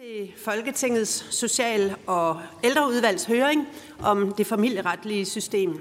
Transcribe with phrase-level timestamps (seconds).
[0.00, 3.68] til Folketingets Social- og Ældreudvalgs høring
[4.00, 5.80] om det familieretlige system.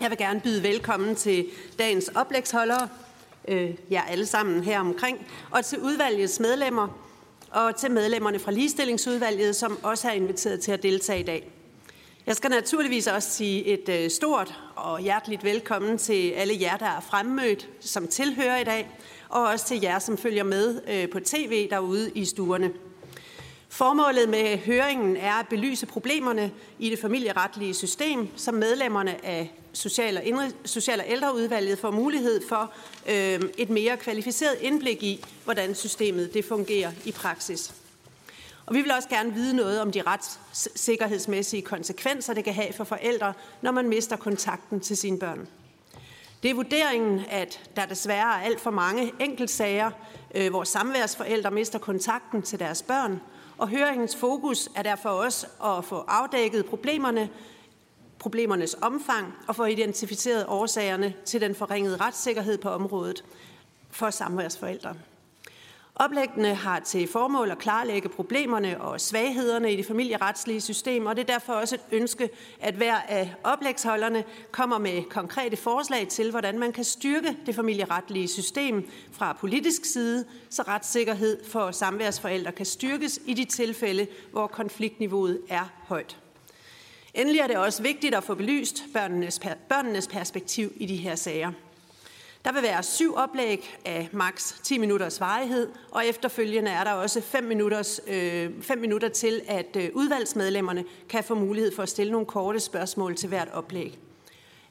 [0.00, 1.46] Jeg vil gerne byde velkommen til
[1.78, 2.88] dagens oplægsholdere,
[3.48, 6.88] øh, jer alle sammen her omkring, og til udvalgets medlemmer,
[7.50, 11.50] og til medlemmerne fra Ligestillingsudvalget, som også er inviteret til at deltage i dag.
[12.26, 16.86] Jeg skal naturligvis også sige et øh, stort og hjerteligt velkommen til alle jer, der
[16.86, 18.90] er fremmødt som tilhører i dag,
[19.28, 22.72] og også til jer, som følger med øh, på tv derude i stuerne.
[23.68, 30.16] Formålet med høringen er at belyse problemerne i det familieretlige system, som medlemmerne af Social-
[30.16, 32.72] og, Indre, Social- og Ældreudvalget får mulighed for
[33.08, 37.74] øh, et mere kvalificeret indblik i, hvordan systemet det fungerer i praksis.
[38.66, 42.84] Og vi vil også gerne vide noget om de retssikkerhedsmæssige konsekvenser, det kan have for
[42.84, 45.48] forældre, når man mister kontakten til sine børn.
[46.42, 49.90] Det er vurderingen, at der desværre er alt for mange enkeltsager,
[50.34, 53.20] øh, hvor samværsforældre mister kontakten til deres børn,
[53.58, 57.28] og høringens fokus er derfor også at få afdækket problemerne,
[58.18, 63.24] problemernes omfang og få identificeret årsagerne til den forringede retssikkerhed på området
[63.90, 64.94] for samværsforældre.
[65.98, 71.22] Oplæggene har til formål at klarlægge problemerne og svaghederne i det familieretslige system, og det
[71.22, 72.28] er derfor også et ønske,
[72.60, 78.28] at hver af oplægsholderne kommer med konkrete forslag til, hvordan man kan styrke det familieretlige
[78.28, 85.40] system fra politisk side, så retssikkerhed for samværsforældre kan styrkes i de tilfælde, hvor konfliktniveauet
[85.48, 86.18] er højt.
[87.14, 91.52] Endelig er det også vigtigt at få belyst børnenes, børnenes perspektiv i de her sager.
[92.46, 97.20] Der vil være syv oplæg af maks 10 minutters varighed, og efterfølgende er der også
[97.20, 102.12] 5 minutters, øh, 5 minutter til, at øh, udvalgsmedlemmerne kan få mulighed for at stille
[102.12, 103.98] nogle korte spørgsmål til hvert oplæg.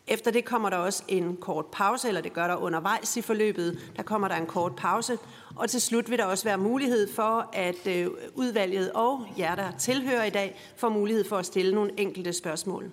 [0.08, 3.80] Efter det kommer der også en kort pause, eller det gør der undervejs i forløbet.
[3.98, 5.18] Der kommer der en kort pause,
[5.56, 9.72] og til slut vil der også være mulighed for, at øh, udvalget og jer, der
[9.80, 12.92] tilhører i dag, får mulighed for at stille nogle enkelte spørgsmål.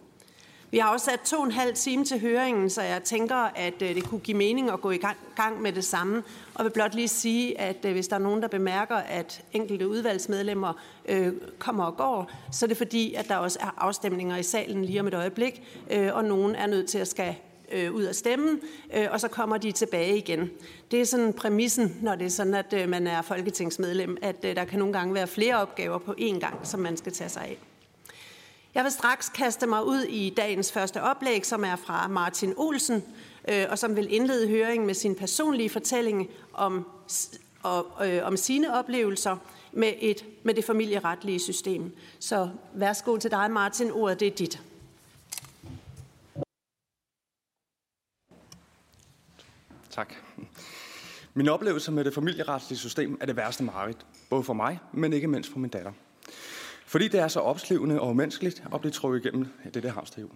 [0.73, 3.83] Vi har også sat to og en halv time til høringen, så jeg tænker, at
[3.83, 5.01] øh, det kunne give mening at gå i
[5.37, 6.23] gang med det samme.
[6.55, 9.89] Og vil blot lige sige, at øh, hvis der er nogen, der bemærker, at enkelte
[9.89, 10.73] udvalgsmedlemmer
[11.09, 14.85] øh, kommer og går, så er det fordi, at der også er afstemninger i salen
[14.85, 17.35] lige om et øjeblik, øh, og nogen er nødt til at skal
[17.73, 18.61] øh, ud af stemmen,
[18.97, 20.51] øh, og så kommer de tilbage igen.
[20.91, 24.57] Det er sådan præmissen, når det er sådan, at øh, man er folketingsmedlem, at øh,
[24.57, 27.43] der kan nogle gange være flere opgaver på én gang, som man skal tage sig
[27.43, 27.72] af.
[28.75, 33.05] Jeg vil straks kaste mig ud i dagens første oplæg, som er fra Martin Olsen,
[33.49, 36.87] øh, og som vil indlede høringen med sin personlige fortælling om,
[37.63, 39.37] og, øh, om sine oplevelser
[39.73, 41.97] med, et, med det familieretlige system.
[42.19, 43.91] Så værsgo til dig, Martin.
[43.91, 44.63] Ordet det er dit.
[49.91, 50.15] Tak.
[51.35, 55.29] Min oplevelse med det familieretlige system er det værste mareridt, både for mig, men ikke
[55.29, 55.93] mindst for min datter.
[56.93, 60.31] Fordi det er så opslivende og umenneskeligt at blive trukket igennem dette hamsterhjul.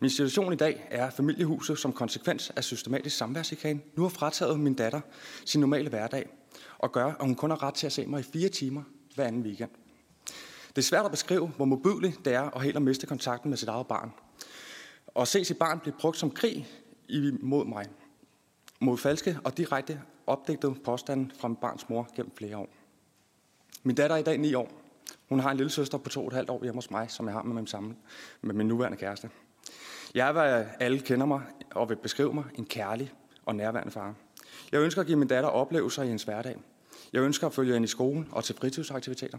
[0.00, 4.60] Min situation i dag er, at familiehuset som konsekvens af systematisk samværsikan nu har frataget
[4.60, 5.00] min datter
[5.44, 6.28] sin normale hverdag
[6.78, 8.82] og gør, at hun kun har ret til at se mig i fire timer
[9.14, 9.70] hver anden weekend.
[10.68, 13.58] Det er svært at beskrive, hvor modbydeligt det er at helt at miste kontakten med
[13.58, 14.12] sit eget barn.
[15.06, 16.68] Og se sit barn blive brugt som krig
[17.08, 17.86] imod mig.
[18.80, 22.68] Mod falske og direkte opdigtede påstande fra min barns mor gennem flere år.
[23.82, 24.81] Min datter er i dag 9 år,
[25.32, 27.26] hun har en lille søster på to og et halvt år hjemme hos mig, som
[27.26, 27.96] jeg har med min, sammen,
[28.42, 29.30] med min nuværende kæreste.
[30.14, 33.12] Jeg er, hvad alle kender mig og vil beskrive mig, en kærlig
[33.46, 34.14] og nærværende far.
[34.72, 36.56] Jeg ønsker at give min datter oplevelser i hendes hverdag.
[37.12, 39.38] Jeg ønsker at følge hende i skolen og til fritidsaktiviteter.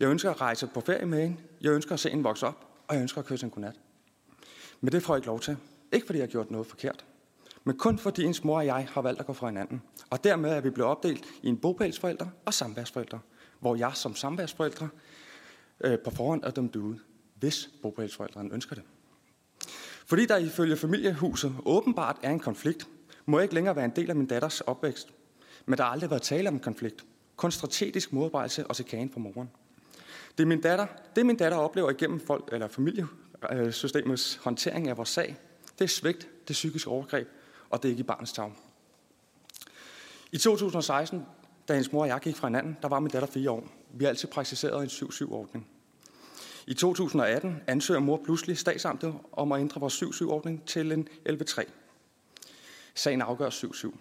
[0.00, 1.36] Jeg ønsker at rejse på ferie med hende.
[1.60, 3.80] Jeg ønsker at se hende vokse op, og jeg ønsker at kysse en godnat.
[4.80, 5.56] Men det får jeg ikke lov til.
[5.92, 7.04] Ikke fordi jeg har gjort noget forkert,
[7.64, 9.82] men kun fordi ens mor og jeg har valgt at gå fra hinanden.
[10.10, 13.20] Og dermed er vi blevet opdelt i en bopælsforældre og samværsforældre,
[13.60, 14.88] hvor jeg som samværsforældre
[15.80, 16.98] øh, på forhånd er dømt ud,
[17.34, 18.84] hvis bogpælsforældrene ønsker det.
[20.06, 22.88] Fordi der ifølge familiehuset åbenbart er en konflikt,
[23.26, 25.08] må jeg ikke længere være en del af min datters opvækst.
[25.66, 27.04] Men der har aldrig været tale om en konflikt.
[27.36, 29.50] Kun strategisk modarbejdelse og chikane fra moren.
[30.38, 30.86] Det, min datter,
[31.16, 35.36] det min datter oplever igennem folk, eller familiesystemets håndtering af vores sag,
[35.78, 37.28] det er svigt, det er psykisk overgreb,
[37.70, 38.52] og det er ikke i barnets tag.
[40.32, 41.26] I 2016,
[41.68, 43.68] da hendes mor og jeg gik fra hinanden, der var min datter fire år.
[43.94, 45.66] Vi har altid praktiseret en 7-7-ordning.
[46.66, 51.62] I 2018 ansøger mor pludselig statsamtet om at ændre vores 7-7-ordning til en 11-3.
[52.94, 53.96] Sagen afgør 7-7.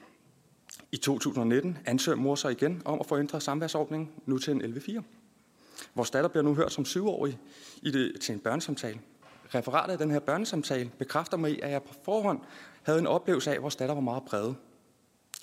[0.91, 5.01] I 2019 ansøger mor sig igen om at få ændret samværsordningen nu til en 11-4.
[5.95, 7.39] Vores datter bliver nu hørt som syvårig
[7.81, 8.99] i det, til en børnesamtale.
[9.55, 12.39] Referatet af den her børnesamtale bekræfter mig i, at jeg på forhånd
[12.83, 14.55] havde en oplevelse af, at vores datter var meget præget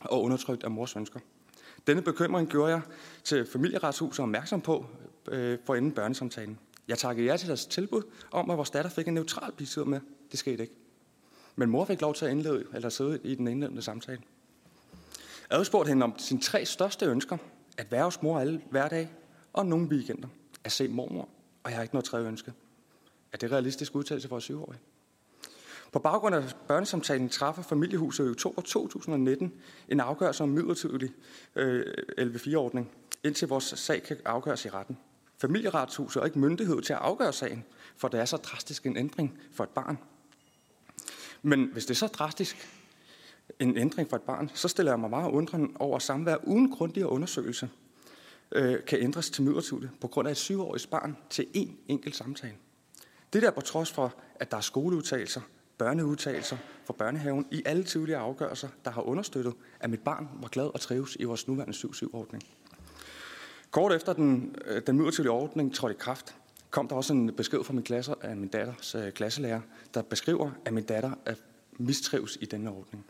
[0.00, 1.20] og undertrykt af mors ønsker.
[1.90, 2.80] Denne bekymring gjorde jeg
[3.24, 4.86] til familieretshuset opmærksom på
[5.28, 6.58] øh, for inden børnesamtalen.
[6.88, 10.00] Jeg takkede jer til deres tilbud om, at vores datter fik en neutral bisidder med.
[10.30, 10.74] Det skete ikke.
[11.56, 14.20] Men mor fik lov til at indlede, eller sidde i den indledende samtale.
[15.50, 17.36] Jeg spurgte hende om sine tre største ønsker.
[17.78, 19.10] At være hos mor alle hverdag
[19.52, 20.28] og nogle weekender.
[20.64, 21.28] At se mormor.
[21.62, 22.52] Og jeg har ikke noget tredje ønske.
[23.32, 24.74] Er det realistisk udtalelse for en år?
[25.92, 29.52] På baggrund af børnesamtalen træffer familiehuset i oktober 2019
[29.88, 31.10] en afgørelse om midlertidig
[31.56, 31.84] øh,
[32.18, 32.90] 11-4-ordning,
[33.24, 34.98] indtil vores sag kan afgøres i retten.
[35.38, 37.64] Familieretshuset er ikke myndighed til at afgøre sagen,
[37.96, 39.98] for det er så drastisk en ændring for et barn.
[41.42, 42.68] Men hvis det er så drastisk
[43.58, 47.08] en ændring for et barn, så stiller jeg mig meget undrende over samvær uden grundigere
[47.08, 47.70] undersøgelse
[48.52, 52.54] øh, kan ændres til midlertidigt på grund af et syvårigt barn til én enkelt samtale.
[53.32, 55.40] Det der på trods for, at der er skoleudtagelser,
[55.80, 60.64] børneudtalelser fra børnehaven i alle tidligere afgørelser, der har understøttet, at mit barn var glad
[60.64, 62.42] og trives i vores nuværende 7-7-ordning.
[63.70, 66.34] Kort efter den, øh, den midlertidige ordning trådte i kraft,
[66.70, 69.60] kom der også en besked fra min klasse, af min datters øh, klasselærer,
[69.94, 71.34] der beskriver, at min datter er
[71.78, 73.06] mistrives i denne ordning.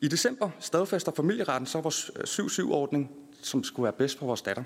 [0.00, 3.10] I december stadfæster familieretten så vores øh, 7-7-ordning,
[3.42, 4.64] som skulle være bedst for vores datter.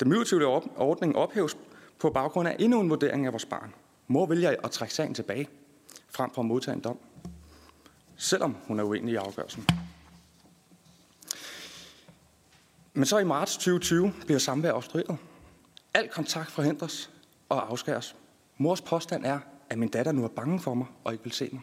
[0.00, 0.46] Den midlertidige
[0.76, 1.56] ordning ophæves
[1.98, 3.74] på baggrund af endnu en vurdering af vores barn.
[4.08, 5.48] Mor vælger at trække sagen tilbage,
[6.14, 6.98] frem for at modtage en dom,
[8.16, 9.66] selvom hun er uenig i afgørelsen.
[12.94, 15.16] Men så i marts 2020 bliver samvær obstrueret.
[15.94, 17.10] Al kontakt forhindres
[17.48, 18.16] og afskæres.
[18.58, 19.38] Mors påstand er,
[19.70, 21.62] at min datter nu er bange for mig og ikke vil se mig.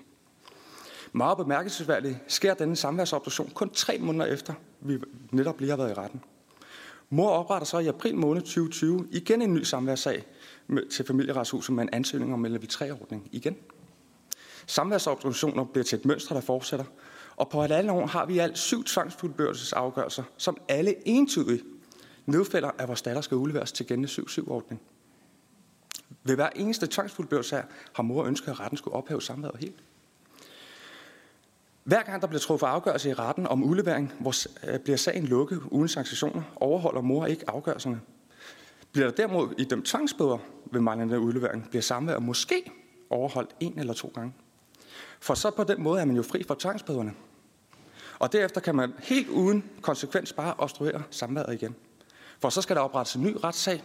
[1.11, 4.99] Meget bemærkelsesværdigt sker denne samværsobduktion kun tre måneder efter, vi
[5.31, 6.21] netop lige har været i retten.
[7.09, 10.25] Mor opretter så i april måned 2020 igen en ny samværssag
[10.91, 13.55] til familieretshuset med en ansøgning om LV3-ordning igen.
[14.69, 16.85] Samværsobduktioner bliver til et mønster, der fortsætter,
[17.35, 21.63] og på et andet år har vi alt syv tvangsfuldbørelsesafgørelser, som alle entydigt
[22.25, 24.81] nedfælder, at vores datter skal udleveres til gældende 7-7-ordning.
[26.23, 27.63] Ved hver eneste tvangsfuldbørelse her
[27.93, 29.83] har mor ønsket, at retten skulle ophæve samværet helt.
[31.83, 34.33] Hver gang der bliver truffet afgørelse i retten om udlevering, hvor
[34.67, 38.01] øh, bliver sagen lukket uden sanktioner, overholder mor ikke afgørelserne.
[38.91, 40.37] Bliver der derimod i dem tvangsbøder
[40.71, 42.71] ved manglende udlevering, bliver samvær måske
[43.09, 44.33] overholdt en eller to gange.
[45.19, 47.13] For så på den måde er man jo fri for tvangsbøderne.
[48.19, 51.75] Og derefter kan man helt uden konsekvens bare obstruere samværet igen.
[52.39, 53.83] For så skal der oprettes en ny retssag.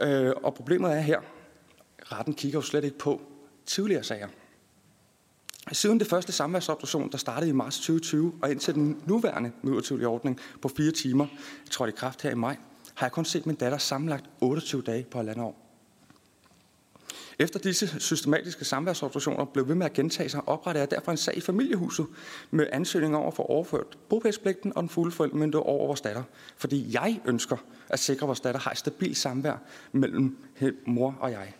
[0.00, 1.20] Øh, og problemet er her,
[2.12, 3.20] retten kigger jo slet ikke på
[3.66, 4.28] tidligere sager.
[5.72, 10.40] Siden det første samværsobduktion, der startede i marts 2020, og indtil den nuværende midlertidige ordning
[10.62, 11.26] på fire timer,
[11.70, 12.56] trådte i kraft her i maj,
[12.94, 15.69] har jeg kun set min datter sammenlagt 28 dage på halvandet år.
[17.40, 21.36] Efter disse systematiske samværsobduktioner blev ved med at gentage sig, oprettede jeg derfor en sag
[21.36, 22.06] i familiehuset
[22.50, 26.22] med ansøgning over for overført bopælspligten og den fulde forældremyndighed over vores datter.
[26.56, 27.56] Fordi jeg ønsker
[27.88, 29.56] at sikre, at vores datter har et stabilt samvær
[29.92, 30.38] mellem
[30.86, 31.54] mor og jeg.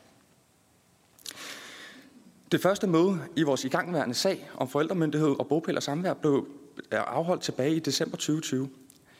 [2.52, 6.48] Det første møde i vores igangværende sag om forældremyndighed og bopæl og samvær blev
[6.90, 8.68] afholdt tilbage i december 2020.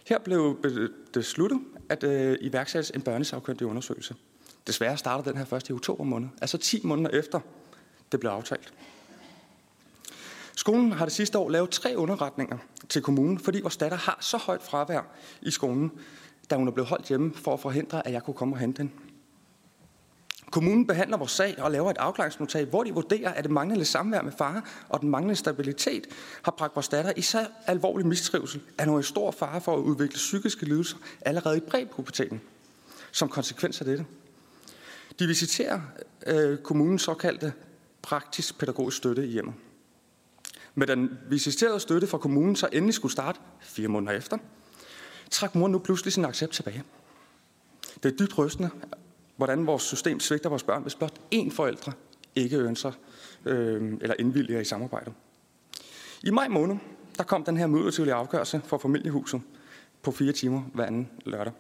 [0.07, 0.59] Her blev
[1.13, 4.15] besluttet at øh, iværksættes en børnesagkyndig undersøgelse.
[4.67, 7.41] Desværre starter den her først i oktober måned, altså 10 måneder efter
[8.13, 8.73] det blev aftalt.
[10.57, 12.59] Skolen har det sidste år lavet tre underretninger
[12.89, 15.03] til kommunen, fordi vores datter har så højt fravær
[15.43, 15.93] i skolen,
[16.51, 18.79] da hun er blevet holdt hjemme for at forhindre, at jeg kunne komme og hente
[18.79, 18.93] hende.
[20.51, 24.23] Kommunen behandler vores sag og laver et afklaringsnotat, hvor de vurderer, at det manglende samvær
[24.23, 26.07] med far og den manglende stabilitet
[26.43, 29.77] har bragt vores datter i så alvorlig mistrivsel, at hun er i stor fare for
[29.77, 32.41] at udvikle psykiske lidelser allerede i præpuberteten.
[33.13, 34.07] Som konsekvens af dette.
[35.21, 35.81] De visiterer
[36.27, 37.53] øh, kommunens såkaldte
[38.03, 39.55] praktisk pædagogisk støtte i hjemmet.
[40.75, 44.39] Med den visiterede støtte fra kommunen så endelig skulle starte fire måneder efter,
[45.31, 46.85] trak mor nu pludselig sin accept tilbage.
[48.03, 48.71] Det er dybt rystende,
[49.37, 51.93] hvordan vores system svigter vores børn, hvis blot én forældre
[52.35, 52.93] ikke ønsker
[53.45, 55.13] øh, eller indvilliger i samarbejdet.
[56.23, 56.77] I maj måned,
[57.19, 59.41] der kom den her midlertidige afgørelse for familiehuset
[60.03, 61.53] på fire timer hver anden lørdag.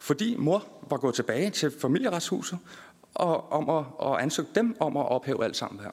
[0.00, 2.58] Fordi mor var gået tilbage til familieretshuset
[3.14, 5.90] og, om at, og ansøgte dem om at ophæve alt sammen her.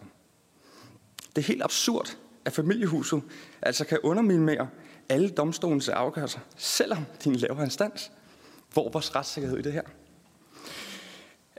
[1.35, 3.21] Det er helt absurd, at familiehuset
[3.61, 4.67] altså kan underminere
[5.09, 8.11] alle domstolens afgørelser, selvom de er en lavere instans.
[8.73, 9.81] Hvor vores retssikkerhed i det her?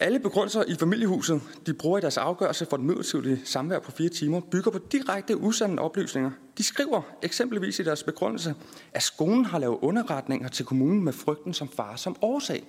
[0.00, 4.09] Alle begrundelser i familiehuset, de bruger i deres afgørelse for den midlertidige samvær på fire
[4.09, 6.31] timer, bygger på direkte usande oplysninger.
[6.59, 8.55] De skriver eksempelvis i deres begrundelse,
[8.93, 12.64] at skolen har lavet underretninger til kommunen med frygten som far som årsag.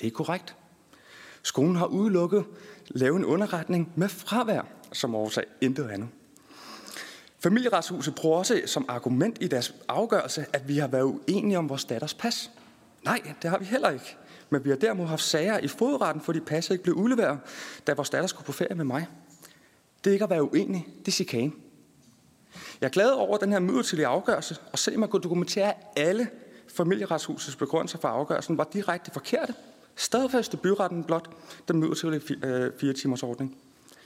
[0.00, 0.56] Det er korrekt.
[1.42, 2.44] Skolen har udelukket
[2.88, 4.62] lavet en underretning med fravær
[4.92, 6.08] som årsag, intet andet.
[7.38, 11.84] Familieretshuset bruger også som argument i deres afgørelse, at vi har været uenige om vores
[11.84, 12.50] datters pas.
[13.04, 14.16] Nej, det har vi heller ikke.
[14.50, 17.38] Men vi har derimod haft sager i fodretten, fordi passet ikke blev udleveret,
[17.86, 19.06] da vores datter skulle på ferie med mig.
[20.04, 21.52] Det er ikke at være uenig, det er chikane.
[22.80, 26.28] Jeg er glad over den her midlertidige afgørelse, og selvom man kunne dokumentere alle
[26.68, 29.54] familieretshusets begrundelser for afgørelsen var direkte forkerte,
[29.96, 31.30] stadfæste byretten blot
[31.68, 33.56] den midlertidige øh, fire timers ordning.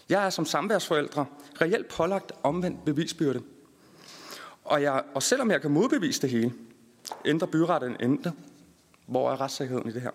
[0.09, 1.27] Jeg er som samværsforældre
[1.61, 3.43] reelt pålagt omvendt bevisbyrde.
[4.65, 6.53] Og, jeg, og selvom jeg kan modbevise det hele,
[7.25, 8.33] ændrer byretten endte.
[9.07, 10.11] Hvor er retssikkerheden i det her?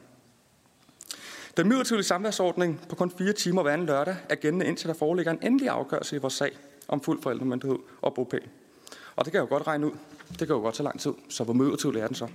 [1.59, 5.31] Den midlertidige samværsordning på kun fire timer hver anden lørdag er gældende indtil der foreligger
[5.31, 6.51] en endelig afgørelse i vores sag
[6.87, 8.41] om fuld forældremyndighed og bopæl.
[9.15, 9.91] Og det kan jeg jo godt regne ud.
[10.29, 11.11] Det kan jo godt tage lang tid.
[11.29, 12.27] Så hvor midlertidig er den så?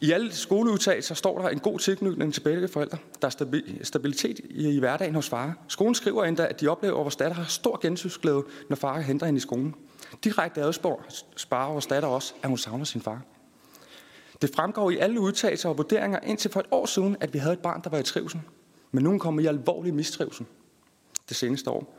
[0.00, 2.98] I alle skoleudtagelser står der en god tilknytning til begge forældre.
[3.22, 5.58] Der er stabilitet i, hverdagen hos far.
[5.68, 9.26] Skolen skriver endda, at de oplever, at vores datter har stor gensynsglæde, når far henter
[9.26, 9.74] hende i skolen.
[10.24, 11.04] Direkte adspår
[11.36, 13.22] sparer vores datter også, at hun savner sin far.
[14.42, 17.52] Det fremgår i alle udtalelser og vurderinger indtil for et år siden, at vi havde
[17.52, 18.40] et barn, der var i trivsel.
[18.92, 20.46] Men nu kommer i alvorlig mistrivsel
[21.28, 21.98] det seneste år.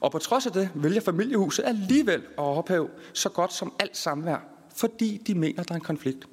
[0.00, 4.44] Og på trods af det vælger familiehuset alligevel at ophæve så godt som alt samvær,
[4.76, 6.28] fordi de mener, der er en konflikt.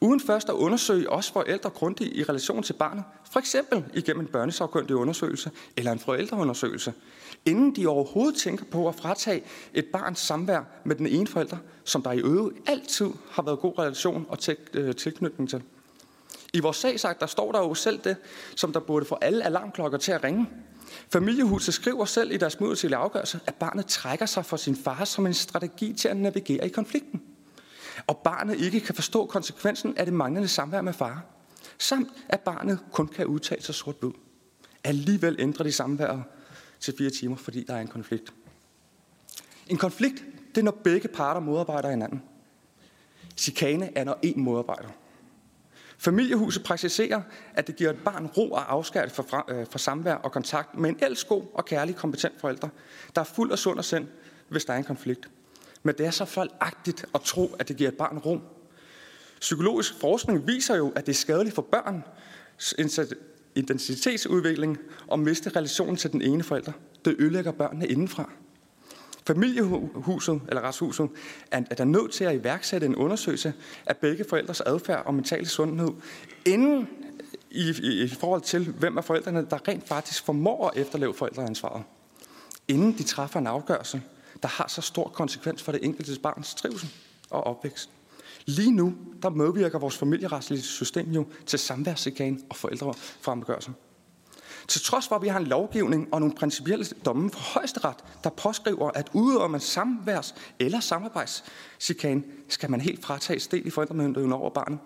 [0.00, 4.26] Uden først at undersøge os forældre grundigt i relation til barnet, for eksempel igennem en
[4.26, 6.92] børnesagkyndig undersøgelse eller en forældreundersøgelse,
[7.44, 9.42] inden de overhovedet tænker på at fratage
[9.74, 13.78] et barns samvær med den ene forælder, som der i øvrigt altid har været god
[13.78, 14.38] relation og
[14.74, 15.62] øh, tilknytning til.
[16.54, 18.16] I vores sagsagt, der står der jo selv det,
[18.56, 20.46] som der burde få alle alarmklokker til at ringe.
[21.12, 25.26] Familiehuset skriver selv i deres midlertidige afgørelse, at barnet trækker sig fra sin far som
[25.26, 27.22] en strategi til at navigere i konflikten.
[28.06, 31.24] Og barnet ikke kan forstå konsekvensen af det manglende samvær med far.
[31.78, 34.12] Samt at barnet kun kan udtale sig sort blod.
[34.84, 36.24] Alligevel ændrer de samværet
[36.80, 38.32] til fire timer, fordi der er en konflikt.
[39.66, 42.22] En konflikt, det er når begge parter modarbejder hinanden.
[43.36, 44.88] Chikane er når en modarbejder.
[45.98, 47.22] Familiehuset præciserer,
[47.54, 50.90] at det giver et barn ro og afskært fra, øh, fra samvær og kontakt med
[50.90, 52.68] en elskog og kærlig, kompetent forælder,
[53.14, 54.08] der er fuld af sund og sind,
[54.48, 55.28] hvis der er en konflikt.
[55.84, 58.42] Men det er så fejlagtigt at tro, at det giver et barn rum.
[59.40, 62.04] Psykologisk forskning viser jo, at det er skadeligt for børn
[63.54, 66.72] identitetsudvikling og miste relationen til den ene forælder.
[67.04, 68.30] Det ødelægger børnene indenfra.
[69.26, 71.08] Familiehuset, eller retshuset,
[71.50, 73.52] er, er der nødt til at iværksætte en undersøgelse
[73.86, 75.90] af begge forældres adfærd og mentale sundhed,
[76.44, 76.88] inden
[77.50, 81.82] i, i, i forhold til, hvem af forældrene, der rent faktisk formår at efterleve forældreansvaret.
[82.68, 84.02] Inden de træffer en afgørelse,
[84.44, 86.88] der har så stor konsekvens for det enkelte barns trivsel
[87.30, 87.90] og opvækst.
[88.46, 93.70] Lige nu, der medvirker vores familieretslige system jo til samværschikane og forældrefremgørelse.
[94.68, 98.30] Til trods for, at vi har en lovgivning og nogle principielle domme fra højesteret, der
[98.30, 104.50] påskriver, at udøver man samværs- eller samarbejdschikane, skal man helt fratages del i forældremyndigheden over
[104.50, 104.78] barnet,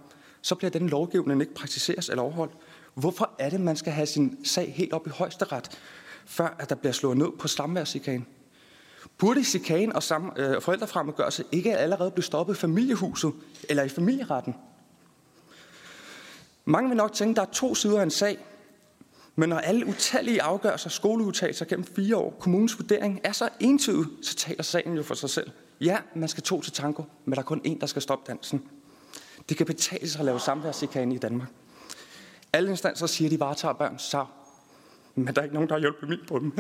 [0.43, 2.53] så bliver den lovgivning ikke praktiseres eller overholdt.
[2.95, 5.79] Hvorfor er det, man skal have sin sag helt op i højesteret,
[6.27, 8.25] før at der bliver slået ned på samværschikane?
[9.19, 13.33] Burde chikane og sam, øh, forældrefremmedgørelse ikke allerede blive stoppet i familiehuset
[13.69, 14.55] eller i familieretten?
[16.65, 18.39] Mange vil nok tænke, at der er to sider af en sag,
[19.37, 24.35] men når alle utallige afgørelser, skoleudtagelser gennem fire år, kommunens vurdering er så entydig, så
[24.35, 25.51] taler sagen jo for sig selv.
[25.81, 28.69] Ja, man skal to til tango, men der er kun én, der skal stoppe dansen.
[29.49, 31.49] Det kan betale sig at lave samværschikane i Danmark.
[32.53, 34.27] Alle instanser siger, at de varetager børns sag,
[35.15, 36.53] men der er ikke nogen, der har hjulpet mig på dem.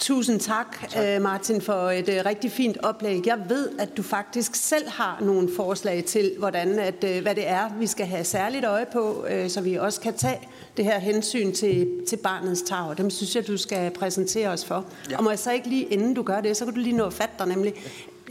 [0.00, 3.26] Tusind tak, tak, øh, Martin, for et øh, rigtig fint oplæg.
[3.26, 7.48] Jeg ved, at du faktisk selv har nogle forslag til, hvordan at, øh, hvad det
[7.48, 10.38] er, vi skal have særligt øje på, så vi også kan tage
[10.76, 12.94] det her hensyn til, til barnets tag.
[12.98, 14.84] Dem synes jeg, du skal præsentere os for.
[15.10, 15.18] Ja.
[15.18, 17.06] Og må jeg så ikke lige, inden du gør det, så kan du lige nå
[17.06, 17.74] at fatte dig nemlig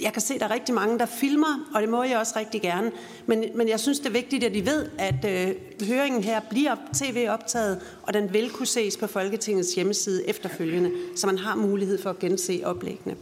[0.02, 2.34] jeg kan se, at der er rigtig mange, der filmer, og det må jeg også
[2.40, 2.92] rigtig gerne.
[3.26, 5.56] Men, men jeg synes, det er vigtigt, at de ved, at øh,
[5.88, 11.38] høringen her bliver tv-optaget, og den vil kunne ses på Folketingets hjemmeside efterfølgende, så man
[11.38, 13.16] har mulighed for at gense oplæggene.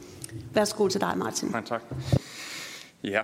[0.54, 1.50] Værsgo til dig, Martin.
[1.50, 1.82] Nej, tak.
[3.04, 3.22] Ja,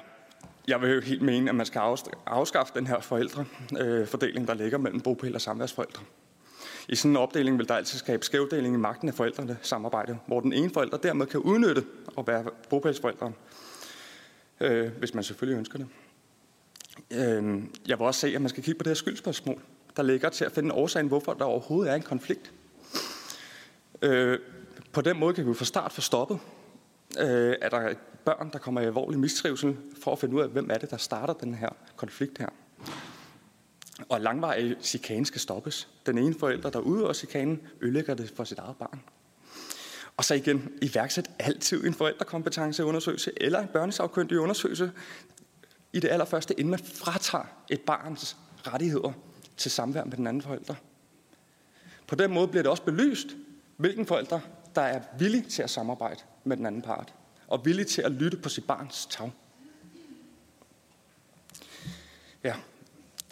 [0.68, 1.82] jeg vil jo helt mene, at man skal
[2.26, 6.04] afskaffe den her forældrefordeling, øh, der ligger mellem bopæl og samværsforældre.
[6.90, 10.40] I sådan en opdeling vil der altid skabe skævdeling i magten af forældrene samarbejde, hvor
[10.40, 11.86] den ene forælder dermed kan udnytte
[12.18, 13.36] at være bogpælsforælderen,
[14.62, 15.88] øh, hvis man selvfølgelig ønsker det.
[17.12, 19.62] Øh, jeg vil også se, at man skal kigge på det her skyldspørgsmål.
[19.98, 22.52] der ligger til at finde årsagen, hvorfor der overhovedet er en konflikt.
[24.02, 24.40] Øh,
[24.92, 26.40] på den måde kan vi fra start få stoppet,
[27.20, 27.94] øh, at der er
[28.26, 30.98] børn, der kommer i alvorlig mistrivsel, for at finde ud af, hvem er det, der
[30.98, 32.50] starter den her konflikt her.
[34.10, 35.88] Og langvarig chikane skal stoppes.
[36.06, 39.02] Den ene forælder, der udøver chikanen, ødelægger det for sit eget barn.
[40.18, 44.92] Og så igen, iværksæt altid en forældrekompetenceundersøgelse eller en børnesagkyndig undersøgelse
[45.94, 49.12] i det allerførste, inden man fratager et barns rettigheder
[49.58, 50.76] til samvær med den anden forælder.
[52.08, 53.28] På den måde bliver det også belyst,
[53.78, 54.40] hvilken forælder,
[54.76, 57.14] der er villig til at samarbejde med den anden part,
[57.48, 59.32] og villig til at lytte på sit barns tag.
[62.44, 62.56] Ja,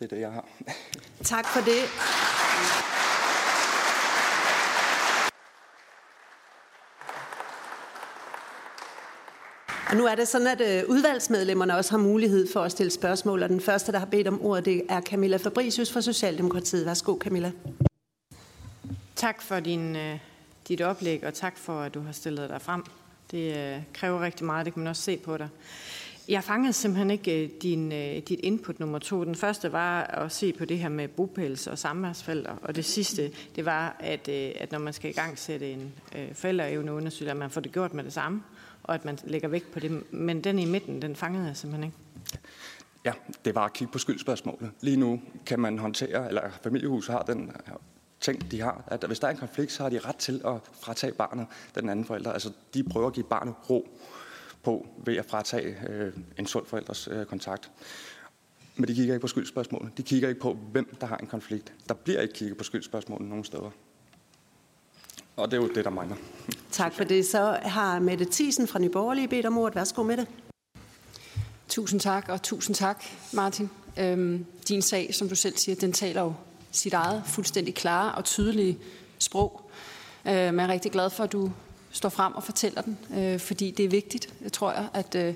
[0.02, 0.46] det er det, jeg har.
[1.24, 1.82] Tak for det.
[9.90, 13.44] Og nu er det sådan, at øh, udvalgsmedlemmerne også har mulighed for at stille spørgsmål,
[13.44, 16.86] og den første, der har bedt om ordet, det er Camilla Fabricius fra Socialdemokratiet.
[16.86, 17.52] Værsgo, Camilla.
[19.16, 20.18] Tak for din, øh,
[20.68, 22.84] dit oplæg, og tak for, at du har stillet dig frem.
[23.32, 25.50] Det øh, kræver rigtig meget, det kan man også se på dig.
[26.28, 29.24] Jeg fangede simpelthen ikke øh, din, øh, dit input nummer to.
[29.24, 33.32] Den første var at se på det her med bopæls- og samværsforældre, og det sidste,
[33.56, 35.94] det var, at, øh, at når man skal i gang sætte en
[36.34, 38.42] forældreevneundersøgelse, at man får det gjort med det samme
[38.84, 40.14] og at man lægger vægt på det.
[40.14, 41.98] Men den i midten, den fangede jeg simpelthen ikke.
[43.06, 43.14] Ja,
[43.46, 44.72] det var at kigge på skyldspørgsmålet.
[44.82, 47.52] Lige nu kan man håndtere, eller familiehuset har den
[48.20, 50.54] ting, de har, at hvis der er en konflikt, så har de ret til at
[50.82, 52.32] fratage barnet den anden forælder.
[52.32, 53.88] Altså, de prøver at give barnet ro
[54.64, 57.72] på ved at fratage øh, en sund forældres øh, kontakt.
[58.76, 59.98] Men de kigger ikke på skyldspørgsmålet.
[59.98, 61.74] De kigger ikke på, hvem der har en konflikt.
[61.88, 63.72] Der bliver ikke kigget på skyldspørgsmålet nogen steder.
[65.36, 66.16] Og det er jo det, der mangler.
[66.72, 67.26] Tak for det.
[67.26, 69.76] Så har Mette Thiesen fra Nyborgerlige bedt om ordet.
[69.76, 70.28] Værsgo med det.
[71.70, 73.04] Tusind tak, og tusind tak,
[73.34, 73.70] Martin.
[74.00, 76.34] Øhm, din sag, som du selv siger, den taler jo
[76.72, 78.78] sit eget fuldstændig klare og tydelige
[79.20, 79.72] sprog.
[80.26, 81.52] Øh, men jeg er rigtig glad for, at du
[81.92, 85.34] står frem og fortæller den, øh, fordi det er vigtigt, jeg tror jeg, at øh,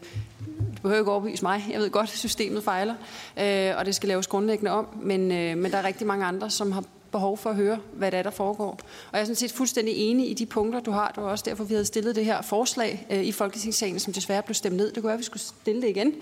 [0.48, 1.66] du behøver ikke overbevise mig.
[1.72, 2.96] Jeg ved godt, at systemet fejler,
[3.40, 6.50] øh, og det skal laves grundlæggende om, men, øh, men der er rigtig mange andre,
[6.50, 6.84] som har
[7.16, 8.72] behov for at høre, hvad det er, der foregår.
[9.12, 11.12] Og jeg er sådan set fuldstændig enig i de punkter, du har.
[11.16, 14.44] Det var også derfor, vi havde stillet det her forslag øh, i Folketingssalen, som desværre
[14.44, 14.88] blev stemt ned.
[14.88, 16.14] Det kunne være, at vi skulle stille det igen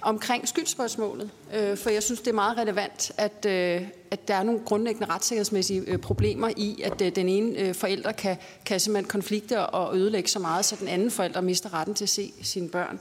[0.00, 1.30] omkring skyldspørgsmålet.
[1.54, 5.08] Øh, for jeg synes, det er meget relevant, at, øh, at der er nogle grundlæggende
[5.12, 9.96] retssikkerhedsmæssige øh, problemer i, at øh, den ene øh, forælder kan, kan simpelthen konflikte og
[9.96, 13.00] ødelægge så meget, så den anden forælder mister retten til at se sine børn.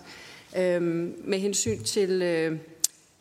[0.58, 0.82] Øh,
[1.24, 2.22] med hensyn til...
[2.22, 2.58] Øh,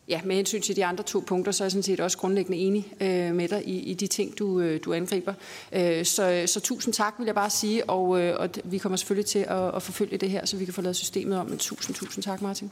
[0.07, 2.57] Ja, med hensyn til de andre to punkter, så er jeg sådan set også grundlæggende
[2.57, 5.33] enig øh, med dig i, i de ting, du, øh, du angriber.
[5.71, 9.25] Øh, så, så tusind tak, vil jeg bare sige, og, øh, og vi kommer selvfølgelig
[9.25, 11.47] til at, at forfølge det her, så vi kan få lavet systemet om.
[11.47, 12.71] Men tusind, tusind tak, Martin.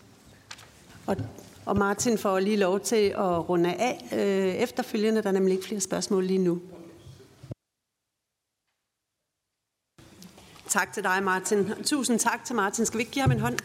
[1.06, 1.18] Og,
[1.66, 5.22] og Martin får lige lov til at runde af øh, efterfølgende.
[5.22, 6.62] Der er nemlig ikke flere spørgsmål lige nu.
[10.70, 11.72] Tak til dig, Martin.
[11.84, 12.86] Tusind tak til Martin.
[12.86, 13.58] Skal vi ikke give ham en hånd?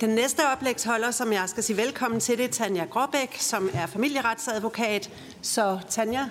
[0.00, 3.86] Den næste oplægsholder, som jeg skal sige velkommen til, det er Tanja Gråbæk, som er
[3.86, 5.10] familieretsadvokat.
[5.42, 6.24] Så Tanja,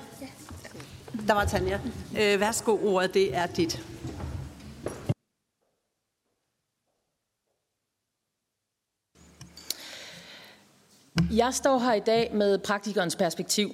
[1.28, 1.80] der var Tanja.
[2.20, 3.84] Øh, værsgo, ordet det er dit.
[11.32, 13.70] Jeg står her i dag med praktikernes perspektiv.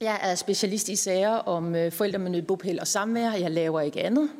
[0.00, 3.32] Jeg er specialist i sager om øh, forældre med nødbopæl og samvær.
[3.32, 4.30] Jeg laver ikke andet.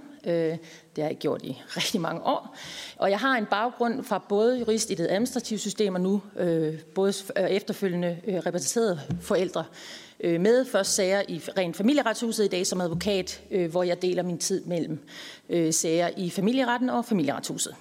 [0.98, 2.56] Det har jeg gjort i rigtig mange år.
[2.96, 6.80] Og jeg har en baggrund fra både jurist i det administrative system og nu øh,
[6.94, 9.64] både øh, efterfølgende øh, repræsenterede forældre
[10.20, 14.22] øh, med først sager i rent familieretshuset i dag som advokat, øh, hvor jeg deler
[14.22, 14.98] min tid mellem
[15.48, 17.74] øh, sager i familieretten og familieretshuset.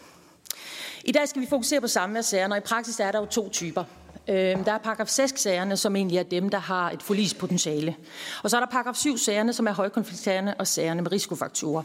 [1.03, 3.83] I dag skal vi fokusere på samværssagerne, og i praksis er der jo to typer.
[4.29, 7.95] Øhm, der er paragraf 6-sagerne, som egentlig er dem, der har et forlispotentiale.
[8.43, 11.83] Og så er der paragraf 7-sagerne, som er højkonfliktsagerne og sagerne med risikofaktorer.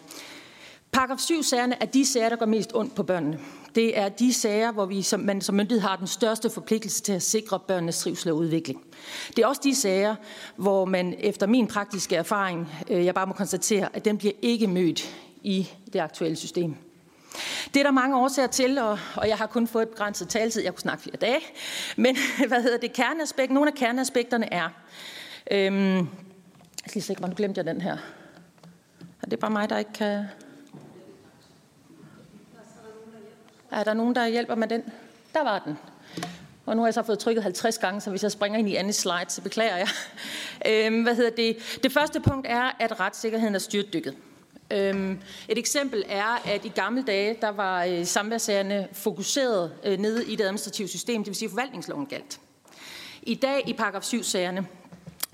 [0.92, 3.38] Paragraf 7-sagerne er de sager, der går mest ondt på børnene.
[3.74, 7.12] Det er de sager, hvor vi som, man som myndighed har den største forpligtelse til
[7.12, 8.82] at sikre børnenes trivsel og udvikling.
[9.28, 10.14] Det er også de sager,
[10.56, 14.66] hvor man efter min praktiske erfaring, øh, jeg bare må konstatere, at den bliver ikke
[14.66, 16.76] mødt i det aktuelle system.
[17.74, 20.62] Det er der mange årsager til, og, og jeg har kun fået et begrænset taletid.
[20.62, 21.40] Jeg kunne snakke flere dage.
[21.96, 22.16] Men
[22.48, 22.92] hvad hedder det?
[22.92, 24.68] Kerneaspekt, nogle af kerneaspekterne er...
[25.50, 26.06] Øhm, jeg
[26.86, 27.96] skal lige se, nu glemte jeg den her.
[29.22, 30.24] Er det bare mig, der ikke kan...
[33.72, 34.82] Er der nogen, der hjælper med den?
[35.34, 35.78] Der var den.
[36.66, 38.76] Og nu har jeg så fået trykket 50 gange, så hvis jeg springer ind i
[38.76, 39.88] andet slide, så beklager jeg.
[40.68, 41.78] Øhm, hvad hedder det?
[41.82, 44.14] Det første punkt er, at retssikkerheden er styrtdykket.
[44.70, 50.26] Øhm, et eksempel er, at i gamle dage, der var øh, samværssagerne fokuseret øh, nede
[50.26, 52.40] i det administrative system, det vil sige forvaltningsloven galt.
[53.22, 54.66] I dag i paragraf 7-sagerne,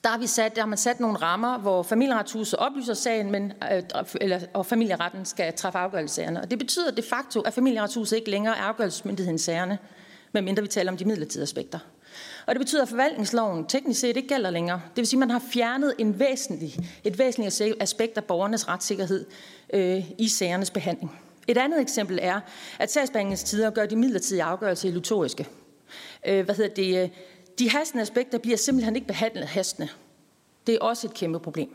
[0.04, 3.52] der har, vi sat, der har man sat nogle rammer, hvor familieretshuset oplyser sagen, men,
[3.72, 3.82] øh,
[4.20, 6.40] eller, og familieretten skal træffe afgørelsessagerne.
[6.40, 9.78] Og det betyder de facto, at familieretshuset ikke længere er afgørelsesmyndigheden sagerne,
[10.32, 11.78] medmindre vi taler om de midlertidige aspekter.
[12.46, 14.80] Og det betyder, at forvaltningsloven teknisk set ikke gælder længere.
[14.88, 19.26] Det vil sige, at man har fjernet en væsentlig, et væsentligt aspekt af borgernes retssikkerhed
[19.72, 21.18] øh, i sagernes behandling.
[21.48, 22.40] Et andet eksempel er,
[22.78, 25.46] at sagsbehandlingstider gør de midlertidige afgørelser illutoriske.
[26.26, 27.10] Øh, hvad hedder det?
[27.58, 29.88] De hastende aspekter bliver simpelthen ikke behandlet hastende.
[30.66, 31.74] Det er også et kæmpe problem.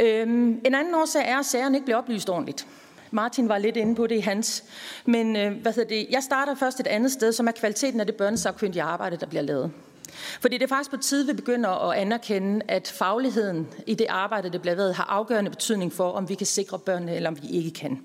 [0.00, 2.66] Øhm, en anden årsag er, at sagerne ikke bliver oplyst ordentligt.
[3.10, 4.64] Martin var lidt inde på det i hans.
[5.04, 6.06] Men øh, hvad hedder det?
[6.10, 9.42] jeg starter først et andet sted, som er kvaliteten af det børnesagkyndige arbejde, der bliver
[9.42, 9.70] lavet.
[10.40, 14.52] Fordi det er faktisk på tide, vi begynder at anerkende, at fagligheden i det arbejde,
[14.52, 17.48] der bliver lavet, har afgørende betydning for, om vi kan sikre børnene, eller om vi
[17.48, 18.02] ikke kan.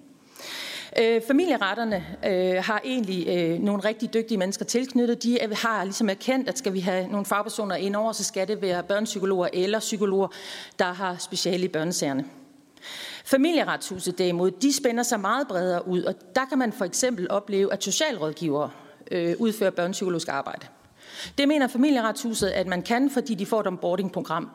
[1.00, 5.24] Øh, familieretterne øh, har egentlig øh, nogle rigtig dygtige mennesker tilknyttet.
[5.24, 8.84] De har ligesom erkendt, at skal vi have nogle fagpersoner indover, så skal det være
[8.84, 10.28] børnepsykologer eller psykologer,
[10.80, 12.26] der har speciale i børnesagerne.
[13.26, 17.74] Familieretshuset derimod, de spænder sig meget bredere ud, og der kan man for eksempel opleve,
[17.74, 18.70] at socialrådgivere
[19.12, 20.68] øh, udfører børnepsykologisk arbejde.
[21.38, 24.50] Det mener familieretshuset, at man kan, fordi de får et onboarding-program.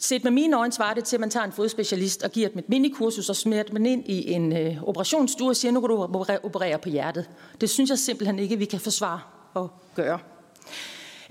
[0.00, 2.58] Set med mine øjne svarer det til, at man tager en fodspecialist og giver dem
[2.58, 6.02] et minikursus og smider dem ind i en øh, operationsstue og siger, nu kan du
[6.42, 7.30] operere på hjertet.
[7.60, 9.20] Det synes jeg simpelthen ikke, vi kan forsvare
[9.56, 9.62] at
[9.94, 10.18] gøre.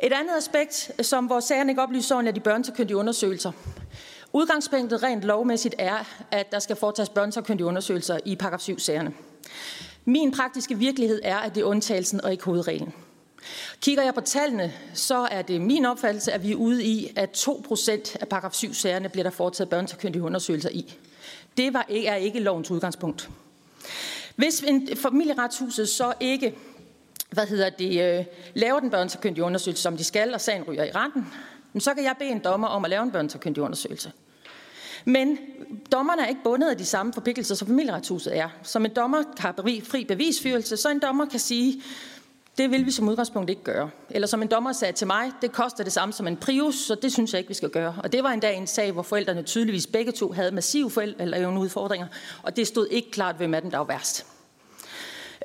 [0.04, 3.52] Et andet aspekt, som vores sagerne ikke oplyser, er de børnesakyndige undersøgelser.
[4.34, 9.14] Udgangspunktet rent lovmæssigt er, at der skal foretages børnesakyndige undersøgelser i paragraf 7-sagerne.
[10.06, 12.94] Min praktiske virkelighed er, at det er undtagelsen og ikke hovedreglen.
[13.82, 17.48] Kigger jeg på tallene, så er det min opfattelse, at vi er ude i, at
[17.48, 20.94] 2% af paragraf 7-sagerne bliver der foretaget børnesakyndige undersøgelser i.
[21.58, 23.30] Det var, er ikke lovens udgangspunkt.
[24.36, 26.56] Hvis en familieretshuset så ikke
[27.36, 30.92] hvad hedder det, øh, laver den børnesakyndige undersøgelse, som de skal, og sagen ryger i
[30.92, 31.26] retten,
[31.80, 34.12] så kan jeg bede en dommer om at lave en børnesakyndig undersøgelse.
[35.06, 35.38] Men
[35.92, 38.50] dommerne er ikke bundet af de samme forpligtelser, som familieretshuset er.
[38.64, 39.54] Som en dommer har
[39.84, 41.82] fri bevisførelse, så en dommer kan sige,
[42.58, 43.90] det vil vi som udgangspunkt ikke gøre.
[44.10, 46.96] Eller som en dommer sagde til mig, det koster det samme som en Prius, så
[46.96, 47.96] det synes jeg ikke, vi skal gøre.
[48.04, 51.58] Og det var endda en sag, hvor forældrene tydeligvis begge to havde massive forældre eller
[51.58, 52.08] udfordringer,
[52.44, 54.26] og det stod ikke klart, hvem af dem der var værst.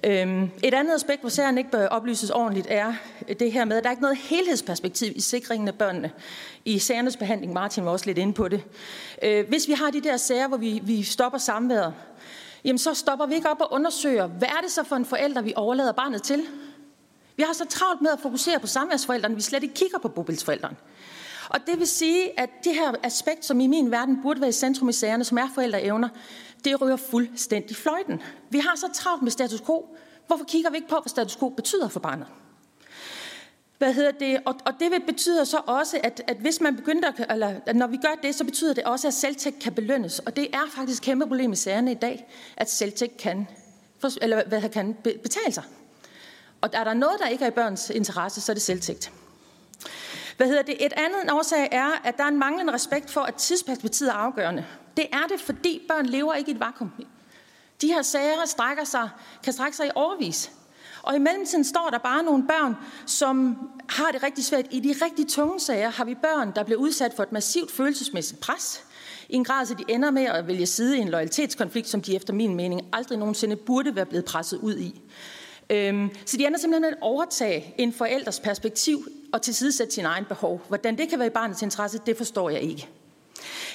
[0.05, 2.92] Øhm, et andet aspekt, hvor sagen ikke bør oplyses ordentligt, er
[3.40, 6.11] det her med, at der ikke er noget helhedsperspektiv i sikringen af børnene.
[6.64, 8.64] I sagernes behandling, Martin var også lidt inde på det.
[9.23, 11.94] Øh, hvis vi har de der sager, hvor vi, vi stopper samværet,
[12.64, 15.42] jamen så stopper vi ikke op og undersøger, hvad er det så for en forælder,
[15.42, 16.42] vi overlader barnet til?
[17.40, 20.76] Vi har så travlt med at fokusere på samværsforældrene, vi slet ikke kigger på bobilsforældrene.
[21.48, 24.53] Og det vil sige, at det her aspekt, som i min verden burde være i
[24.53, 26.09] centrum i sagerne, som er forældreevner,
[26.64, 28.22] det rører fuldstændig fløjten.
[28.50, 29.96] Vi har så travlt med status quo.
[30.26, 32.26] Hvorfor kigger vi ikke på, hvad status quo betyder for barnet?
[33.79, 34.40] Hvad hedder det?
[34.44, 37.96] Og, og det betyder så også, at, at hvis man begynder, eller at når vi
[37.96, 40.18] gør det, så betyder det også, at selvtægt kan belønnes.
[40.18, 43.48] Og det er faktisk et kæmpe problem i sagerne i dag, at selvtægt kan,
[44.22, 45.64] eller hvad kan betale sig.
[46.61, 49.12] Og er der noget, der ikke er i børns interesse, så er det selvtægt.
[50.37, 50.87] Hvad hedder det?
[50.87, 54.64] Et andet årsag er, at der er en manglende respekt for, at tidsperspektivet er afgørende.
[54.96, 56.92] Det er det, fordi børn lever ikke i et vakuum.
[57.81, 59.09] De her sager strækker sig,
[59.44, 60.51] kan strække sig i overvis.
[61.03, 64.64] Og i mellemtiden står der bare nogle børn, som har det rigtig svært.
[64.70, 68.40] I de rigtig tunge sager har vi børn, der bliver udsat for et massivt følelsesmæssigt
[68.40, 68.85] pres.
[69.29, 72.16] I en grad, så de ender med at vælge side i en loyalitetskonflikt, som de
[72.16, 75.01] efter min mening aldrig nogensinde burde være blevet presset ud i.
[75.70, 80.24] Øhm, så de ender simpelthen med at overtage en forældres perspektiv og tilsidesætte sin egen
[80.24, 80.62] behov.
[80.68, 82.88] Hvordan det kan være i barnets interesse, det forstår jeg ikke.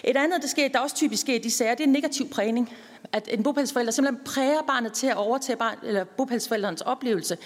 [0.04, 2.30] Et andet, der sker, der også typisk sker i de sager, det er en negativ
[2.30, 2.74] prægning.
[3.12, 7.38] At en bopælsforælder simpelthen præger barnet til at overtage barn, eller bopælsforælderens oplevelse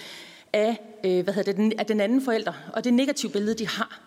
[0.52, 3.68] af, øh, hvad hedder det, den, af den anden forælder, og det negative billede, de
[3.68, 4.00] har.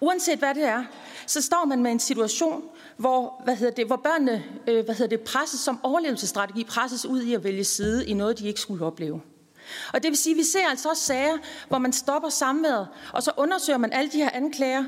[0.00, 0.84] Uanset hvad det er,
[1.26, 2.62] så står man med en situation,
[2.96, 7.22] hvor, hvad hedder det, hvor børnene øh, hvad hedder det, presses som overlevelsesstrategi, presses ud
[7.22, 9.20] i at vælge side i noget, de ikke skulle opleve.
[9.92, 13.22] Og det vil sige, at vi ser altså også sager, hvor man stopper samværet, og
[13.22, 14.84] så undersøger man alle de her anklager,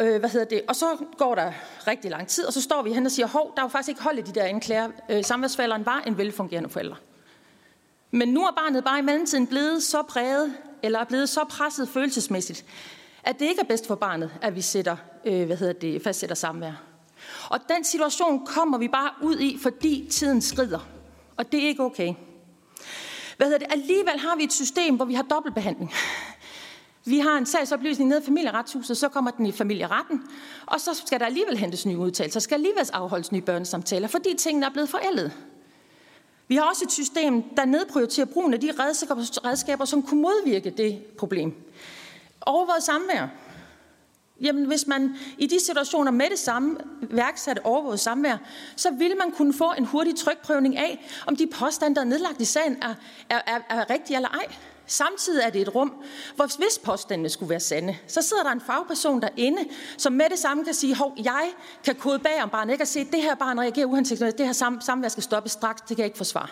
[0.00, 0.86] øh, hvad hedder det, og så
[1.18, 1.52] går der
[1.86, 4.02] rigtig lang tid, og så står vi hen og siger, hov, der var faktisk ikke
[4.02, 4.90] hold i de der anklager.
[5.08, 6.96] Øh, samværsfalderen var en velfungerende forælder.
[8.10, 11.88] Men nu er barnet bare i mellemtiden blevet så præget, eller er blevet så presset
[11.88, 12.64] følelsesmæssigt,
[13.24, 16.36] at det ikke er bedst for barnet, at vi sætter, øh, hvad hedder det, fastsætter
[16.36, 16.72] samvær.
[17.50, 20.88] Og den situation kommer vi bare ud i, fordi tiden skrider.
[21.36, 22.14] Og det er ikke okay.
[23.40, 23.72] Hvad hedder det?
[23.72, 25.92] Alligevel har vi et system, hvor vi har dobbeltbehandling.
[27.04, 30.22] Vi har en sagsoplysning nede i familieretshuset, så kommer den i familieretten,
[30.66, 34.66] og så skal der alligevel hentes nye udtalelser, skal alligevel afholdes nye børnesamtaler, fordi tingene
[34.66, 35.32] er blevet forældet.
[36.48, 38.72] Vi har også et system, der nedprioriterer brugen af de
[39.44, 41.54] redskaber, som kunne modvirke det problem.
[42.40, 43.28] Overvåget samvær.
[44.40, 48.36] Jamen, hvis man i de situationer med det samme værksatte overvåget samvær,
[48.76, 52.40] så ville man kunne få en hurtig trykprøvning af, om de påstande, der er nedlagt
[52.40, 52.94] i sagen, er,
[53.30, 54.46] er, er, er rigtige eller ej.
[54.86, 55.92] Samtidig er det et rum,
[56.36, 59.64] hvor hvis påstandene skulle være sande, så sidder der en fagperson derinde,
[59.98, 61.50] som med det samme kan sige, hov, jeg
[61.84, 64.46] kan kode bag om barnet, ikke at se, at det her barn reagerer uhensigtsmæssigt, det
[64.46, 66.48] her sam- samvær skal stoppes straks, det kan jeg ikke forsvare.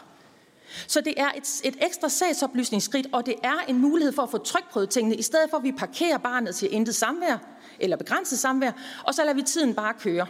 [0.86, 4.38] Så det er et, et ekstra sagsoplysningsskridt, og det er en mulighed for at få
[4.38, 7.38] trykprøvet tingene, i stedet for at vi parkerer barnet til intet samvær,
[7.80, 8.72] eller begrænset samvær,
[9.04, 10.26] og så lader vi tiden bare køre.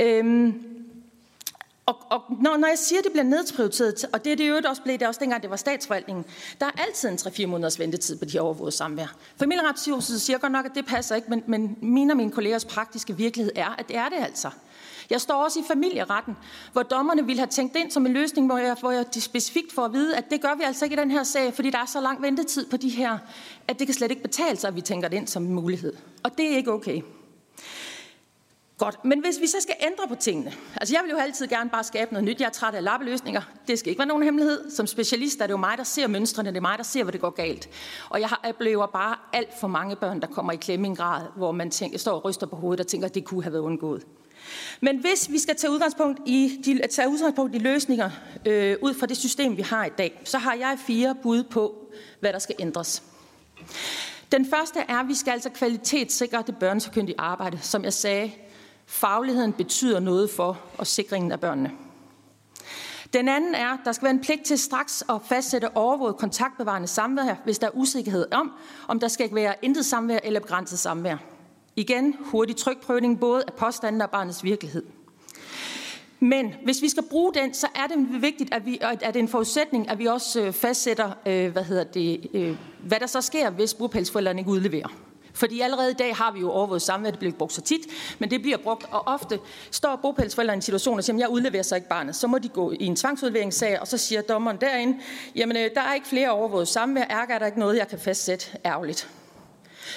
[0.00, 0.72] Øhm,
[1.86, 4.60] og, og når, når jeg siger, at det bliver nedprioriteret, og det er det jo
[4.68, 6.24] også blevet det også dengang, det var statsforvaltningen,
[6.60, 9.14] der er altid en 3-4 måneders ventetid på de her overvågede samvær.
[9.36, 13.16] Familieretshuset siger godt nok, at det passer ikke, men, men mine og mine kollegers praktiske
[13.16, 14.50] virkelighed er, at det er det altså.
[15.10, 16.36] Jeg står også i familieretten,
[16.72, 19.84] hvor dommerne ville have tænkt ind som en løsning, hvor jeg, hvor jeg specifikt får
[19.84, 21.86] at vide, at det gør vi altså ikke i den her sag, fordi der er
[21.86, 23.18] så lang ventetid på de her,
[23.68, 25.92] at det kan slet ikke betale sig, at vi tænker det ind som en mulighed.
[26.22, 27.02] Og det er ikke okay.
[28.78, 31.70] Godt, men hvis vi så skal ændre på tingene, altså jeg vil jo altid gerne
[31.70, 34.70] bare skabe noget nyt, jeg er træt af lappeløsninger, det skal ikke være nogen hemmelighed.
[34.70, 37.10] Som specialist er det jo mig, der ser mønstrene, det er mig, der ser, hvor
[37.10, 37.68] det går galt.
[38.10, 41.22] Og jeg oplever bare alt for mange børn, der kommer i klemme i en grad,
[41.36, 43.62] hvor man tænker, står og ryster på hovedet og tænker, at det kunne have været
[43.62, 44.06] undgået.
[44.80, 48.10] Men hvis vi skal tage udgangspunkt i, de, tage udgangspunkt i løsninger
[48.46, 51.92] øh, ud fra det system, vi har i dag, så har jeg fire bud på,
[52.20, 53.02] hvad der skal ændres.
[54.32, 57.58] Den første er, at vi skal altså kvalitetssikre det børnesakyndige arbejde.
[57.62, 58.32] Som jeg sagde,
[58.86, 61.70] fagligheden betyder noget for og sikringen af børnene.
[63.12, 66.88] Den anden er, at der skal være en pligt til straks at fastsætte overvåget kontaktbevarende
[66.88, 68.52] samvær, hvis der er usikkerhed om,
[68.88, 71.16] om der skal være intet samvær eller begrænset samvær.
[71.76, 74.82] Igen hurtig trykprøvning både af påstanden og barnets virkelighed.
[76.20, 79.20] Men hvis vi skal bruge den, så er det vigtigt, at, vi, at det er
[79.20, 82.56] en forudsætning, at vi også øh, fastsætter, øh, hvad, hedder det, øh,
[82.86, 84.88] hvad der så sker, hvis bopælsforældrene ikke udleverer.
[85.34, 87.80] Fordi allerede i dag har vi jo overvåget samvær, det bliver brugt så tit,
[88.18, 89.38] men det bliver brugt, og ofte
[89.70, 92.16] står bopælsforældrene i en situation og siger, jeg udleverer så ikke barnet.
[92.16, 94.98] Så må de gå i en tvangsudleveringssag, og så siger dommeren derinde,
[95.36, 99.08] jamen der er ikke flere overvåget samvær, er der ikke noget, jeg kan fastsætte ærgerligt.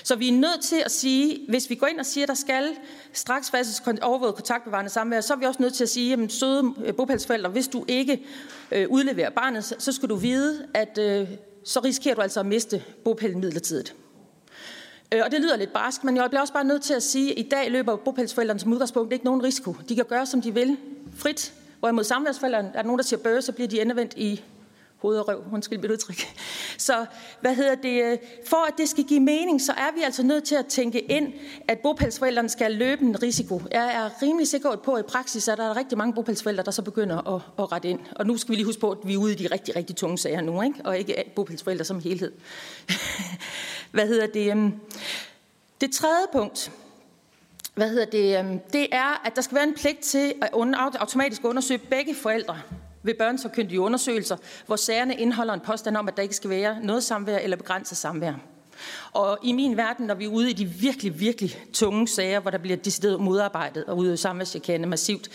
[0.03, 2.33] Så vi er nødt til at sige, hvis vi går ind og siger, at der
[2.33, 2.69] skal
[3.13, 6.73] straks fastes overvåget kontaktbevarende samvær, så er vi også nødt til at sige, at søde
[6.85, 8.25] øh, bopælsforældre, hvis du ikke
[8.71, 11.29] øh, udleverer barnet, så skal du vide, at øh,
[11.65, 13.95] så risikerer du altså at miste bopælen midlertidigt.
[15.11, 17.31] Øh, og det lyder lidt barsk, men jeg bliver også bare nødt til at sige,
[17.31, 19.75] at i dag løber bopælsforældrene som udgangspunkt ikke nogen risiko.
[19.89, 20.77] De kan gøre, som de vil,
[21.15, 21.53] frit.
[21.79, 24.43] Hvorimod samværsforældrene, er der nogen, der siger bøge, så bliver de endevendt i
[25.05, 26.15] hoved og røv, undskyld mit udtryk.
[26.77, 27.05] Så
[27.41, 30.55] hvad hedder det, for at det skal give mening, så er vi altså nødt til
[30.55, 31.33] at tænke ind,
[31.67, 33.61] at bopælsforældrene skal løbe en risiko.
[33.71, 36.81] Jeg er rimelig sikker på, at i praksis er der rigtig mange bopælsforældre, der så
[36.81, 37.99] begynder at, at rette ind.
[38.15, 39.95] Og nu skal vi lige huske på, at vi er ude i de rigtig, rigtig
[39.95, 40.81] tunge sager nu, ikke?
[40.85, 42.31] og ikke bopælsforældre som helhed.
[43.95, 44.51] hvad hedder det?
[44.51, 44.73] Øhm,
[45.81, 46.71] det tredje punkt,
[47.75, 50.49] hvad hedder det, øhm, det er, at der skal være en pligt til at
[50.99, 52.57] automatisk undersøge begge forældre
[53.05, 57.03] ved børnsforkyndige undersøgelser, hvor sagerne indeholder en påstand om, at der ikke skal være noget
[57.03, 58.33] samvær eller begrænset samvær.
[59.11, 62.51] Og i min verden, når vi er ude i de virkelig, virkelig tunge sager, hvor
[62.51, 65.29] der bliver decideret modarbejdet og ude i samværschikane massivt,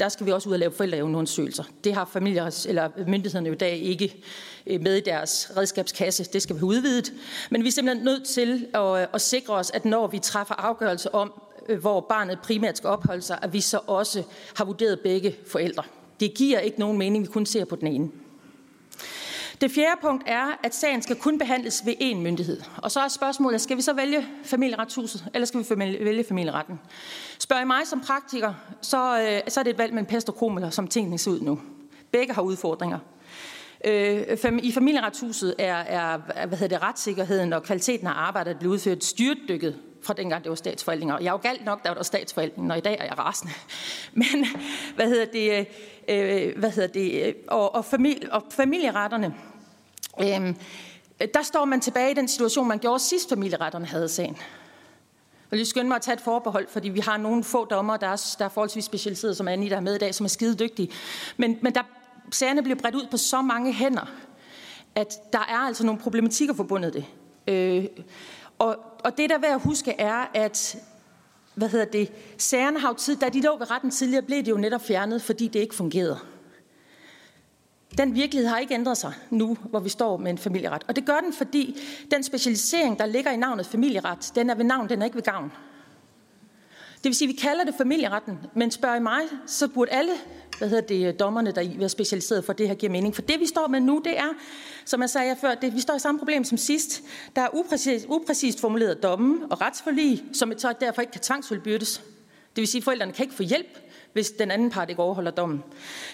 [0.00, 1.64] der skal vi også ud og lave forældreevneundersøgelser.
[1.84, 4.24] Det har familier eller myndighederne jo i dag ikke
[4.66, 6.24] øh, med i deres redskabskasse.
[6.24, 7.12] Det skal vi have udvidet.
[7.50, 11.14] Men vi er simpelthen nødt til at, at sikre os, at når vi træffer afgørelse
[11.14, 11.32] om,
[11.68, 14.22] øh, hvor barnet primært skal opholde sig, at vi så også
[14.56, 15.82] har vurderet begge forældre.
[16.24, 18.10] Det giver ikke nogen mening, vi kun ser på den ene.
[19.60, 22.60] Det fjerde punkt er, at sagen skal kun behandles ved én myndighed.
[22.76, 26.80] Og så er spørgsmålet, skal vi så vælge familieretshuset, eller skal vi vælge familieretten?
[27.38, 30.34] Spørger I mig som praktiker, så, øh, så er det et valg mellem pest og
[30.34, 31.60] kromel, som tingene ser ud nu.
[32.10, 32.98] Begge har udfordringer.
[33.84, 39.04] Øh, I familieretshuset er, er hvad hedder det, retssikkerheden og kvaliteten af arbejdet blevet udført
[39.04, 41.18] styrtdykket fra dengang det var statsforvaltninger.
[41.18, 43.52] Jeg er jo galt nok, da var der statsforvaltningen, og i dag er jeg rasende.
[44.22, 44.46] Men
[44.94, 45.66] hvad hedder det,
[46.08, 49.34] øh, hvad hedder det, øh, og, og, familie, og familieretterne,
[50.20, 50.54] øh,
[51.34, 54.36] der står man tilbage i den situation, man gjorde sidst familieretterne havde sagen.
[54.36, 57.96] Jeg vil lige skynde mig at tage et forbehold, fordi vi har nogle få dommer,
[57.96, 60.28] der er, der er forholdsvis specialiseret, som Annie, der er med i dag, som er
[60.28, 60.88] skide dygtige.
[61.36, 61.82] Men, men der,
[62.30, 64.10] sagerne bliver bredt ud på så mange hænder,
[64.94, 67.04] at der er altså nogle problematikker forbundet det.
[67.46, 67.86] Øh,
[68.58, 70.76] og, og det der er værd at huske er, at
[71.54, 74.50] hvad hedder det, sagerne har jo tid, da de lå ved retten tidligere, blev det
[74.50, 76.18] jo netop fjernet, fordi det ikke fungerede.
[77.98, 80.84] Den virkelighed har ikke ændret sig nu, hvor vi står med en familieret.
[80.88, 84.64] Og det gør den, fordi den specialisering, der ligger i navnet familieret, den er ved
[84.64, 85.52] navn, den er ikke ved gavn.
[86.96, 90.12] Det vil sige, at vi kalder det familieretten, men spørger I mig, så burde alle
[90.58, 93.14] hvad hedder det, dommerne, der er specialiseret for det her giver mening.
[93.14, 94.28] For det, vi står med nu, det er,
[94.84, 97.02] som jeg sagde før, det, vi står i samme problem som sidst.
[97.36, 102.02] Der er upræcist, upræcist formuleret domme og retsforlig, som så derfor ikke kan tvangsfuldbyrdes.
[102.56, 103.78] Det vil sige, at forældrene kan ikke få hjælp,
[104.12, 105.62] hvis den anden part ikke overholder dommen.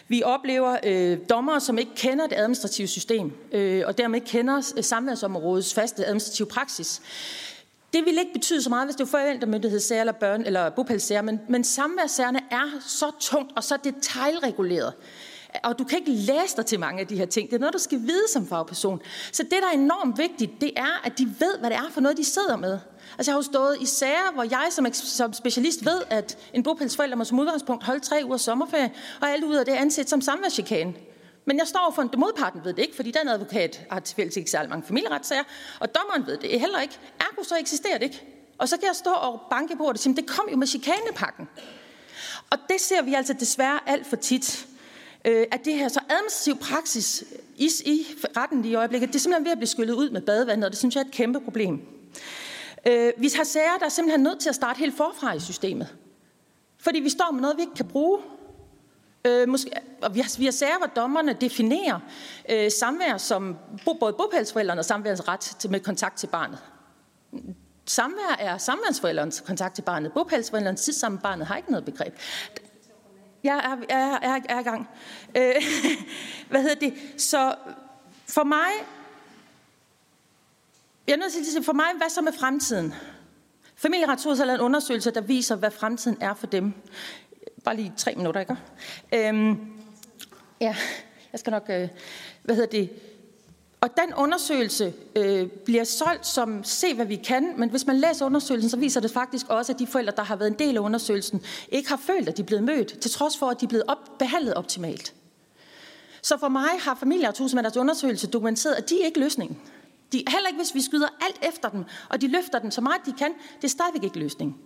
[0.08, 4.72] Vi oplever øh, dommere, som ikke kender det administrative system, øh, og dermed ikke kender
[4.76, 7.02] øh, samværsområdets faste administrative praksis.
[7.92, 11.40] Det vil ikke betyde så meget, hvis det var forældremyndighedssager eller børn eller bopælssager, men,
[11.48, 14.92] men samværssagerne er så tungt og så detaljreguleret.
[15.64, 17.50] Og du kan ikke læse dig til mange af de her ting.
[17.50, 19.00] Det er noget, du skal vide som fagperson.
[19.32, 22.00] Så det, der er enormt vigtigt, det er, at de ved, hvad det er for
[22.00, 22.78] noget, de sidder med.
[23.18, 26.62] Altså jeg har jo stået i sager, hvor jeg som, som specialist ved, at en
[26.62, 30.10] bopælsforælder må som udgangspunkt holde tre uger sommerferie, og alt ud af det er anset
[30.10, 30.94] som samværschikane.
[31.44, 34.50] Men jeg står for en modparten ved det ikke, fordi den advokat har tilfældigvis ikke
[34.50, 35.42] særlig mange familieretssager,
[35.80, 36.98] og dommeren ved det heller ikke.
[37.20, 38.22] Ergo så eksisterer det ikke.
[38.58, 40.66] Og så kan jeg stå og banke på det og sige, det kom jo med
[40.66, 41.48] chikanepakken.
[42.50, 44.66] Og det ser vi altså desværre alt for tit.
[45.24, 47.24] Øh, at det her så administrativ praksis
[47.56, 50.64] i, i retten i øjeblikket, det er simpelthen ved at blive skyllet ud med badevandet,
[50.64, 51.82] og det synes jeg er et kæmpe problem.
[52.86, 55.96] Øh, vi har sager, der er simpelthen nødt til at starte helt forfra i systemet.
[56.78, 58.18] Fordi vi står med noget, vi ikke kan bruge.
[59.24, 59.70] Øh, måske,
[60.02, 62.00] og vi har, vi har sager, hvor dommerne definerer
[62.50, 66.58] øh, samvær som både bopælsforældrene og samværens ret til, med kontakt til barnet.
[67.86, 70.12] Samvær er samværsforældrens kontakt til barnet.
[70.12, 72.14] Bopælsforældrens tid sammen med barnet har ikke noget begreb.
[73.44, 74.88] Jeg er, er, er, er i gang.
[75.36, 75.54] Øh,
[76.50, 76.94] hvad hedder det?
[77.16, 77.54] Så
[78.28, 78.70] for mig,
[81.06, 82.94] jeg er nødt til at sige, for mig, hvad så med fremtiden?
[83.76, 86.74] Familieretshuset har lavet en undersøgelse, der viser, hvad fremtiden er for dem.
[87.64, 88.56] Bare lige tre minutter, ikke?
[89.12, 89.58] Øhm,
[90.60, 90.76] ja,
[91.32, 91.64] jeg skal nok...
[91.68, 91.88] Øh,
[92.42, 92.90] hvad hedder det?
[93.80, 98.26] Og den undersøgelse øh, bliver solgt som se, hvad vi kan, men hvis man læser
[98.26, 100.80] undersøgelsen, så viser det faktisk også, at de forældre, der har været en del af
[100.80, 103.68] undersøgelsen, ikke har følt, at de er blevet mødt, til trods for, at de er
[103.68, 105.14] blevet op, behandlet optimalt.
[106.22, 109.58] Så for mig har familier og deres undersøgelse dokumenteret, at de er ikke løsningen.
[110.12, 113.06] De, heller ikke, hvis vi skyder alt efter dem, og de løfter den så meget
[113.06, 114.56] de kan, det er stadigvæk ikke løsningen.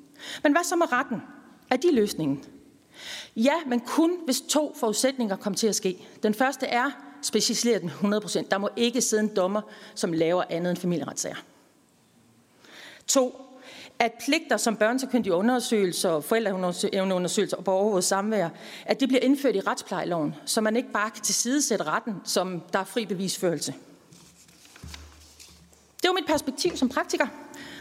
[0.43, 1.23] Men hvad så med retten?
[1.71, 2.45] Er de løsningen?
[3.37, 6.07] Ja, men kun hvis to forudsætninger kommer til at ske.
[6.23, 6.91] Den første er,
[7.23, 8.49] specialisere den 100%.
[8.51, 9.61] Der må ikke sidde en dommer,
[9.95, 11.37] som laver andet end familieretssager.
[13.07, 13.41] To,
[13.99, 18.49] at pligter som børnesakyndige undersøgelser, forældreundersøgelser og borgerrådet samvær,
[18.87, 22.79] at det bliver indført i retsplejeloven, så man ikke bare kan tilsidesætte retten, som der
[22.79, 23.75] er fri bevisførelse.
[26.03, 27.27] Det var mit perspektiv som praktiker.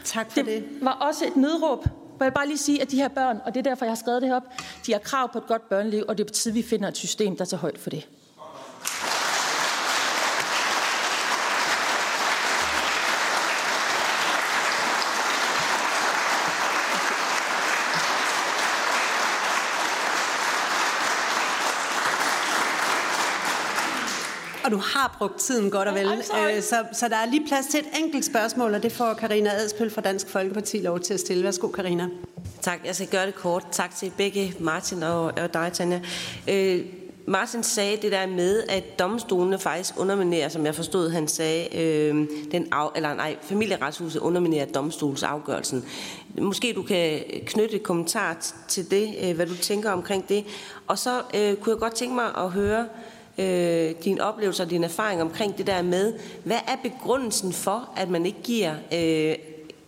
[0.04, 0.46] Tak for det.
[0.46, 3.54] Det var også et nødråb hvor jeg bare lige sige, at de her børn, og
[3.54, 4.52] det er derfor, jeg har skrevet det her op,
[4.86, 6.96] de har krav på et godt børneliv, og det er på tide, vi finder et
[6.96, 8.08] system, der tager højt for det.
[24.64, 26.06] Og du har brugt tiden godt og vel.
[26.06, 29.50] Øh, så, så der er lige plads til et enkelt spørgsmål, og det får Karina
[29.50, 31.44] Adspøl fra Dansk Folkeparti lov til at stille.
[31.44, 32.08] Værsgo, Karina.
[32.60, 33.66] Tak, jeg skal gøre det kort.
[33.72, 36.00] Tak til begge, Martin og, og dig, Tanja.
[36.48, 36.80] Øh,
[37.26, 42.28] Martin sagde det der med, at domstolene faktisk underminerer, som jeg forstod, han sagde, øh,
[42.52, 45.84] den af, eller nej, familieretshuset underminerer domstolsafgørelsen.
[46.38, 50.44] Måske du kan knytte et kommentar til det, øh, hvad du tænker omkring det.
[50.86, 53.13] Og så øh, kunne jeg godt tænke mig at høre, øh,
[54.04, 58.26] din oplevelse og din erfaring omkring det der med, hvad er begrundelsen for, at man
[58.26, 59.34] ikke giver øh,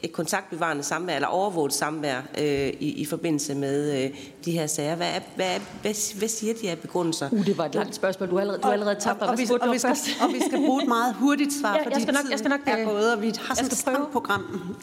[0.02, 4.10] et kontaktbevarende samvær eller overvåget samvær øh, i, i forbindelse med øh,
[4.44, 4.94] de her sager.
[4.94, 7.28] Hvad, er, hvad, er, hvad, hvad siger de af begrundelser?
[7.32, 8.30] Uh, det var et langt spørgsmål.
[8.30, 10.28] Du har allerede, du har allerede tabt og, og, og, vi, og, vi skal, og
[10.34, 12.84] vi skal bruge et meget hurtigt svar, ja, jeg skal nok, jeg skal nok, er
[12.84, 14.76] gået, og vi har sådan et stramt program.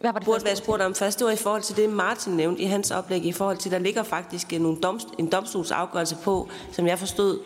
[0.00, 2.32] Hvad var det burde være spurgt om først, det var i forhold til det, Martin
[2.32, 6.48] nævnte i hans oplæg, i forhold til, der ligger faktisk nogle domst, en domstolsafgørelse på,
[6.72, 7.38] som jeg forstod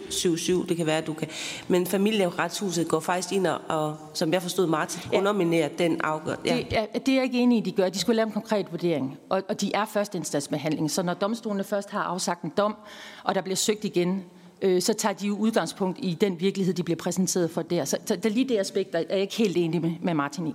[0.64, 1.28] 7-7, det kan være, at du kan.
[1.68, 5.18] Men familieretshuset går faktisk ind og, og som jeg forstod Martin, ja.
[5.18, 6.42] underminerer den afgørelse.
[6.46, 6.56] Ja.
[6.56, 7.88] Det, er, det er jeg ikke enig i, de gør.
[7.88, 10.90] De skulle lave en konkret vurdering, og, og de er førsteinstansbehandling.
[10.90, 12.76] Så når domstolene først har afsagt en dom,
[13.24, 14.24] og der bliver søgt igen,
[14.62, 17.84] øh, så tager de jo udgangspunkt i den virkelighed, de bliver præsenteret for der.
[17.84, 20.14] Så, så det er lige det aspekt, der er jeg ikke helt enig med, med
[20.14, 20.54] Martin i.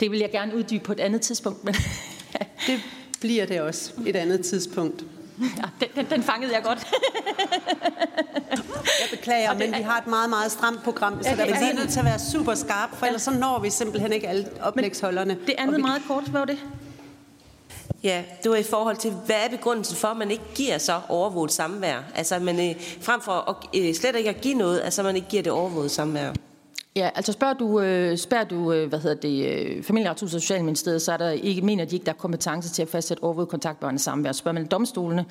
[0.00, 1.64] Det vil jeg gerne uddybe på et andet tidspunkt.
[1.64, 1.74] Men
[2.66, 2.80] det
[3.20, 5.04] bliver det også et andet tidspunkt.
[5.40, 5.46] Ja,
[5.80, 6.86] den, den, den fangede jeg godt.
[9.00, 11.98] jeg beklager, men vi har et meget, meget stramt program, så der er nødt til
[11.98, 15.38] at være super skarp, for ellers så når vi simpelthen ikke alle oplægsholderne.
[15.46, 15.82] Det andet vi...
[15.82, 16.58] meget kort, hvad var det?
[18.02, 21.00] Ja, det var i forhold til, hvad er begrundelsen for, at man ikke giver så
[21.08, 21.98] overvåget samvær?
[22.14, 25.28] Altså, man, øh, frem for at, øh, slet ikke at give noget, altså man ikke
[25.28, 26.32] giver det overvåget samvær.
[26.98, 31.02] Ja, altså spørger du, øh, spørger du øh, hvad hedder det, øh, familieretshuset og Socialministeriet,
[31.02, 33.98] så er der ikke, mener de ikke, der er kompetence til at fastsætte overvåget kontaktbørn
[33.98, 34.32] samvær.
[34.32, 35.24] Spørger man domstolene,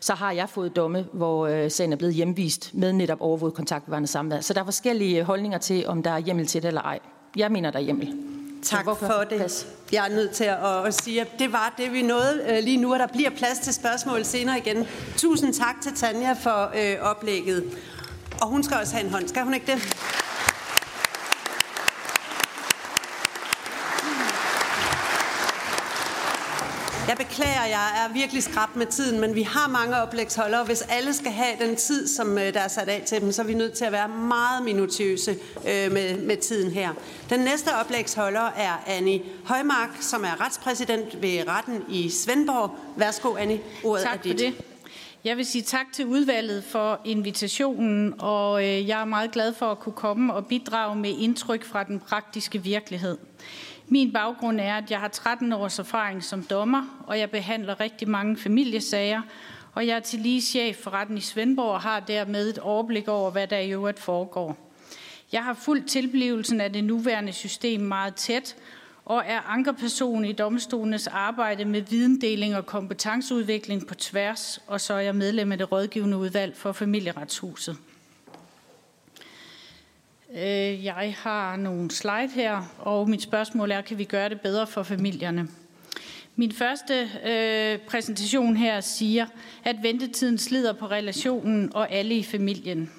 [0.00, 4.06] så har jeg fået domme, hvor øh, sagen er blevet hjemvist med netop overvåget kontaktbørn
[4.06, 4.40] samvær.
[4.40, 6.98] Så der er forskellige holdninger til, om der er hjemmel til det eller ej.
[7.36, 8.14] Jeg mener, der er hjemmel.
[8.62, 9.38] Tak for det.
[9.40, 9.66] Pas.
[9.92, 12.76] Jeg er nødt til at, at sige, at det var det, vi nåede øh, lige
[12.76, 14.86] nu, og der bliver plads til spørgsmål senere igen.
[15.16, 17.64] Tusind tak til Tanja for øh, oplægget.
[18.42, 20.13] Og hun skal også have en hånd, skal hun ikke det?
[27.18, 30.64] Jeg beklager, jeg er virkelig skrab med tiden, men vi har mange oplægsholdere.
[30.64, 33.42] Hvis alle skal have den tid, som øh, der er sat af til dem, så
[33.42, 35.30] er vi nødt til at være meget minutiøse
[35.68, 36.92] øh, med, med tiden her.
[37.30, 42.70] Den næste oplægsholder er Annie Højmark, som er retspræsident ved retten i Svendborg.
[42.96, 43.60] Værsgo, Annie.
[43.84, 44.32] Ordet tak er dit.
[44.32, 44.54] For det.
[45.24, 49.70] Jeg vil sige tak til udvalget for invitationen, og øh, jeg er meget glad for
[49.70, 53.18] at kunne komme og bidrage med indtryk fra den praktiske virkelighed.
[53.88, 58.08] Min baggrund er, at jeg har 13 års erfaring som dommer, og jeg behandler rigtig
[58.08, 59.22] mange familiesager,
[59.74, 63.08] og jeg er til lige chef for retten i Svendborg og har dermed et overblik
[63.08, 64.56] over, hvad der i øvrigt foregår.
[65.32, 68.56] Jeg har fuldt tilblivelsen af det nuværende system meget tæt,
[69.04, 75.00] og er ankerperson i domstolenes arbejde med videndeling og kompetenceudvikling på tværs, og så er
[75.00, 77.76] jeg medlem af det rådgivende udvalg for familieretshuset.
[80.36, 84.66] Øh, jeg har nogle slide her, og mit spørgsmål er, kan vi gøre det bedre
[84.66, 85.48] for familierne?
[86.36, 89.26] Min første øh, præsentation her siger,
[89.64, 92.90] at ventetiden slider på relationen og alle i familien.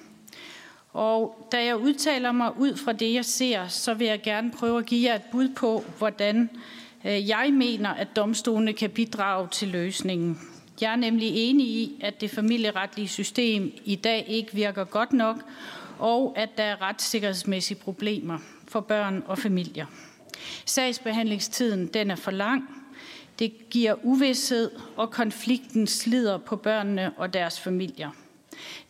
[0.92, 4.78] Og da jeg udtaler mig ud fra det, jeg ser, så vil jeg gerne prøve
[4.78, 6.50] at give jer et bud på, hvordan
[7.04, 10.40] øh, jeg mener, at domstolene kan bidrage til løsningen.
[10.80, 15.36] Jeg er nemlig enig i, at det familieretlige system i dag ikke virker godt nok,
[15.98, 18.38] og at der er retssikkerhedsmæssige problemer
[18.68, 19.86] for børn og familier.
[20.64, 22.64] Sagsbehandlingstiden den er for lang.
[23.38, 28.10] Det giver uvidshed, og konflikten slider på børnene og deres familier.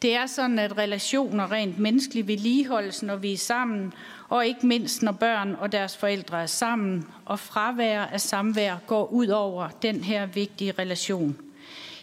[0.02, 3.92] Det er sådan, at relationer rent menneskeligt vedligeholdes, når vi er sammen,
[4.28, 9.06] og ikke mindst når børn og deres forældre er sammen, og fravær af samvær går
[9.12, 11.36] ud over den her vigtige relation.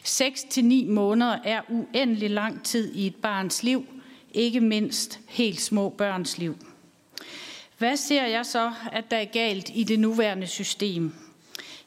[0.03, 3.85] 6 til 9 måneder er uendelig lang tid i et barns liv,
[4.33, 6.57] ikke mindst helt små børns liv.
[7.77, 11.13] Hvad ser jeg så, at der er galt i det nuværende system?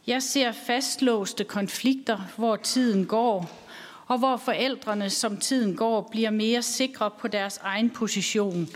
[0.07, 3.51] Jeg ser fastlåste konflikter, hvor tiden går,
[4.07, 8.69] og hvor forældrene, som tiden går, bliver mere sikre på deres egen position.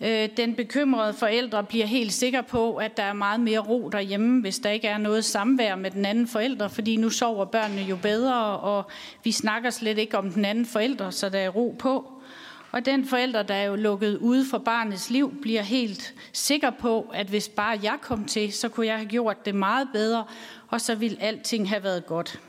[0.00, 4.40] Øh, den bekymrede forældre bliver helt sikker på, at der er meget mere ro derhjemme,
[4.40, 7.96] hvis der ikke er noget samvær med den anden forælder, fordi nu sover børnene jo
[7.96, 8.84] bedre, og
[9.24, 12.13] vi snakker slet ikke om den anden forælder, så der er ro på.
[12.74, 17.10] Og den forælder, der er jo lukket ude fra barnets liv, bliver helt sikker på,
[17.14, 20.24] at hvis bare jeg kom til, så kunne jeg have gjort det meget bedre,
[20.68, 22.40] og så ville alting have været godt.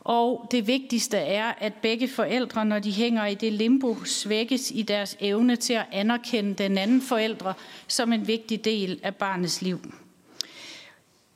[0.00, 4.82] Og det vigtigste er, at begge forældre, når de hænger i det limbo, svækkes i
[4.82, 7.54] deres evne til at anerkende den anden forældre
[7.88, 9.80] som en vigtig del af barnets liv.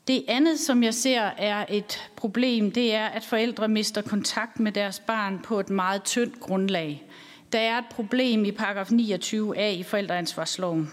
[0.09, 4.73] Det andet, som jeg ser er et problem, det er, at forældre mister kontakt med
[4.73, 7.07] deres barn på et meget tyndt grundlag.
[7.53, 10.90] Der er et problem i paragraf 29a i forældreansvarsloven.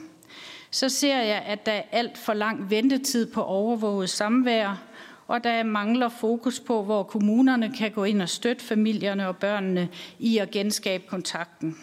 [0.72, 4.84] Så ser jeg, at der er alt for lang ventetid på overvåget samvær,
[5.28, 9.90] og der mangler fokus på, hvor kommunerne kan gå ind og støtte familierne og børnene
[10.20, 11.78] i at genskabe kontakten.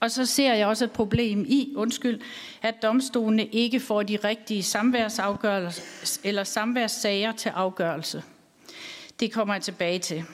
[0.00, 2.20] Og så ser jeg også et problem i, undskyld,
[2.62, 8.22] at domstolene ikke får de rigtige samværsafgørelser eller samværssager til afgørelse.
[9.20, 10.24] Det kommer jeg tilbage til.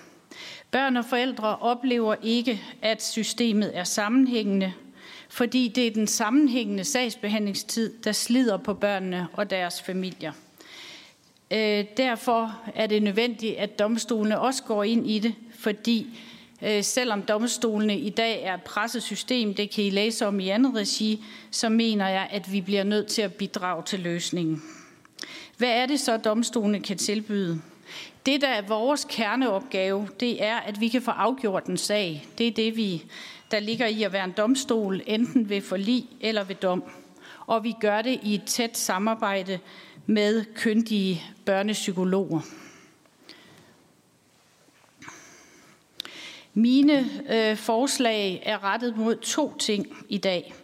[0.70, 4.72] Børn og forældre oplever ikke, at systemet er sammenhængende,
[5.28, 10.32] fordi det er den sammenhængende sagsbehandlingstid, der slider på børnene og deres familier.
[11.50, 16.20] Øh, derfor er det nødvendigt, at domstolene også går ind i det, fordi
[16.62, 20.74] øh, selvom domstolene i dag er et pressesystem, det kan I læse om i andet
[20.74, 24.62] regi, så mener jeg, at vi bliver nødt til at bidrage til løsningen.
[25.56, 27.60] Hvad er det så, domstolene kan tilbyde?
[28.26, 32.26] Det, der er vores kerneopgave, det er, at vi kan få afgjort en sag.
[32.38, 33.04] Det er det, vi,
[33.50, 36.84] der ligger i at være en domstol, enten ved forlig eller ved dom.
[37.46, 39.58] Og vi gør det i et tæt samarbejde
[40.06, 42.40] med kyndige børnepsykologer.
[46.54, 50.54] Mine øh, forslag er rettet mod to ting i dag.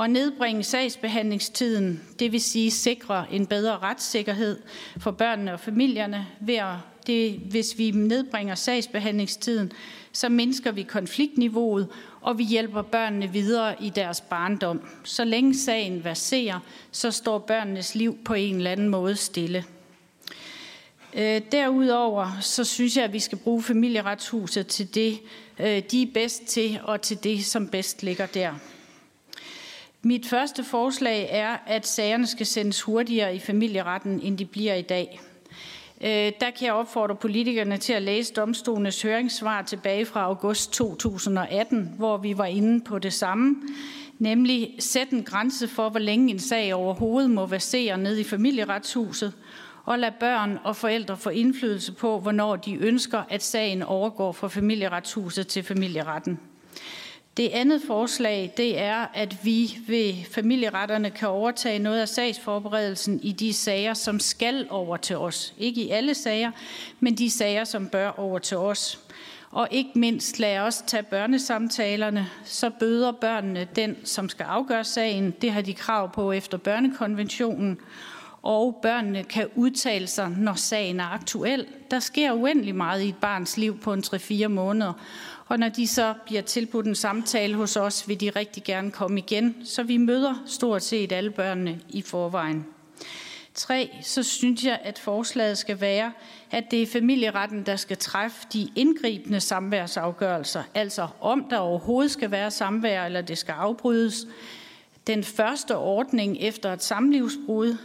[0.00, 4.62] At nedbringe sagsbehandlingstiden, det vil sige sikre en bedre retssikkerhed
[4.98, 6.74] for børnene og familierne ved at
[7.06, 9.72] det, hvis vi nedbringer sagsbehandlingstiden,
[10.12, 11.88] så mindsker vi konfliktniveauet,
[12.20, 14.80] og vi hjælper børnene videre i deres barndom.
[15.04, 19.64] Så længe sagen verserer, så står børnenes liv på en eller anden måde stille.
[21.14, 25.18] Øh, derudover så synes jeg, at vi skal bruge familieretshuset til det,
[25.58, 28.54] øh, de er bedst til, og til det, som bedst ligger der.
[30.02, 34.82] Mit første forslag er, at sagerne skal sendes hurtigere i familieretten, end de bliver i
[34.82, 35.20] dag.
[36.04, 41.94] Øh, der kan jeg opfordre politikerne til at læse domstolenes høringssvar tilbage fra august 2018,
[41.96, 43.56] hvor vi var inde på det samme,
[44.18, 49.32] nemlig sætte en grænse for, hvor længe en sag overhovedet må versere ned i familieretshuset,
[49.84, 54.48] og lade børn og forældre få indflydelse på, hvornår de ønsker, at sagen overgår fra
[54.48, 56.40] familieretshuset til familieretten.
[57.36, 63.32] Det andet forslag, det er, at vi ved familieretterne kan overtage noget af sagsforberedelsen i
[63.32, 65.54] de sager, som skal over til os.
[65.58, 66.50] Ikke i alle sager,
[67.00, 69.00] men de sager, som bør over til os.
[69.50, 75.30] Og ikke mindst lad os tage børnesamtalerne, så bøder børnene den, som skal afgøre sagen.
[75.30, 77.78] Det har de krav på efter børnekonventionen.
[78.42, 81.66] Og børnene kan udtale sig, når sagen er aktuel.
[81.90, 84.92] Der sker uendelig meget i et barns liv på en 3-4 måneder.
[85.46, 89.18] Og når de så bliver tilbudt en samtale hos os, vil de rigtig gerne komme
[89.18, 92.66] igen, så vi møder stort set alle børnene i forvejen.
[93.54, 93.90] 3.
[94.02, 96.12] Så synes jeg, at forslaget skal være,
[96.50, 102.30] at det er familieretten, der skal træffe de indgribende samværsafgørelser, altså om der overhovedet skal
[102.30, 104.26] være samvær, eller det skal afbrydes.
[105.06, 107.76] Den første ordning efter et samlivsbrud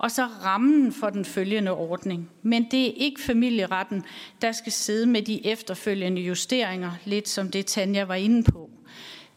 [0.00, 2.30] og så rammen for den følgende ordning.
[2.42, 4.04] Men det er ikke familieretten,
[4.42, 8.70] der skal sidde med de efterfølgende justeringer, lidt som det Tanja var inde på.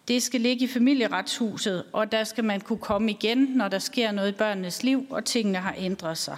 [0.08, 4.12] Det skal ligge i familieretshuset, og der skal man kunne komme igen, når der sker
[4.12, 6.38] noget i børnenes liv, og tingene har ændret sig.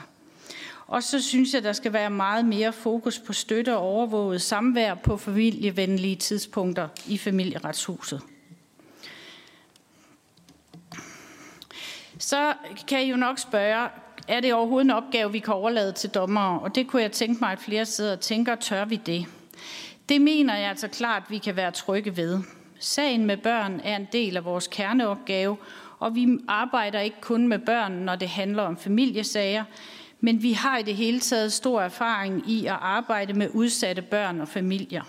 [0.88, 4.94] Og så synes jeg, der skal være meget mere fokus på støtte og overvåget samvær
[4.94, 8.22] på familievenlige tidspunkter i familieretshuset.
[12.20, 12.54] Så
[12.88, 13.90] kan I jo nok spørge,
[14.28, 16.60] er det overhovedet en opgave, vi kan overlade til dommere?
[16.60, 19.26] Og det kunne jeg tænke mig, at flere sidder og tænker, tør vi det?
[20.10, 22.40] Det mener jeg altså klart, vi kan være trygge ved.
[22.80, 25.58] Sagen med børn er en del af vores kerneopgave,
[26.00, 29.64] og vi arbejder ikke kun med børn, når det handler om familiesager,
[30.20, 34.42] men vi har i det hele taget stor erfaring i at arbejde med udsatte børn
[34.42, 35.04] og familier.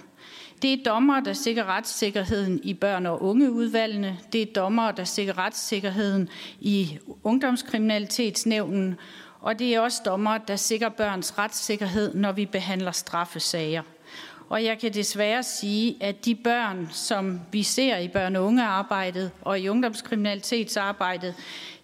[0.63, 4.19] Det er dommer, der sikrer retssikkerheden i børn- og ungeudvalgene.
[4.33, 6.29] Det er dommer, der sikrer retssikkerheden
[6.61, 8.97] i ungdomskriminalitetsnævnen.
[9.41, 13.83] Og det er også dommer, der sikrer børns retssikkerhed, når vi behandler straffesager.
[14.49, 19.31] Og jeg kan desværre sige, at de børn, som vi ser i børn- og ungearbejdet
[19.43, 21.35] og i ungdomskriminalitetsarbejdet,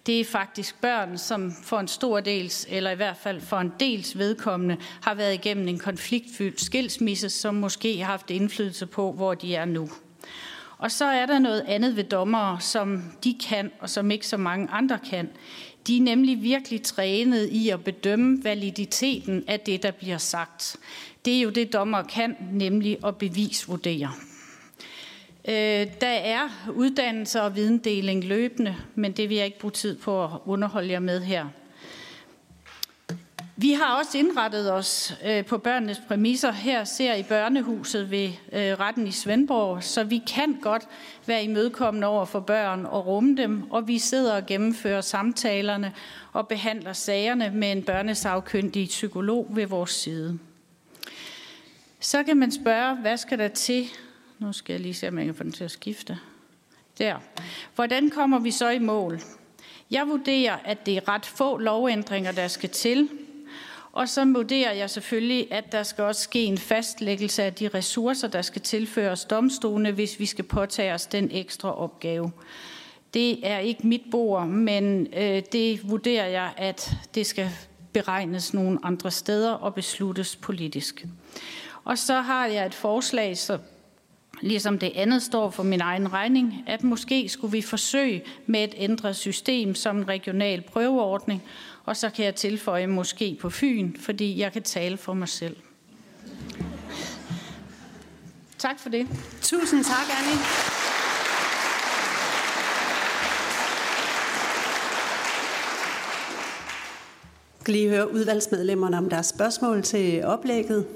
[0.07, 3.73] det er faktisk børn, som for en stor dels, eller i hvert fald for en
[3.81, 9.35] dels vedkommende, har været igennem en konfliktfyldt skilsmisse, som måske har haft indflydelse på, hvor
[9.35, 9.91] de er nu.
[10.79, 14.37] Og så er der noget andet ved dommere, som de kan, og som ikke så
[14.37, 15.31] mange andre kan.
[15.87, 20.77] De er nemlig virkelig trænet i at bedømme validiteten af det, der bliver sagt.
[21.25, 24.11] Det er jo det, dommer kan, nemlig at bevisvurdere.
[25.49, 30.25] Øh, der er uddannelse og videndeling løbende, men det vil jeg ikke bruge tid på
[30.25, 31.47] at underholde jer med her.
[33.57, 36.53] Vi har også indrettet os øh, på børnenes præmisser.
[36.53, 40.89] Her ser I børnehuset ved øh, retten i Svendborg, så vi kan godt
[41.27, 45.93] være imødekommende over for børn og rumme dem, og vi sidder og gennemfører samtalerne
[46.33, 50.39] og behandler sagerne med en børnesagkyndig psykolog ved vores side.
[52.01, 53.87] Så kan man spørge, hvad skal der til,
[54.43, 56.19] nu skal jeg lige se, om jeg kan få den til at skifte.
[56.99, 57.17] Der.
[57.75, 59.21] Hvordan kommer vi så i mål?
[59.91, 63.09] Jeg vurderer, at det er ret få lovændringer, der skal til.
[63.93, 68.29] Og så vurderer jeg selvfølgelig, at der skal også ske en fastlæggelse af de ressourcer,
[68.29, 72.33] der skal tilføres domstolene, hvis vi skal påtage os den ekstra opgave.
[73.15, 77.51] Det er ikke mit bord, men øh, det vurderer jeg, at det skal
[77.93, 81.07] beregnes nogle andre steder og besluttes politisk.
[81.85, 83.59] Og så har jeg et forslag, så
[84.43, 88.75] ligesom det andet står for min egen regning, at måske skulle vi forsøge med et
[88.77, 91.43] ændret system som en regional prøveordning,
[91.85, 95.57] og så kan jeg tilføje måske på Fyn, fordi jeg kan tale for mig selv.
[98.59, 99.07] Tak for det.
[99.43, 100.39] Tusind tak, Annie.
[107.61, 110.87] Skal lige høre udvalgsmedlemmerne om deres spørgsmål til oplægget.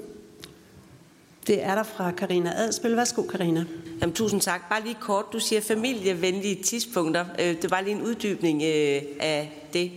[1.47, 2.95] Det er der fra Karina Adspil.
[2.95, 3.65] Værsgo, Karina.
[4.01, 4.69] Jamen, tusind tak.
[4.69, 5.25] Bare lige kort.
[5.33, 7.25] Du siger familievenlige tidspunkter.
[7.39, 9.91] Øh, det var lige en uddybning øh, af det.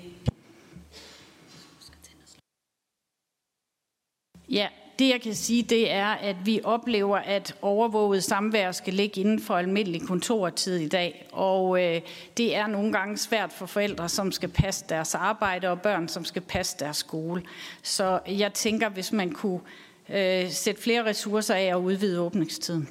[4.48, 9.20] Ja, Det jeg kan sige, det er, at vi oplever, at overvåget samvær skal ligge
[9.20, 11.28] inden for almindelig kontortid i dag.
[11.32, 12.00] Og øh,
[12.36, 16.24] det er nogle gange svært for forældre, som skal passe deres arbejde, og børn, som
[16.24, 17.42] skal passe deres skole.
[17.82, 19.60] Så jeg tænker, hvis man kunne
[20.12, 22.88] øh, sætte flere ressourcer af og udvide åbningstiden.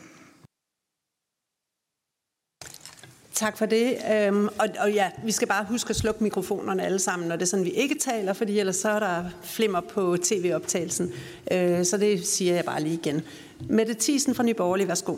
[3.33, 3.97] Tak for det.
[4.11, 7.41] Øhm, og, og ja, vi skal bare huske at slukke mikrofonerne alle sammen, når det
[7.41, 11.11] er sådan, vi ikke taler, fordi ellers så er der flimmer på tv-optagelsen.
[11.51, 13.21] Øh, så det siger jeg bare lige igen.
[13.69, 15.17] Mette Thiesen fra Nyborgerlig, værsgo.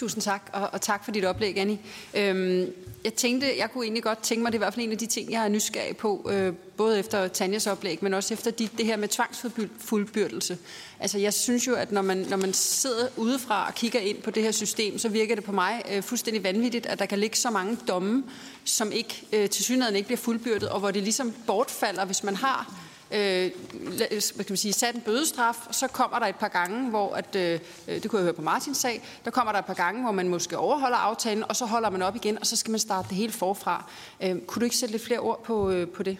[0.00, 1.78] Tusind tak, og, og tak for dit oplæg, Annie.
[2.14, 2.66] Øhm,
[3.04, 4.98] jeg tænkte, jeg kunne egentlig godt tænke mig, det er i hvert fald en af
[4.98, 8.70] de ting, jeg er nysgerrig på, øh, både efter Tanjas oplæg, men også efter dit,
[8.78, 10.58] det her med tvangsfuldbyrdelse.
[11.00, 14.30] Altså jeg synes jo, at når man, når man sidder udefra og kigger ind på
[14.30, 17.36] det her system, så virker det på mig øh, fuldstændig vanvittigt, at der kan ligge
[17.36, 18.24] så mange domme,
[18.64, 22.36] som ikke øh, til synligheden ikke bliver fuldbyrdet, og hvor det ligesom bortfalder, hvis man
[22.36, 26.36] har Øh, øh, hvad kan man sige, sat en bødestraf, og så kommer der et
[26.36, 29.52] par gange, hvor, at, øh, øh, det kunne jeg høre på Martins sag, der kommer
[29.52, 32.38] der et par gange, hvor man måske overholder aftalen, og så holder man op igen,
[32.38, 33.90] og så skal man starte det hele forfra.
[34.22, 36.18] Øh, kunne du ikke sætte lidt flere ord på, øh, på det?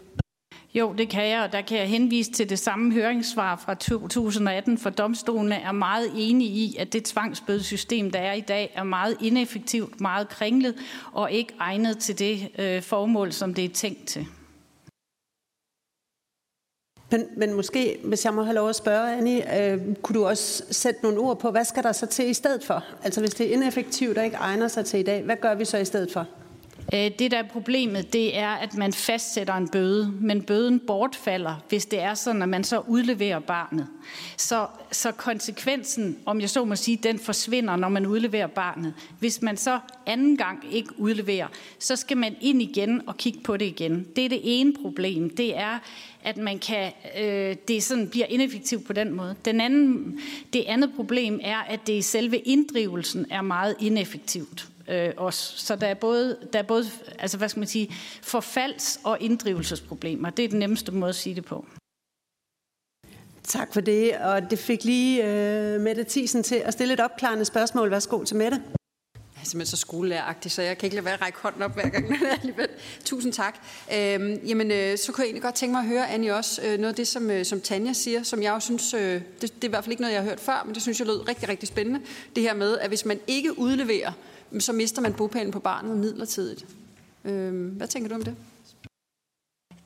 [0.74, 4.78] Jo, det kan jeg, og der kan jeg henvise til det samme høringssvar fra 2018,
[4.78, 9.16] for domstolene er meget enige i, at det tvangsbødesystem, der er i dag, er meget
[9.20, 10.74] ineffektivt, meget kringlet
[11.12, 14.26] og ikke egnet til det øh, formål, som det er tænkt til.
[17.10, 20.64] Men, men måske, hvis jeg må have lov at spørge, Annie, øh, kunne du også
[20.70, 22.84] sætte nogle ord på, hvad skal der så til i stedet for?
[23.04, 25.64] Altså hvis det er ineffektivt og ikke egner sig til i dag, hvad gør vi
[25.64, 26.26] så i stedet for?
[26.94, 31.54] Øh, det, der er problemet, det er, at man fastsætter en bøde, men bøden bortfalder,
[31.68, 33.86] hvis det er sådan, at man så udleverer barnet.
[34.36, 38.94] Så, så konsekvensen, om jeg så må sige, den forsvinder, når man udleverer barnet.
[39.18, 41.46] Hvis man så anden gang ikke udleverer,
[41.78, 44.06] så skal man ind igen og kigge på det igen.
[44.16, 45.30] Det er det ene problem.
[45.36, 45.78] Det er,
[46.22, 49.34] at man kan, øh, det sådan bliver ineffektivt på den måde.
[49.44, 50.20] Den anden,
[50.52, 55.58] det andet problem er, at det i selve inddrivelsen er meget ineffektivt øh, også.
[55.58, 56.84] Så der er både, der er både
[57.18, 60.30] altså, hvad skal man sige, forfalds- og inddrivelsesproblemer.
[60.30, 61.64] Det er den nemmeste måde at sige det på.
[63.42, 67.44] Tak for det, og det fik lige øh, Mette Thiesen til at stille et opklarende
[67.44, 67.90] spørgsmål.
[67.90, 68.62] Værsgo til Mette.
[69.14, 71.74] Jeg er simpelthen så skolelæreragtig, så jeg kan ikke lade være at række hånden op
[71.74, 72.06] hver gang.
[72.40, 72.68] alligevel.
[73.04, 73.54] Tusind tak.
[73.94, 76.78] Øhm, jamen, øh, så kunne jeg egentlig godt tænke mig at høre, Annie, også øh,
[76.78, 79.64] noget af det, som, øh, som Tanja siger, som jeg også synes, øh, det, det
[79.64, 81.28] er i hvert fald ikke noget, jeg har hørt før, men det synes jeg lød
[81.28, 82.00] rigtig, rigtig spændende.
[82.36, 84.12] Det her med, at hvis man ikke udleverer
[84.58, 86.66] så mister man bopælen på barnet midlertidigt.
[87.24, 88.36] Øh, hvad tænker du om det?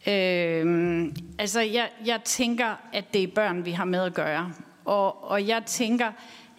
[0.08, 4.52] Øh, altså, jeg, jeg tænker, at det er børn, vi har med at gøre.
[4.84, 6.12] Og, og jeg tænker,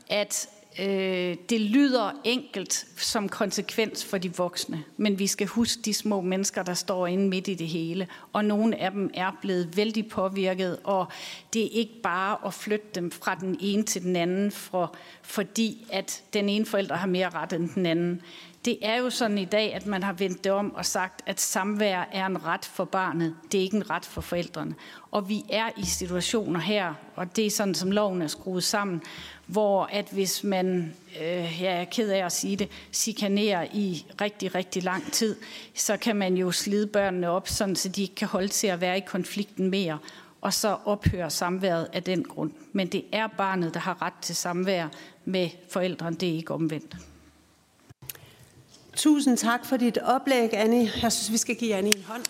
[0.10, 0.50] at
[0.80, 6.22] øh, det lyder enkelt som konsekvens for de voksne, men vi skal huske de små
[6.22, 10.10] mennesker, der står inde midt i det hele, og nogle af dem er blevet vældig
[10.10, 11.08] påvirket, og
[11.54, 15.88] det er ikke bare at flytte dem fra den ene til den anden, for, fordi
[15.92, 18.22] at den ene forælder har mere ret end den anden.
[18.66, 21.42] Det er jo sådan i dag, at man har vendt det om og sagt, at
[21.42, 23.36] samvær er en ret for barnet.
[23.52, 24.76] Det er ikke en ret for forældrene.
[25.12, 29.02] Og vi er i situationer her, og det er sådan, som loven er skruet sammen,
[29.48, 34.56] hvor at hvis man, øh, jeg er ked af at sige det, chikanerer i rigtig,
[34.56, 35.36] rigtig lang tid,
[35.74, 38.82] så kan man jo slide børnene op, sådan, så de ikke kan holde til at
[38.82, 39.98] være i konflikten mere,
[40.42, 42.52] og så ophører samværet af den grund.
[42.74, 44.88] Men det er barnet, der har ret til samvær
[45.26, 46.96] med forældrene, det er ikke omvendt.
[48.96, 50.92] Tusind tak for dit oplæg, Annie.
[51.02, 52.24] Jeg synes, vi skal give Annie en hånd.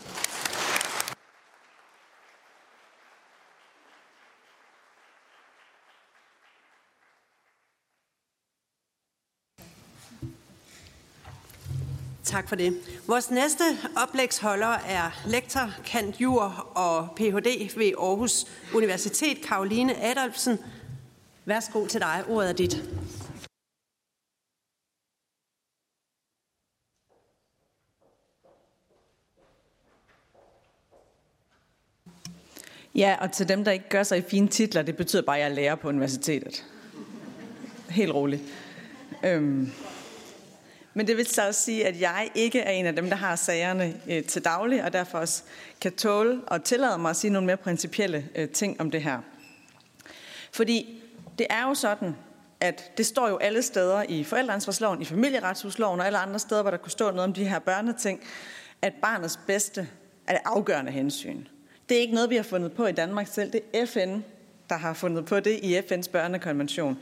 [12.26, 13.01] Tak for det.
[13.07, 13.63] Vores næste
[13.95, 17.78] oplægsholder er lektor, kant jur og Ph.D.
[17.78, 20.59] ved Aarhus Universitet, Karoline Adolfsen.
[21.45, 22.23] Værsgo til dig.
[22.30, 22.84] Ordet er dit.
[32.95, 35.43] Ja, og til dem, der ikke gør sig i fine titler, det betyder bare, at
[35.43, 36.65] jeg lærer på universitetet.
[37.89, 38.41] Helt roligt.
[39.23, 39.71] Øhm.
[40.97, 43.35] Men det vil så også sige, at jeg ikke er en af dem, der har
[43.35, 45.43] sagerne øh, til daglig, og derfor også
[45.81, 49.19] kan tåle og tillade mig at sige nogle mere principielle øh, ting om det her.
[50.51, 51.01] Fordi
[51.37, 52.15] det er jo sådan,
[52.59, 56.71] at det står jo alle steder i forældreansvarsloven, i familieretshusloven og alle andre steder, hvor
[56.71, 58.19] der kunne stå noget om de her børneting,
[58.81, 59.87] at barnets bedste
[60.27, 61.43] er det afgørende hensyn.
[61.89, 63.51] Det er ikke noget, vi har fundet på i Danmark selv.
[63.51, 64.19] Det er FN,
[64.69, 66.97] der har fundet på det i FN's børnekonvention.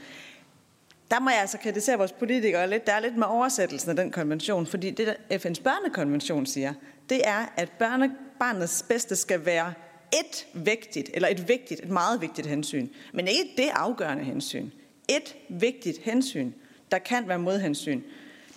[1.11, 2.87] Der må jeg altså kritisere vores politikere lidt.
[2.87, 6.73] Der er lidt med oversættelsen af den konvention, fordi det, der FN's børnekonvention siger,
[7.09, 9.73] det er, at børne, barnets bedste skal være
[10.13, 14.69] et vigtigt, eller et vigtigt, et meget vigtigt hensyn, men ikke det afgørende hensyn.
[15.09, 16.51] Et vigtigt hensyn,
[16.91, 18.01] der kan være modhensyn.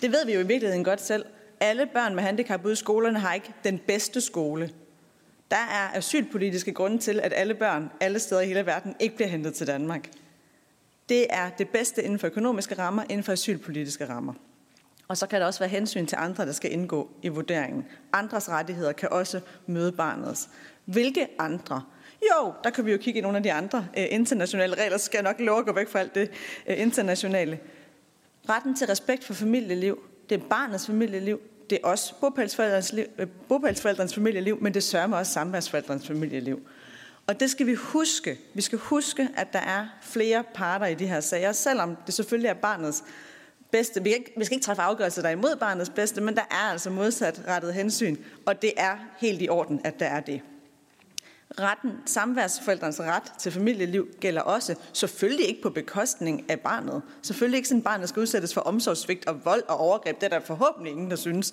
[0.02, 1.24] Det ved vi jo i virkeligheden godt selv.
[1.60, 4.70] Alle børn med handicap ude i skolerne har ikke den bedste skole.
[5.50, 9.28] Der er asylpolitiske grunde til, at alle børn alle steder i hele verden ikke bliver
[9.28, 10.08] hentet til Danmark.
[11.08, 14.32] Det er det bedste inden for økonomiske rammer, inden for asylpolitiske rammer.
[15.08, 17.86] Og så kan der også være hensyn til andre, der skal indgå i vurderingen.
[18.12, 20.48] Andres rettigheder kan også møde barnets.
[20.84, 21.82] Hvilke andre?
[22.22, 25.04] Jo, der kan vi jo kigge i nogle af de andre øh, internationale regler, så
[25.04, 26.30] skal jeg nok love at gå væk fra alt det
[26.66, 27.58] øh, internationale.
[28.48, 29.98] Retten til respekt for familieliv,
[30.28, 31.40] det er barnets familieliv,
[31.70, 36.68] det er også bopælsforældrens, liv, øh, bopælsforældrens familieliv, men det sørger også samværsforældrens familieliv.
[37.26, 38.38] Og det skal vi huske.
[38.54, 42.48] Vi skal huske, at der er flere parter i de her sager, selvom det selvfølgelig
[42.48, 43.04] er barnets
[43.70, 44.02] bedste.
[44.02, 46.70] Vi, ikke, vi skal ikke træffe afgørelser, der er imod barnets bedste, men der er
[46.70, 48.16] altså modsat rettet hensyn,
[48.46, 50.40] og det er helt i orden, at der er det.
[51.60, 57.02] Retten, samværsforældrens ret til familieliv gælder også, selvfølgelig ikke på bekostning af barnet.
[57.22, 60.20] Selvfølgelig ikke sådan, at barnet skal udsættes for omsorgssvigt og vold og overgreb.
[60.20, 61.52] Det er der forhåbentlig ingen, der synes.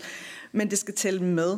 [0.52, 1.58] Men det skal tælle med.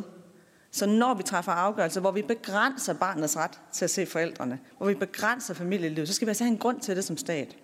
[0.76, 4.86] Så når vi træffer afgørelser, hvor vi begrænser barnets ret til at se forældrene, hvor
[4.86, 7.56] vi begrænser familielivet, så skal vi altså have en grund til det som stat.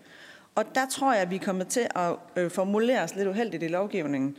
[0.54, 3.68] Og der tror jeg, at vi kommer til at øh, formulere os lidt uheldigt i
[3.68, 4.36] lovgivningen.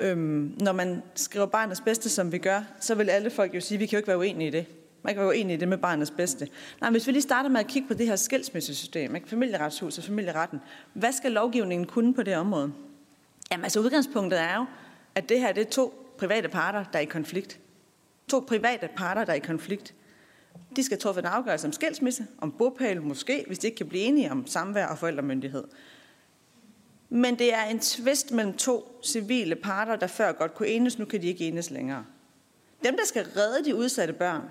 [0.00, 3.76] Øhm, når man skriver barnets bedste, som vi gør, så vil alle folk jo sige,
[3.76, 4.66] at vi kan jo ikke være uenige i det.
[5.02, 6.48] Man kan være uenig i det med barnets bedste.
[6.80, 9.28] Nej, hvis vi lige starter med at kigge på det her skilsmissesystem, ikke?
[9.28, 10.60] familieretshus og familieretten,
[10.92, 12.72] hvad skal lovgivningen kunne på det område?
[13.52, 14.64] Jamen altså udgangspunktet er jo,
[15.14, 17.60] at det her det er to private parter, der er i konflikt.
[18.28, 19.94] To private parter, der er i konflikt.
[20.76, 24.02] De skal træffe en afgørelse om skilsmisse, om bopæl måske, hvis de ikke kan blive
[24.02, 25.64] enige om samvær og forældremyndighed.
[27.08, 31.04] Men det er en tvist mellem to civile parter, der før godt kunne enes, nu
[31.04, 32.04] kan de ikke enes længere.
[32.84, 34.42] Dem, der skal redde de udsatte børn,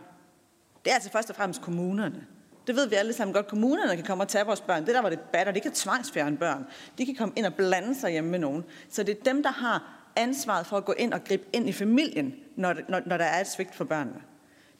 [0.85, 2.25] det er altså først og fremmest kommunerne.
[2.67, 3.47] Det ved vi alle sammen godt.
[3.47, 4.85] Kommunerne kan komme og tage vores børn.
[4.85, 5.53] Det der var det batter.
[5.53, 6.65] De kan tvangsfjerne børn.
[6.97, 8.63] De kan komme ind og blande sig hjemme med nogen.
[8.89, 11.71] Så det er dem, der har ansvaret for at gå ind og gribe ind i
[11.71, 14.21] familien, når, når, når der er et svigt for børnene.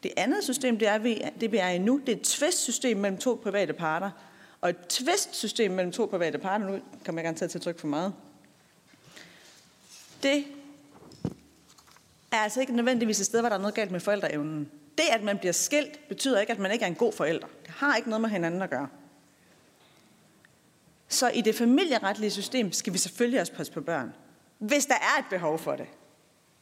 [0.04, 2.98] Det andet system, det er, vi, det vi er i nu, det er et tvistsystem
[2.98, 4.12] mellem to private parter.
[4.62, 7.88] Og et tvistsystem mellem to private parter, nu kommer jeg gerne til at trykke for
[7.88, 8.14] meget,
[10.24, 10.46] det
[12.32, 14.72] er altså ikke nødvendigvis et sted, hvor der er noget galt med forældreevnen.
[14.98, 17.48] Det, at man bliver skilt, betyder ikke, at man ikke er en god forælder.
[17.66, 18.88] Det har ikke noget med hinanden at gøre.
[21.08, 24.14] Så i det familieretlige system skal vi selvfølgelig også passe på børn.
[24.60, 25.88] Hvis der er et behov for det.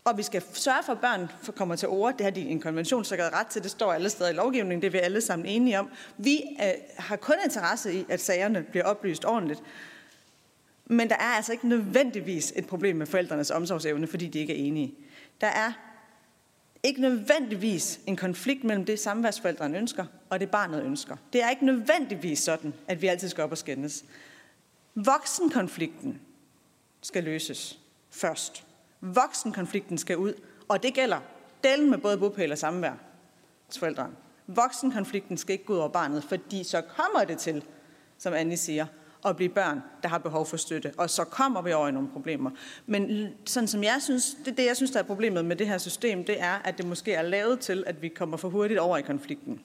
[0.06, 2.18] Og vi skal sørge for, at børn kommer til ord.
[2.18, 3.64] Det har de en konventionssikret ret til.
[3.64, 4.82] Det står alle steder i lovgivningen.
[4.82, 5.89] Det er vi alle sammen enige om.
[6.18, 9.64] Vi øh, har kun interesse i, at sagerne bliver oplyst ordentligt.
[10.86, 14.68] Men der er altså ikke nødvendigvis et problem med forældrenes omsorgsevne, fordi de ikke er
[14.68, 14.96] enige.
[15.41, 15.72] Der er
[16.84, 21.18] ikke nødvendigvis en konflikt mellem det samværsforældrene ønsker, og det barnet ønsker.
[21.34, 24.06] Det er ikke nødvendigvis sådan, at vi altid skal op og skændes.
[24.96, 26.22] Voksenkonflikten
[27.02, 27.80] skal løses
[28.16, 28.63] først.
[29.01, 30.34] Voksenkonflikten skal ud,
[30.68, 31.20] og det gælder
[31.63, 32.93] delen med både bopæl og samvær
[33.70, 34.13] til forældrene.
[34.47, 37.63] Voksenkonflikten skal ikke gå ud over barnet, fordi så kommer det til,
[38.18, 38.86] som Annie siger,
[39.26, 40.93] at blive børn, der har behov for støtte.
[40.97, 42.51] Og så kommer vi over i nogle problemer.
[42.86, 45.78] Men sådan som jeg synes, det, det jeg synes, der er problemet med det her
[45.78, 48.97] system, det er, at det måske er lavet til, at vi kommer for hurtigt over
[48.97, 49.61] i konflikten.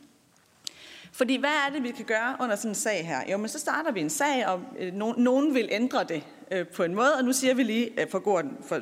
[1.12, 3.30] Fordi hvad er det, vi kan gøre under sådan en sag her?
[3.30, 6.82] Jo, men så starter vi en sag, og øh, nogen vil ændre det øh, på
[6.82, 8.80] en måde, og nu siger vi lige, øh, for, god, for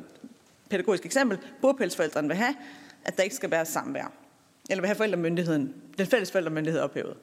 [0.70, 2.56] pædagogisk eksempel, bogpælsforældrene vil have,
[3.04, 4.12] at der ikke skal være samvær.
[4.70, 7.16] Eller vil have forældremyndigheden, den fælles forældremyndighed ophævet.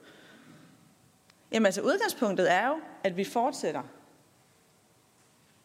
[1.51, 3.81] Jamen altså udgangspunktet er jo, at vi fortsætter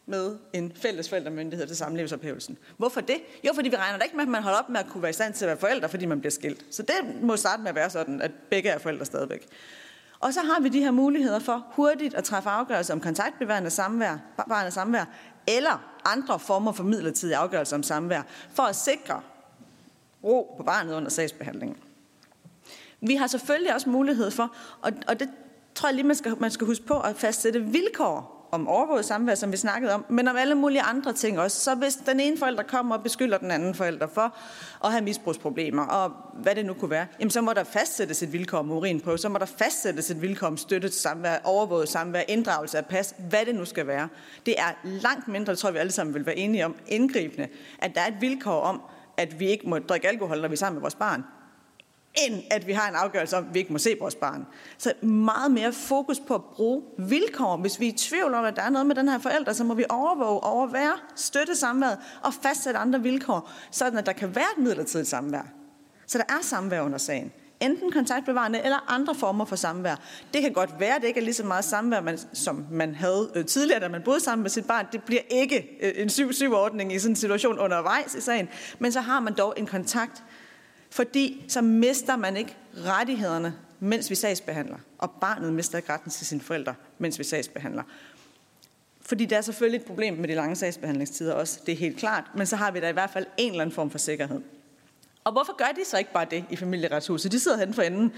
[0.06, 2.58] med en fælles forældremyndighed til samlivsophævelsen.
[2.76, 3.16] Hvorfor det?
[3.46, 5.10] Jo, fordi vi regner da ikke med, at man holder op med at kunne være
[5.10, 6.66] i stand til at være forældre, fordi man bliver skilt.
[6.70, 9.48] Så det må starte med at være sådan, at begge er forældre stadigvæk.
[10.20, 14.16] Og så har vi de her muligheder for hurtigt at træffe afgørelser om kontaktbevarende samvær,
[14.48, 15.04] barnets samvær,
[15.48, 18.22] eller andre former for midlertidig afgørelse om samvær,
[18.54, 19.20] for at sikre
[20.24, 21.76] ro på barnet under sagsbehandlingen.
[23.00, 25.30] Vi har selvfølgelig også mulighed for, og, og det
[25.74, 29.34] tror jeg lige, man skal, man skal huske på at fastsætte vilkår om overvåget samvær,
[29.34, 31.60] som vi snakkede om, men om alle mulige andre ting også.
[31.60, 34.36] Så hvis den ene forælder kommer og beskylder den anden forælder for
[34.84, 38.32] at have misbrugsproblemer, og hvad det nu kunne være, jamen så må der fastsættes et
[38.32, 42.22] vilkår om urinprøve, så må der fastsættes et vilkår om støtte til samvær, overvåget samvær,
[42.28, 44.08] inddragelse af pas, hvad det nu skal være.
[44.46, 47.48] Det er langt mindre, tror jeg, vi alle sammen vil være enige om, indgribende,
[47.78, 48.82] at der er et vilkår om,
[49.16, 51.24] at vi ikke må drikke alkohol, når vi er sammen med vores barn
[52.14, 54.46] end at vi har en afgørelse om, at vi ikke må se vores barn.
[54.78, 57.56] Så meget mere fokus på at bruge vilkår.
[57.56, 59.64] Hvis vi er i tvivl om, at der er noget med den her forælder, så
[59.64, 64.44] må vi overvåge, overvære, støtte samværet og fastsætte andre vilkår, sådan at der kan være
[64.58, 65.42] et midlertidigt samvær.
[66.06, 67.32] Så der er samvær under sagen.
[67.60, 69.96] enten kontaktbevarende eller andre former for samvær.
[70.34, 72.94] Det kan godt være, at det ikke er lige så meget samvær, man, som man
[72.94, 74.86] havde øh, tidligere, da man boede sammen med sit barn.
[74.92, 78.48] Det bliver ikke øh, en 7-7-ordning i sådan en situation undervejs i sagen,
[78.78, 80.22] men så har man dog en kontakt,
[80.90, 86.26] fordi så mister man ikke rettighederne, mens vi sagsbehandler, og barnet mister ikke retten til
[86.26, 87.82] sine forældre, mens vi sagsbehandler.
[89.00, 92.24] Fordi der er selvfølgelig et problem med de lange sagsbehandlingstider også, det er helt klart,
[92.34, 94.40] men så har vi da i hvert fald en eller anden form for sikkerhed.
[95.24, 97.32] Og hvorfor gør de så ikke bare det i familieretshuset?
[97.32, 98.12] De sidder hen for enden.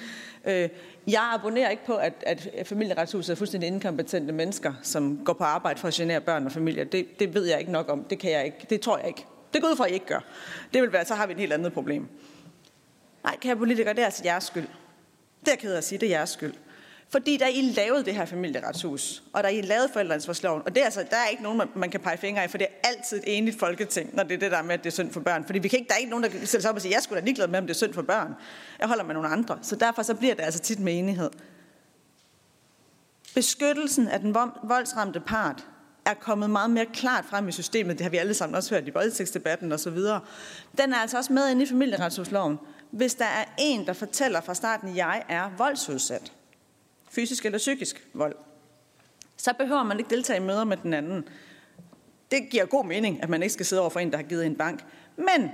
[0.44, 0.68] Øh,
[1.06, 5.80] jeg abonnerer ikke på, at, at familieretshuset er fuldstændig inkompetente mennesker, som går på arbejde
[5.80, 6.84] for at genere børn og familier.
[6.84, 8.04] Det, det ved jeg ikke nok om.
[8.04, 8.66] Det kan jeg ikke.
[8.70, 9.26] Det tror jeg ikke.
[9.54, 10.24] Det går ud fra, at I ikke gør.
[10.74, 12.08] Det vil være, så har vi et helt andet problem.
[13.24, 14.66] Nej, kære politikere, det er altså jeres skyld.
[15.40, 16.54] Det er jeg ked af at sige, det er jeres skyld.
[17.12, 20.84] Fordi der I lavede det her familieretshus, og der I lavede forældreansvarsloven, og det er
[20.84, 23.24] altså, der er ikke nogen, man kan pege fingre af, for det er altid et
[23.26, 25.44] enigt folketing, når det er det der med, at det er synd for børn.
[25.44, 27.02] Fordi vi kan ikke, der er ikke nogen, der sætter sig op og sige, jeg
[27.02, 28.34] skulle da ligeglad med, om det er synd for børn.
[28.78, 29.58] Jeg holder med nogle andre.
[29.62, 31.30] Så derfor så bliver det altså tit med enighed.
[33.34, 35.66] Beskyttelsen af den voldsramte part
[36.04, 37.98] er kommet meget mere klart frem i systemet.
[37.98, 39.96] Det har vi alle sammen også hørt i voldtægtsdebatten osv.
[40.78, 42.58] Den er altså også med inde i familieretslovsloven.
[42.92, 46.32] Hvis der er en, der fortæller fra starten, at jeg er voldsudsat,
[47.10, 48.34] fysisk eller psykisk vold,
[49.36, 51.28] så behøver man ikke deltage i møder med den anden.
[52.30, 54.46] Det giver god mening, at man ikke skal sidde over for en, der har givet
[54.46, 54.84] en bank.
[55.16, 55.50] Men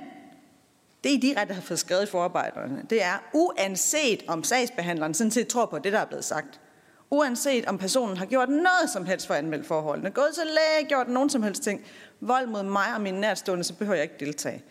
[1.05, 5.49] det, I direkte har fået skrevet i forarbejderne, det er, uanset om sagsbehandleren sådan set
[5.49, 6.61] tror på det, der er blevet sagt,
[7.11, 10.89] uanset om personen har gjort noget som helst for at anmelde forholdene, gået til læge,
[10.89, 11.84] gjort nogen som helst ting,
[12.20, 14.62] vold mod mig og mine nærstående, så behøver jeg ikke deltage.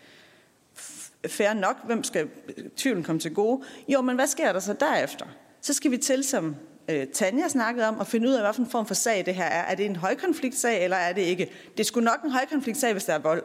[1.26, 2.28] Færre nok, hvem skal
[2.76, 3.62] tvivlen komme til gode?
[3.88, 5.26] Jo, men hvad sker der så derefter?
[5.60, 6.56] Så skal vi til, som
[6.88, 9.62] øh, Tanja snakkede om, at finde ud af, hvilken form for sag det her er.
[9.62, 11.50] Er det en højkonfliktsag, eller er det ikke?
[11.76, 13.42] Det skulle nok en højkonfliktsag, hvis der er vold.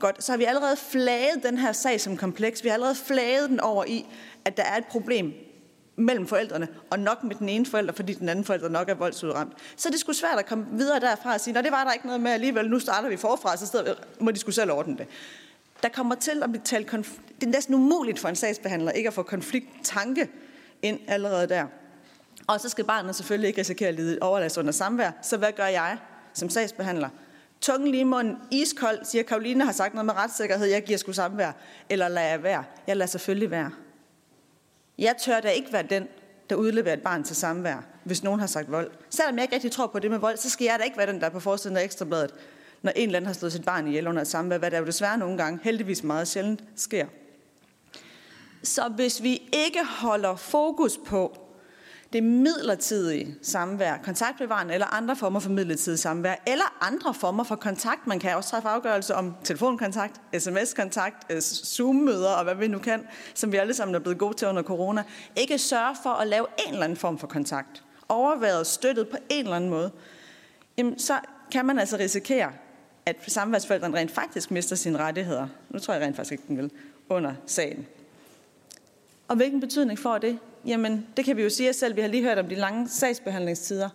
[0.00, 2.64] Godt, så har vi allerede flaget den her sag som kompleks.
[2.64, 4.06] Vi har allerede flaget den over i,
[4.44, 5.32] at der er et problem
[5.96, 9.52] mellem forældrene, og nok med den ene forælder, fordi den anden forælder nok er voldsudramt.
[9.76, 12.06] Så det skulle svært at komme videre derfra og sige, at det var der ikke
[12.06, 15.06] noget med alligevel, nu starter vi forfra, så stedet, må de skulle selv ordne det.
[15.82, 17.40] Der kommer til at blive talt konflikt.
[17.40, 20.28] Det er næsten umuligt for en sagsbehandler ikke at få konflikttanke
[20.82, 21.66] ind allerede der.
[22.46, 25.10] Og så skal barnet selvfølgelig ikke risikere at lide overlast under samvær.
[25.22, 25.98] Så hvad gør jeg
[26.34, 27.08] som sagsbehandler?
[27.60, 31.12] Tungen lige i munden, iskold, siger Karoline har sagt noget med retssikkerhed, jeg giver sgu
[31.12, 31.52] samvær.
[31.90, 32.64] Eller lader jeg være?
[32.86, 33.70] Jeg lader selvfølgelig være.
[34.98, 36.08] Jeg tør da ikke være den,
[36.50, 38.90] der udleverer et barn til samvær, hvis nogen har sagt vold.
[39.10, 41.06] Selvom jeg ikke rigtig tror på det med vold, så skal jeg da ikke være
[41.06, 42.34] den, der er på forsiden af ekstrabladet,
[42.82, 44.86] når en eller anden har slået sit barn ihjel under et samvær, hvad der jo
[44.86, 47.06] desværre nogle gange, heldigvis meget sjældent, sker.
[48.62, 51.38] Så hvis vi ikke holder fokus på,
[52.12, 58.06] det midlertidige samvær, kontaktbevarende eller andre former for midlertidig samvær, eller andre former for kontakt.
[58.06, 63.06] Man kan også træffe afgørelse om telefonkontakt, sms-kontakt, øh, Zoom-møder og hvad vi nu kan,
[63.34, 65.02] som vi alle sammen er blevet gode til under corona.
[65.36, 67.84] Ikke sørge for at lave en eller anden form for kontakt.
[68.08, 69.90] Overværet, støttet på en eller anden måde.
[70.76, 71.14] Jamen, så
[71.52, 72.52] kan man altså risikere,
[73.06, 75.48] at samværsforældrene rent faktisk mister sine rettigheder.
[75.70, 76.70] Nu tror jeg rent faktisk ikke, den vil,
[77.08, 77.86] under sagen.
[79.28, 80.38] Og hvilken betydning får det?
[80.66, 81.96] Jamen, det kan vi jo sige os selv.
[81.96, 83.88] Vi har lige hørt om de lange sagsbehandlingstider.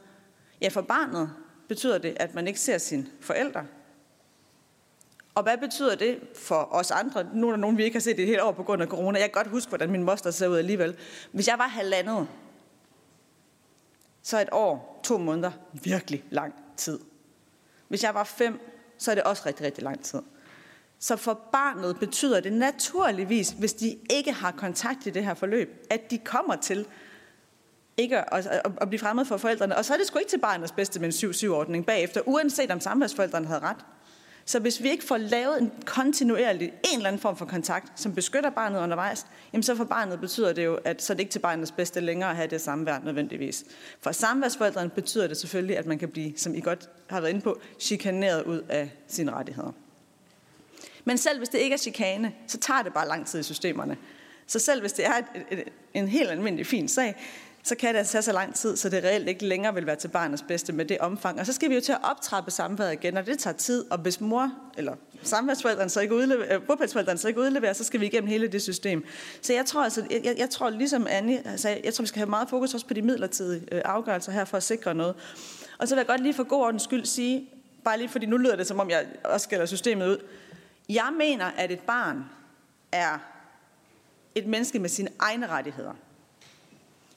[0.61, 1.31] Ja, for barnet
[1.67, 3.65] betyder det, at man ikke ser sine forældre.
[5.35, 7.25] Og hvad betyder det for os andre?
[7.33, 9.19] Nu er der nogen, vi ikke har set det helt år på grund af corona.
[9.19, 10.95] Jeg kan godt huske, hvordan min moster ser ud alligevel.
[11.31, 12.27] Hvis jeg var halvandet,
[14.21, 16.99] så er et år, to måneder, virkelig lang tid.
[17.87, 18.59] Hvis jeg var fem,
[18.97, 20.21] så er det også rigtig, rigtig lang tid.
[20.99, 25.87] Så for barnet betyder det naturligvis, hvis de ikke har kontakt i det her forløb,
[25.89, 26.85] at de kommer til
[27.97, 29.77] ikke at, at, at blive fremmed for forældrene.
[29.77, 32.79] Og så er det sgu ikke til barnets bedste med en 7-7-ordning bagefter, uanset om
[32.79, 33.85] samværsforældrene havde ret.
[34.47, 38.15] Så hvis vi ikke får lavet en kontinuerlig, en eller anden form for kontakt, som
[38.15, 41.31] beskytter barnet undervejs, jamen så for barnet betyder det jo, at så er det ikke
[41.31, 43.65] til barnets bedste længere at have det samvær nødvendigvis.
[44.01, 47.41] For samværsforældrene betyder det selvfølgelig, at man kan blive, som I godt har været inde
[47.41, 49.71] på, chikaneret ud af sine rettigheder.
[51.05, 53.97] Men selv hvis det ikke er chikane, så tager det bare lang tid i systemerne.
[54.47, 57.15] Så selv hvis det er et, et, en helt almindelig fin sag,
[57.67, 59.95] så kan det altså tage så lang tid, så det reelt ikke længere vil være
[59.95, 61.39] til barnets bedste med det omfang.
[61.39, 63.91] Og så skal vi jo til at optrappe samværet igen, og det tager tid.
[63.91, 66.59] Og hvis mor eller samværsforældrene så ikke udleverer,
[67.11, 69.05] øh, så ikke udleverer, så skal vi igennem hele det system.
[69.41, 72.29] Så jeg tror, altså, jeg, jeg tror ligesom Anne, sagde, jeg tror, vi skal have
[72.29, 75.15] meget fokus også på de midlertidige øh, afgørelser her for at sikre noget.
[75.77, 77.49] Og så vil jeg godt lige for god ordens skyld sige,
[77.83, 80.17] bare lige fordi nu lyder det som om, jeg også skælder systemet ud.
[80.89, 82.25] Jeg mener, at et barn
[82.91, 83.17] er
[84.35, 85.93] et menneske med sine egne rettigheder.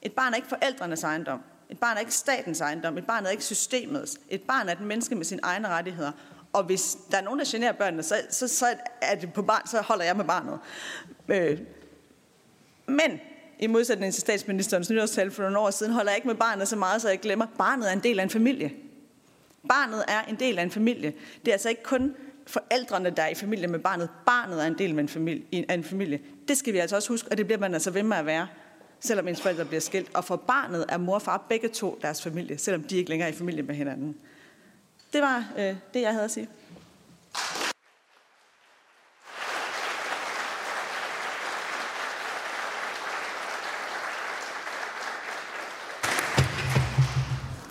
[0.01, 1.41] Et barn er ikke forældrenes ejendom.
[1.69, 2.97] Et barn er ikke statens ejendom.
[2.97, 4.17] Et barn er ikke systemets.
[4.29, 6.11] Et barn er et menneske med sine egne rettigheder.
[6.53, 8.65] Og hvis der er nogen, der generer børnene, så, så, så,
[9.01, 10.59] er det på barn, så holder jeg med barnet.
[11.27, 11.59] Øh.
[12.87, 13.19] Men
[13.59, 16.75] i modsætning til statsministerens nytårstal for nogle år siden, holder jeg ikke med barnet så
[16.75, 18.73] meget, så jeg glemmer, at barnet er en del af en familie.
[19.69, 21.13] Barnet er en del af en familie.
[21.39, 22.15] Det er altså ikke kun
[22.47, 24.09] forældrene, der er i familie med barnet.
[24.25, 25.65] Barnet er en del af en familie.
[25.69, 26.19] Af en familie.
[26.47, 28.47] Det skal vi altså også huske, og det bliver man altså ved med at være,
[29.01, 30.15] selvom ens forældre bliver skilt.
[30.15, 33.29] Og for barnet er mor og far begge to deres familie, selvom de ikke længere
[33.29, 34.15] er i familie med hinanden.
[35.13, 36.47] Det var øh, det, jeg havde at sige.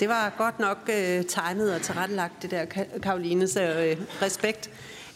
[0.00, 2.64] Det var godt nok øh, tegnet og tilrettelagt, det der,
[3.02, 4.70] Karoline, så øh, respekt.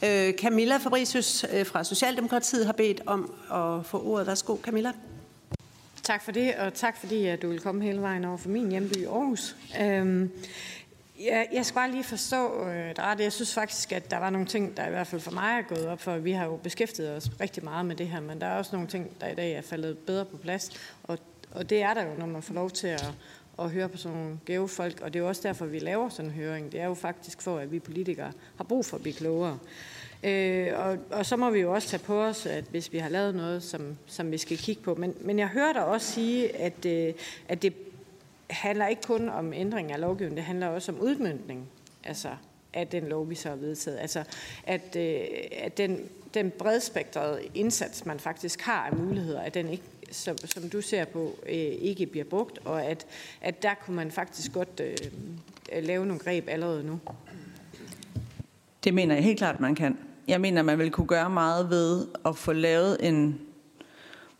[0.04, 4.26] Øh, Camilla Fabricius øh, fra Socialdemokratiet har bedt om at få ordet.
[4.26, 4.92] Værsgo, Camilla.
[6.04, 8.70] Tak for det, og tak fordi at du vil komme hele vejen over for min
[8.70, 9.56] hjemby Aarhus.
[9.80, 10.30] Øhm,
[11.20, 14.46] jeg, jeg skal bare lige forstå øh, dig Jeg synes faktisk, at der var nogle
[14.46, 17.16] ting, der i hvert fald for mig er gået op, for vi har jo beskæftiget
[17.16, 19.52] os rigtig meget med det her, men der er også nogle ting, der i dag
[19.52, 20.70] er faldet bedre på plads,
[21.02, 21.18] og,
[21.50, 23.12] og det er der jo, når man får lov til at,
[23.58, 26.08] at høre på sådan nogle gave folk, og det er jo også derfor, vi laver
[26.08, 26.72] sådan en høring.
[26.72, 29.58] Det er jo faktisk for, at vi politikere har brug for at blive klogere.
[30.24, 33.08] Øh, og, og så må vi jo også tage på os, at hvis vi har
[33.08, 34.94] lavet noget, som, som vi skal kigge på.
[34.94, 37.14] Men, men jeg hører dig også sige, at, øh,
[37.48, 37.74] at det
[38.50, 41.68] handler ikke kun om ændring af lovgivningen, det handler også om udmyndning
[42.04, 42.28] altså,
[42.74, 43.98] af den lov, vi så har vedtaget.
[43.98, 44.24] Altså,
[44.66, 45.20] at, øh,
[45.52, 46.00] at den,
[46.34, 51.04] den bredspektrede indsats, man faktisk har af muligheder, at den ikke som, som du ser
[51.04, 53.06] på, øh, ikke bliver brugt, og at,
[53.40, 54.96] at der kunne man faktisk godt øh,
[55.82, 57.00] lave nogle greb allerede nu?
[58.84, 59.98] Det mener jeg helt klart, man kan.
[60.28, 63.40] Jeg mener, man vil kunne gøre meget ved at få lavet en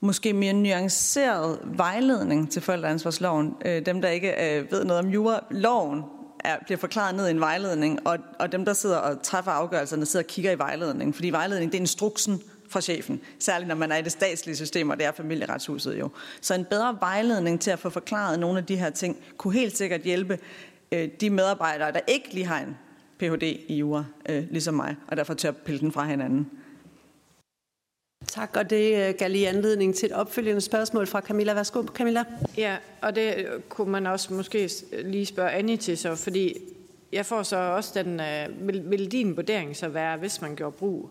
[0.01, 3.55] måske mere nuanceret vejledning til forældreansvarsloven.
[3.65, 6.03] Øh, dem, der ikke øh, ved noget om jura, loven
[6.45, 10.07] er, bliver forklaret ned i en vejledning, og, og dem, der sidder og træffer afgørelserne,
[10.07, 13.93] sidder og kigger i vejledningen, fordi vejledning det er instruksen fra chefen, særligt når man
[13.93, 16.11] er i det statslige system, og det er familieretshuset jo.
[16.41, 19.77] Så en bedre vejledning til at få forklaret nogle af de her ting, kunne helt
[19.77, 20.39] sikkert hjælpe
[20.93, 22.77] øh, de medarbejdere, der ikke lige har en
[23.19, 23.43] Ph.D.
[23.69, 26.51] i jura, øh, ligesom mig, og derfor tør pille den fra hinanden.
[28.27, 31.55] Tak, og det øh, gav lige anledning til et opfølgende spørgsmål fra Camilla.
[31.55, 32.25] Værsgo, Camilla.
[32.57, 34.71] Ja, og det øh, kunne man også måske
[35.05, 36.59] lige spørge Annie til så, fordi
[37.13, 40.77] jeg får så også den, øh, vil, vil din vurdering så være, hvis man gjorde
[40.77, 41.11] brug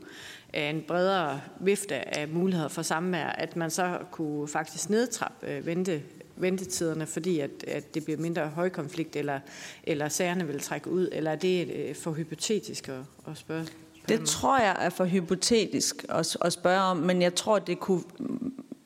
[0.53, 6.01] af en bredere vifte af muligheder for samvær, at man så kunne faktisk nedtrappe vente,
[6.35, 9.39] ventetiderne, fordi at, at det bliver mindre højkonflikt, eller,
[9.83, 12.99] eller sagerne vil trække ud, eller er det for hypotetisk at,
[13.31, 13.67] at spørge?
[14.09, 18.03] Det tror jeg er for hypotetisk at, at spørge om, men jeg tror, det kunne...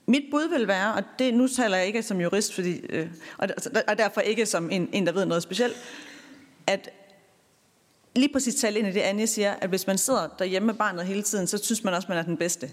[0.05, 3.47] Mit bud vil være, og det, nu taler jeg ikke som jurist, fordi, øh, og,
[3.87, 5.75] og derfor ikke som en, en, der ved noget specielt,
[6.67, 6.89] at
[8.15, 11.05] lige præcis tale ind i det, Anja siger, at hvis man sidder derhjemme med barnet
[11.05, 12.69] hele tiden, så synes man også, man er den bedste.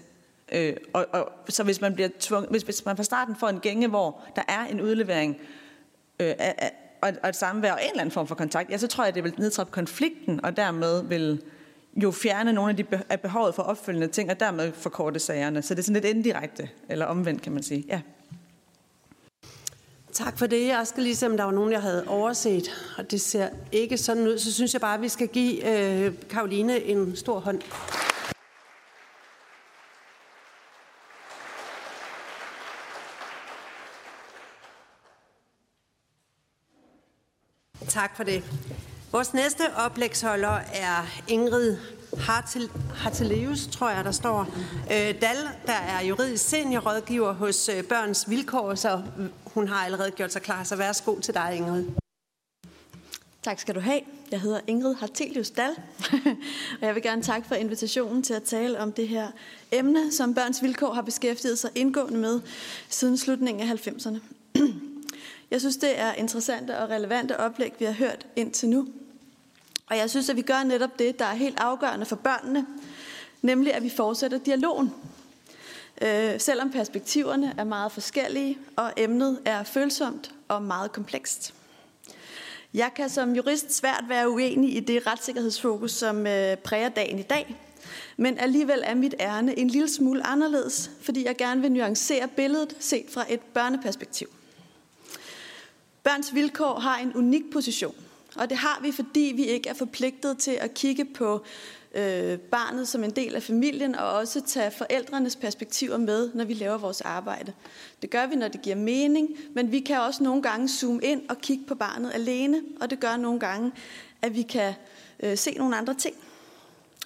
[0.54, 3.60] Øh, og, og, så hvis man bliver tvunget, hvis, hvis man fra starten får en
[3.60, 5.36] gænge, hvor der er en udlevering
[6.20, 8.78] øh, af, af, og, og et samvær og en eller anden form for kontakt, ja,
[8.78, 11.42] så tror jeg, at det vil nedtrappe konflikten, og dermed vil
[12.02, 15.62] jo fjerne nogle af, de, af behovet for opfølgende ting, og dermed forkorte sagerne.
[15.62, 17.84] Så det er sådan lidt indirekte, eller omvendt, kan man sige.
[17.88, 18.00] Ja.
[20.12, 20.66] Tak for det.
[20.66, 23.98] Jeg skal lige se, om der var nogen, jeg havde overset, og det ser ikke
[23.98, 27.60] sådan ud, så synes jeg bare, at vi skal give øh, Karoline en stor hånd.
[37.94, 38.44] Tak for det.
[39.12, 41.76] Vores næste oplægsholder er Ingrid
[42.18, 44.40] Hartel, Harteleus, tror jeg, der står.
[44.92, 45.36] Øh, Dal,
[45.66, 50.42] der er juridisk seniorrådgiver hos øh, Børns Vilkår, så øh, hun har allerede gjort sig
[50.42, 50.64] klar.
[50.64, 51.84] Så værsgo til dig, Ingrid.
[53.42, 54.00] Tak skal du have.
[54.30, 55.70] Jeg hedder Ingrid Hartelius Dal,
[56.80, 59.28] og jeg vil gerne takke for invitationen til at tale om det her
[59.72, 62.40] emne, som Børns Vilkår har beskæftiget sig indgående med
[62.88, 64.18] siden slutningen af 90'erne.
[65.50, 68.88] Jeg synes, det er interessante og relevante oplæg, vi har hørt indtil nu.
[69.86, 72.66] Og jeg synes, at vi gør netop det, der er helt afgørende for børnene,
[73.42, 74.94] nemlig at vi fortsætter dialogen.
[76.02, 81.54] Øh, selvom perspektiverne er meget forskellige, og emnet er følsomt og meget komplekst.
[82.74, 87.22] Jeg kan som jurist svært være uenig i det retssikkerhedsfokus, som øh, præger dagen i
[87.22, 87.56] dag,
[88.16, 92.76] men alligevel er mit ærne en lille smule anderledes, fordi jeg gerne vil nuancere billedet
[92.80, 94.28] set fra et børneperspektiv.
[96.04, 97.94] Børns vilkår har en unik position,
[98.36, 101.44] og det har vi, fordi vi ikke er forpligtet til at kigge på
[101.94, 106.54] øh, barnet som en del af familien, og også tage forældrenes perspektiver med, når vi
[106.54, 107.52] laver vores arbejde.
[108.02, 111.22] Det gør vi, når det giver mening, men vi kan også nogle gange zoome ind
[111.28, 113.72] og kigge på barnet alene, og det gør nogle gange,
[114.22, 114.74] at vi kan
[115.20, 116.14] øh, se nogle andre ting.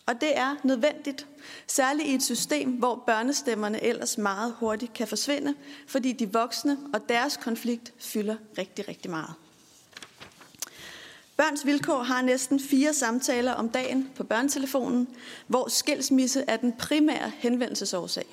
[0.09, 1.27] Og det er nødvendigt,
[1.67, 5.55] særligt i et system, hvor børnestemmerne ellers meget hurtigt kan forsvinde,
[5.87, 9.35] fordi de voksne og deres konflikt fylder rigtig, rigtig meget.
[11.37, 15.09] Børns Vilkår har næsten fire samtaler om dagen på børnetelefonen,
[15.47, 18.27] hvor skilsmisse er den primære henvendelsesårsag.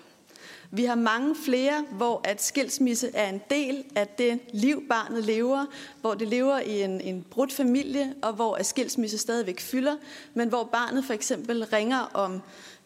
[0.71, 5.65] Vi har mange flere, hvor at skilsmisse er en del af det liv, barnet lever,
[6.01, 9.95] hvor det lever i en, en brudt familie, og hvor at skilsmisse stadigvæk fylder,
[10.33, 12.41] men hvor barnet for eksempel ringer om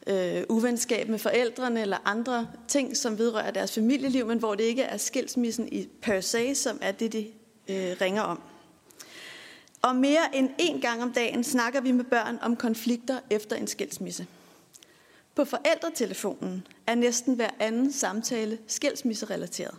[0.08, 4.84] øh, uvenskab med forældrene eller andre ting, som vedrører deres familieliv, men hvor det ikke
[4.84, 7.28] er skilsmissen i per se, som er det, de
[7.70, 8.42] øh, ringer om.
[9.82, 13.68] Og mere end en gang om dagen snakker vi med børn om konflikter efter en
[13.68, 14.28] skilsmisse.
[15.40, 19.76] På forældretelefonen er næsten hver anden samtale skilsmisserelateret.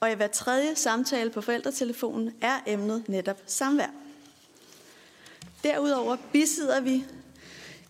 [0.00, 3.90] Og i hver tredje samtale på forældretelefonen er emnet netop samvær.
[5.64, 7.04] Derudover bisidder vi,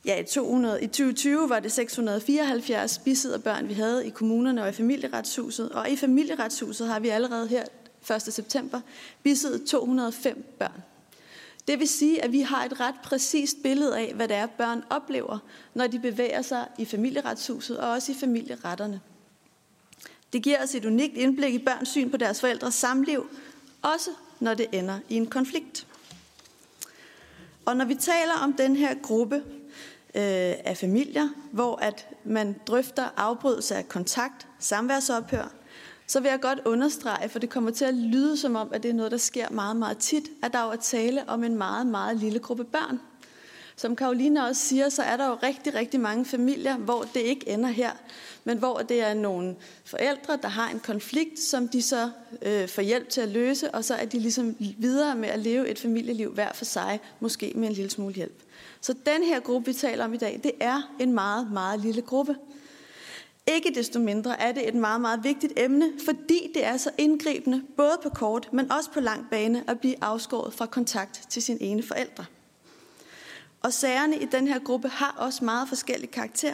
[0.04, 4.72] ja i, 200, i 2020 var det 674 bisidderbørn, vi havde i kommunerne og i
[4.72, 5.68] familieretshuset.
[5.68, 7.64] Og i familieretshuset har vi allerede her
[8.16, 8.22] 1.
[8.22, 8.80] september
[9.22, 10.82] bisiddet 205 børn.
[11.68, 14.84] Det vil sige, at vi har et ret præcist billede af, hvad det er, børn
[14.90, 15.38] oplever,
[15.74, 19.00] når de bevæger sig i familieretshuset og også i familieretterne.
[20.32, 23.30] Det giver os et unikt indblik i børns syn på deres forældres samliv,
[23.82, 24.10] også
[24.40, 25.86] når det ender i en konflikt.
[27.64, 29.36] Og når vi taler om den her gruppe
[30.14, 35.52] øh, af familier, hvor at man drøfter afbrydelse af kontakt, samværsophør,
[36.06, 38.88] så vil jeg godt understrege, for det kommer til at lyde som om, at det
[38.88, 42.16] er noget, der sker meget, meget tit, at der er tale om en meget, meget
[42.16, 43.00] lille gruppe børn.
[43.76, 47.48] Som Karolina også siger, så er der jo rigtig, rigtig mange familier, hvor det ikke
[47.48, 47.90] ender her,
[48.44, 52.10] men hvor det er nogle forældre, der har en konflikt, som de så
[52.42, 55.68] øh, får hjælp til at løse, og så er de ligesom videre med at leve
[55.68, 58.42] et familieliv hver for sig, måske med en lille smule hjælp.
[58.80, 62.02] Så den her gruppe, vi taler om i dag, det er en meget, meget lille
[62.02, 62.36] gruppe.
[63.46, 67.62] Ikke desto mindre er det et meget, meget vigtigt emne, fordi det er så indgribende,
[67.76, 71.58] både på kort, men også på lang bane, at blive afskåret fra kontakt til sin
[71.60, 72.24] ene forældre.
[73.62, 76.52] Og sagerne i den her gruppe har også meget forskellig karakter.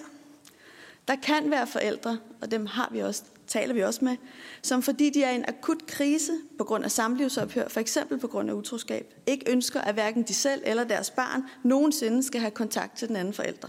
[1.09, 4.17] Der kan være forældre, og dem har vi også, taler vi også med,
[4.63, 8.29] som fordi de er i en akut krise på grund af samlivsophør, for eksempel på
[8.29, 12.51] grund af utroskab, ikke ønsker, at hverken de selv eller deres barn nogensinde skal have
[12.51, 13.69] kontakt til den anden forælder.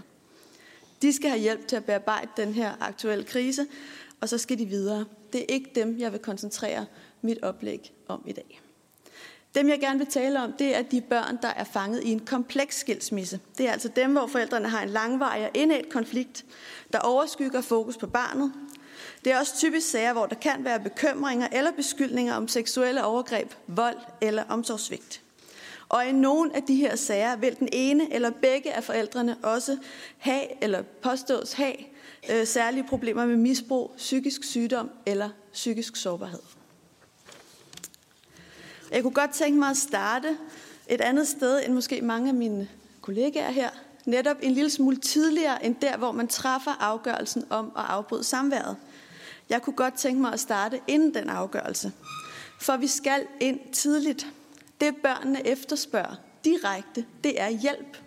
[1.02, 3.68] De skal have hjælp til at bearbejde den her aktuelle krise,
[4.22, 5.06] og så skal de videre.
[5.34, 6.86] Det er ikke dem, jeg vil koncentrere
[7.22, 8.62] mit oplæg om i dag.
[9.56, 12.20] Dem, jeg gerne vil tale om, det er de børn, der er fanget i en
[12.20, 13.40] kompleks skilsmisse.
[13.58, 16.46] Det er altså dem, hvor forældrene har en langvarig og indæt konflikt,
[16.94, 18.54] der overskygger fokus på barnet.
[19.24, 23.54] Det er også typisk sager, hvor der kan være bekymringer eller beskyldninger om seksuelle overgreb,
[23.68, 25.22] vold eller omsorgssvigt.
[25.90, 29.78] Og i nogle af de her sager vil den ene eller begge af forældrene også
[30.18, 31.76] have eller påstås have
[32.32, 36.40] øh, særlige problemer med misbrug, psykisk sygdom eller psykisk sårbarhed.
[38.92, 40.38] Jeg kunne godt tænke mig at starte
[40.88, 42.70] et andet sted end måske mange af mine
[43.02, 43.70] kollegaer her.
[44.06, 48.78] Netop en lille smule tidligere end der, hvor man træffer afgørelsen om at afbryde samværet.
[49.50, 51.92] Jeg kunne godt tænke mig at starte inden den afgørelse.
[52.62, 54.28] For vi skal ind tidligt.
[54.82, 56.16] Det børnene efterspørger
[56.46, 57.98] direkte, det er hjælp.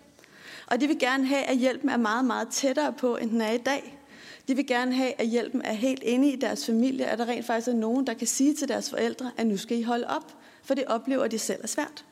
[0.67, 3.51] Og de vil gerne have, at hjælpen er meget, meget tættere på, end den er
[3.51, 3.99] i dag.
[4.47, 7.45] De vil gerne have, at hjælpen er helt inde i deres familie, at der rent
[7.45, 10.33] faktisk er nogen, der kan sige til deres forældre, at nu skal I holde op,
[10.63, 12.05] for det oplever de selv er svært.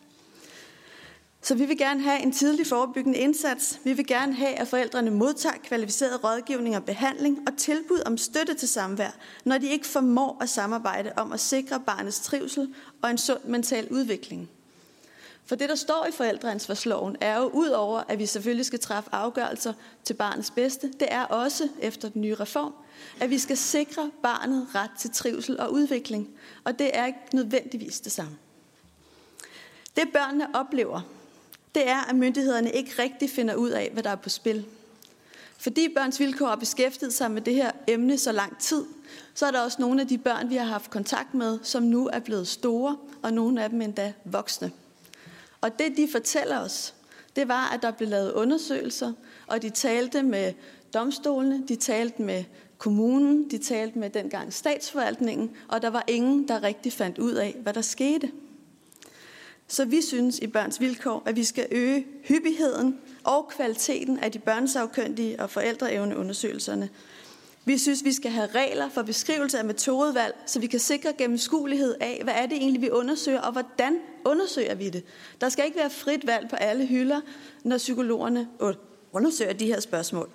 [1.43, 3.79] Så vi vil gerne have en tidlig forebyggende indsats.
[3.83, 8.53] Vi vil gerne have, at forældrene modtager kvalificeret rådgivning og behandling og tilbud om støtte
[8.53, 9.11] til samvær,
[9.45, 13.87] når de ikke formår at samarbejde om at sikre barnets trivsel og en sund mental
[13.91, 14.49] udvikling.
[15.45, 19.09] For det, der står i forældreansvarsloven, er jo ud over, at vi selvfølgelig skal træffe
[19.13, 22.73] afgørelser til barnets bedste, det er også, efter den nye reform,
[23.19, 26.29] at vi skal sikre barnet ret til trivsel og udvikling.
[26.63, 28.37] Og det er ikke nødvendigvis det samme.
[29.95, 31.01] Det børnene oplever,
[31.75, 34.65] det er, at myndighederne ikke rigtig finder ud af, hvad der er på spil.
[35.57, 38.85] Fordi børns vilkår har beskæftiget sig med det her emne så lang tid,
[39.33, 42.09] så er der også nogle af de børn, vi har haft kontakt med, som nu
[42.13, 44.71] er blevet store, og nogle af dem endda voksne.
[45.61, 46.93] Og det, de fortæller os,
[47.35, 49.13] det var, at der blev lavet undersøgelser,
[49.47, 50.53] og de talte med
[50.93, 52.43] domstolene, de talte med
[52.77, 57.55] kommunen, de talte med dengang statsforvaltningen, og der var ingen, der rigtig fandt ud af,
[57.63, 58.31] hvad der skete.
[59.71, 64.39] Så vi synes i Børns Vilkår, at vi skal øge hyppigheden og kvaliteten af de
[64.39, 66.89] børnesagkyndige og forældreevneundersøgelserne.
[67.65, 71.95] Vi synes, vi skal have regler for beskrivelse af metodevalg, så vi kan sikre gennemskuelighed
[71.99, 75.03] af, hvad er det egentlig, vi undersøger, og hvordan undersøger vi det.
[75.41, 77.21] Der skal ikke være frit valg på alle hylder,
[77.63, 78.47] når psykologerne
[79.11, 80.29] undersøger de her spørgsmål.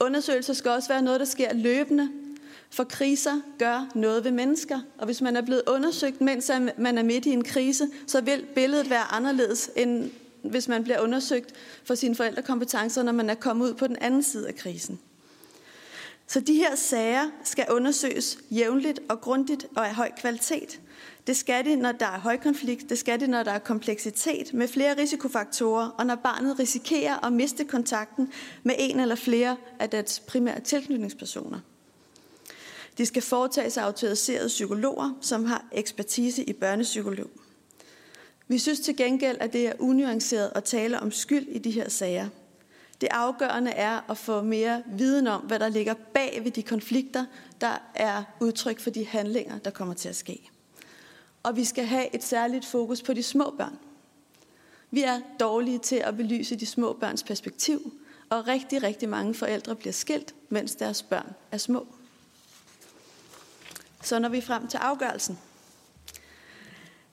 [0.00, 2.10] Undersøgelser skal også være noget, der sker løbende,
[2.74, 4.80] for kriser gør noget ved mennesker.
[4.98, 8.46] Og hvis man er blevet undersøgt, mens man er midt i en krise, så vil
[8.54, 10.10] billedet være anderledes, end
[10.42, 11.52] hvis man bliver undersøgt
[11.84, 15.00] for sine forældrekompetencer, når man er kommet ud på den anden side af krisen.
[16.26, 20.80] Så de her sager skal undersøges jævnligt og grundigt og af høj kvalitet.
[21.26, 22.90] Det skal det, når der er højkonflikt.
[22.90, 27.32] Det skal det, når der er kompleksitet med flere risikofaktorer, og når barnet risikerer at
[27.32, 28.32] miste kontakten
[28.62, 31.60] med en eller flere af dets primære tilknytningspersoner.
[32.98, 37.30] De skal foretages af autoriserede psykologer, som har ekspertise i børnepsykolog.
[38.48, 41.88] Vi synes til gengæld, at det er unuanceret at tale om skyld i de her
[41.88, 42.28] sager.
[43.00, 47.24] Det afgørende er at få mere viden om, hvad der ligger bag ved de konflikter,
[47.60, 50.50] der er udtryk for de handlinger, der kommer til at ske.
[51.42, 53.78] Og vi skal have et særligt fokus på de små børn.
[54.90, 57.92] Vi er dårlige til at belyse de små børns perspektiv,
[58.30, 61.86] og rigtig, rigtig mange forældre bliver skilt, mens deres børn er små.
[64.04, 65.38] Så når vi frem til afgørelsen.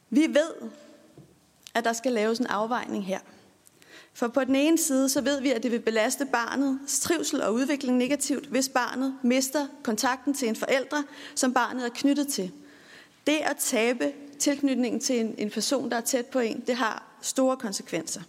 [0.09, 0.69] Vi ved,
[1.73, 3.19] at der skal laves en afvejning her.
[4.13, 7.53] For på den ene side, så ved vi, at det vil belaste barnets trivsel og
[7.53, 11.03] udvikling negativt, hvis barnet mister kontakten til en forælder,
[11.35, 12.51] som barnet er knyttet til.
[13.27, 17.03] Det at tabe tilknytningen til en, en person, der er tæt på en, det har
[17.22, 18.22] store konsekvenser.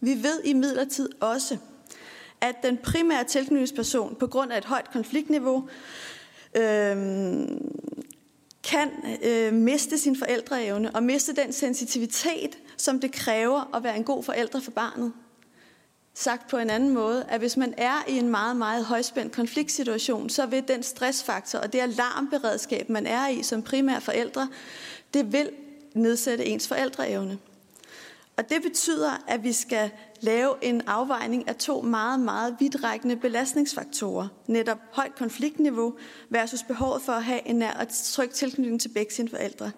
[0.00, 1.56] Vi ved i midlertid også,
[2.40, 5.68] at den primære tilknytningsperson på grund af et højt konfliktniveau
[6.56, 7.48] øh,
[8.64, 8.90] kan
[9.22, 14.22] øh, miste sin forældreevne og miste den sensitivitet, som det kræver at være en god
[14.22, 15.12] forælder for barnet.
[16.14, 20.28] Sagt på en anden måde, at hvis man er i en meget, meget højspændt konfliktsituation,
[20.28, 24.48] så vil den stressfaktor og det alarmberedskab, man er i som primær forældre,
[25.14, 25.50] det vil
[25.94, 27.38] nedsætte ens forældreevne.
[28.36, 29.90] Og det betyder, at vi skal
[30.20, 34.28] lave en afvejning af to meget, meget vidtrækkende belastningsfaktorer.
[34.46, 35.94] Netop højt konfliktniveau
[36.30, 39.70] versus behovet for at have en nær og tryg tilknytning til begge sine forældre.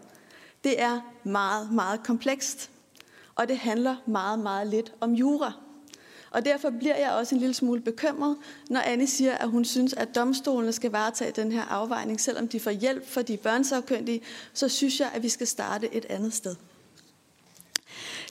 [0.65, 2.71] Det er meget, meget komplekst,
[3.35, 5.53] og det handler meget, meget lidt om jura.
[6.31, 8.37] Og derfor bliver jeg også en lille smule bekymret,
[8.71, 12.21] når Anne siger, at hun synes, at domstolene skal varetage den her afvejning.
[12.21, 14.21] Selvom de får hjælp for de børnsafkyndige,
[14.53, 16.55] så synes jeg, at vi skal starte et andet sted.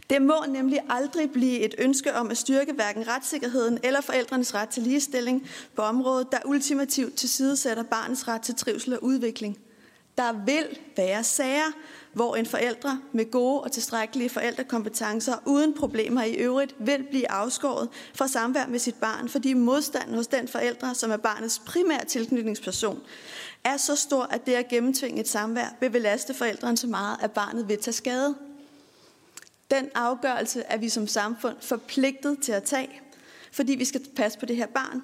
[0.10, 4.70] Det må nemlig aldrig blive et ønske om at styrke hverken retssikkerheden eller forældrenes ret
[4.70, 9.58] til ligestilling på området, der ultimativt tilsidesætter barnets ret til trivsel og udvikling.
[10.18, 11.72] Der vil være sager,
[12.14, 17.90] hvor en forældre med gode og tilstrækkelige forældrekompetencer uden problemer i øvrigt vil blive afskåret
[18.14, 23.02] fra samvær med sit barn, fordi modstanden hos den forældre, som er barnets primære tilknytningsperson,
[23.64, 27.32] er så stor, at det at gennemtvinge et samvær vil belaste forældrene så meget, at
[27.32, 28.36] barnet vil tage skade.
[29.72, 33.02] Den afgørelse er vi som samfund forpligtet til at tage,
[33.52, 35.04] fordi vi skal passe på det her barn.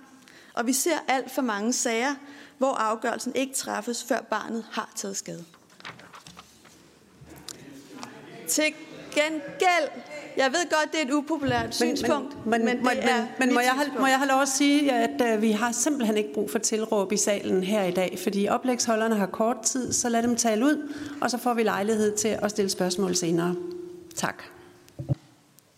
[0.54, 2.16] Og vi ser alt for mange sager,
[2.58, 5.46] hvor afgørelsen ikke træffes, før barnet har taget skade.
[8.48, 8.74] Til
[9.16, 9.90] gengæld,
[10.38, 13.54] jeg ved godt, det er et upopulært men, synspunkt, men, men, men, det er men
[13.54, 16.34] må, jeg have, må jeg have lov at sige, at uh, vi har simpelthen ikke
[16.34, 20.24] brug for tilråb i salen her i dag, fordi oplægsholderne har kort tid, så lad
[20.24, 23.56] dem tale ud, og så får vi lejlighed til at stille spørgsmål senere.
[24.16, 24.44] Tak.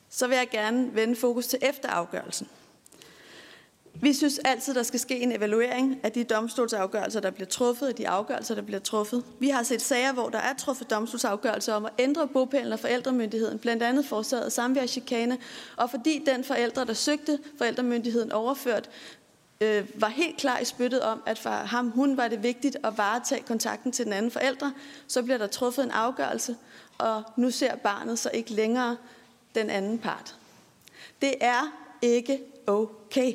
[0.10, 2.48] Så vil jeg gerne vende fokus til efterafgørelsen.
[4.02, 7.98] Vi synes altid, der skal ske en evaluering af de domstolsafgørelser, der bliver truffet, og
[7.98, 9.24] de afgørelser, der bliver truffet.
[9.40, 13.60] Vi har set sager, hvor der er truffet domstolsafgørelser om at ændre bopælen og forældremyndigheden,
[13.60, 15.38] blandt andet forårsaget samværschikane,
[15.78, 18.90] og fordi den forældre, der søgte forældremyndigheden overført,
[19.62, 22.98] øh, var helt klar i spyttet om, at for ham, hun var det vigtigt at
[22.98, 24.74] varetage kontakten til den anden forældre,
[25.08, 26.56] så bliver der truffet en afgørelse,
[26.98, 28.98] og nu ser barnet så ikke længere
[29.56, 30.36] den anden part.
[31.22, 33.34] Det er ikke okay.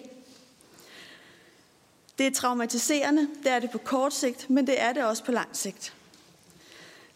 [2.18, 5.32] Det er traumatiserende, det er det på kort sigt, men det er det også på
[5.32, 5.94] lang sigt.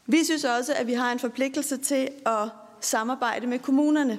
[0.07, 2.49] Vi synes også, at vi har en forpligtelse til at
[2.81, 4.19] samarbejde med kommunerne.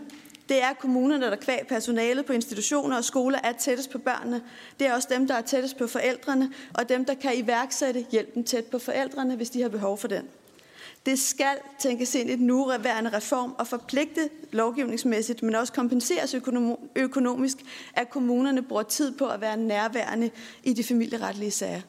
[0.49, 4.41] Det er kommunerne, der kvæg personalet på institutioner og skoler er tættest på børnene.
[4.79, 8.43] Det er også dem, der er tættest på forældrene, og dem, der kan iværksætte hjælpen
[8.43, 10.29] tæt på forældrene, hvis de har behov for den.
[11.05, 16.35] Det skal tænkes ind i den nuværende reform og forpligte lovgivningsmæssigt, men også kompenseres
[16.95, 17.57] økonomisk,
[17.93, 20.31] at kommunerne bruger tid på at være nærværende
[20.63, 21.81] i de familieretlige sager.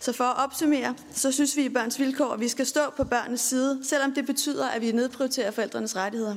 [0.00, 3.04] Så for at opsummere, så synes vi i børns vilkår, at vi skal stå på
[3.04, 6.36] børnenes side, selvom det betyder, at vi nedprioriterer forældrenes rettigheder.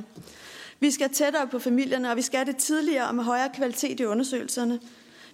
[0.80, 4.04] Vi skal tættere på familierne, og vi skal det tidligere og med højere kvalitet i
[4.04, 4.80] undersøgelserne.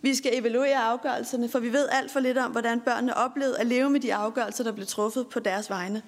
[0.02, 3.66] Vi skal evaluere afgørelserne, for vi ved alt for lidt om, hvordan børnene oplevede at
[3.66, 6.02] leve med de afgørelser, der blev truffet på deres vegne.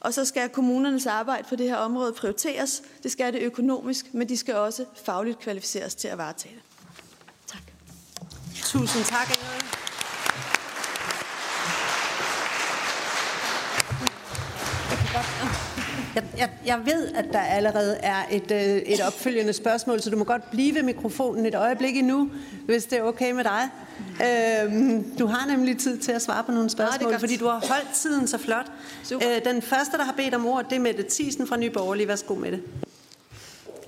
[0.00, 2.82] Og så skal kommunernes arbejde på det her område prioriteres.
[3.02, 6.62] Det skal det økonomisk, men de skal også fagligt kvalificeres til at varetage det.
[7.46, 7.62] Tak.
[8.64, 9.62] Tusind tak, Ingrid.
[16.14, 20.16] Jeg, jeg, jeg ved, at der allerede er et, øh, et opfølgende spørgsmål, så du
[20.16, 22.30] må godt blive ved mikrofonen et øjeblik endnu,
[22.66, 23.68] hvis det er okay med dig.
[24.26, 27.88] Øhm, du har nemlig tid til at svare på nogle spørgsmål, fordi du har holdt
[27.94, 28.66] tiden så flot.
[29.12, 32.08] Øh, den første, der har bedt om ord, det er Mette Thiesen fra Nye Borgerlige.
[32.08, 32.62] Værsgo med det.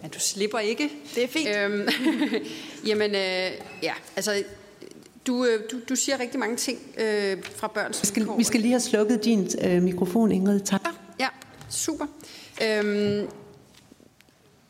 [0.02, 0.90] Ja, du slipper ikke.
[1.14, 1.48] Det er fint.
[1.56, 1.88] Øhm,
[2.88, 3.50] jamen, øh,
[3.82, 4.42] ja, altså,
[5.26, 8.60] du, øh, du, du siger rigtig mange ting øh, fra børns vi skal, vi skal
[8.60, 10.60] lige have slukket din øh, mikrofon, Ingrid.
[10.60, 10.80] Tak.
[10.84, 11.03] Ja, ja
[11.70, 12.06] super.
[12.62, 13.28] Øhm,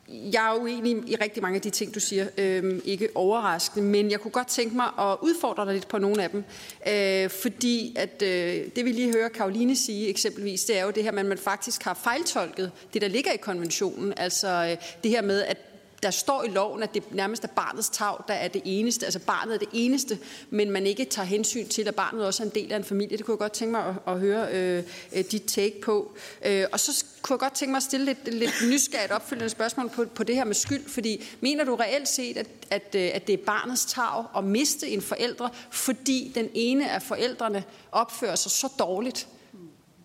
[0.09, 2.27] jeg er uenig i rigtig mange af de ting, du siger.
[2.39, 6.23] Øhm, ikke overraskende, men jeg kunne godt tænke mig at udfordre dig lidt på nogle
[6.23, 6.45] af dem.
[6.89, 11.03] Øh, fordi at øh, det vi lige hører Karoline sige eksempelvis, det er jo det
[11.03, 14.13] her, at man faktisk har fejltolket det, der ligger i konventionen.
[14.17, 17.89] Altså øh, det her med, at der står i loven, at det nærmest er barnets
[17.89, 19.07] tag, der er det eneste.
[19.07, 20.19] Altså barnet er det eneste,
[20.51, 23.17] men man ikke tager hensyn til, at barnet også er en del af en familie.
[23.17, 26.13] Det kunne jeg godt tænke mig at, at høre øh, øh dit take på.
[26.45, 29.89] Øh, og så kunne jeg godt tænke mig at stille lidt, lidt nysgerrigt opfølgende spørgsmål
[29.89, 30.89] på, på det her med skyld.
[30.89, 34.89] Fordi mener du reelt set, at, at, øh, at det er barnets tag at miste
[34.89, 39.29] en forældre, fordi den ene af forældrene opfører sig så dårligt,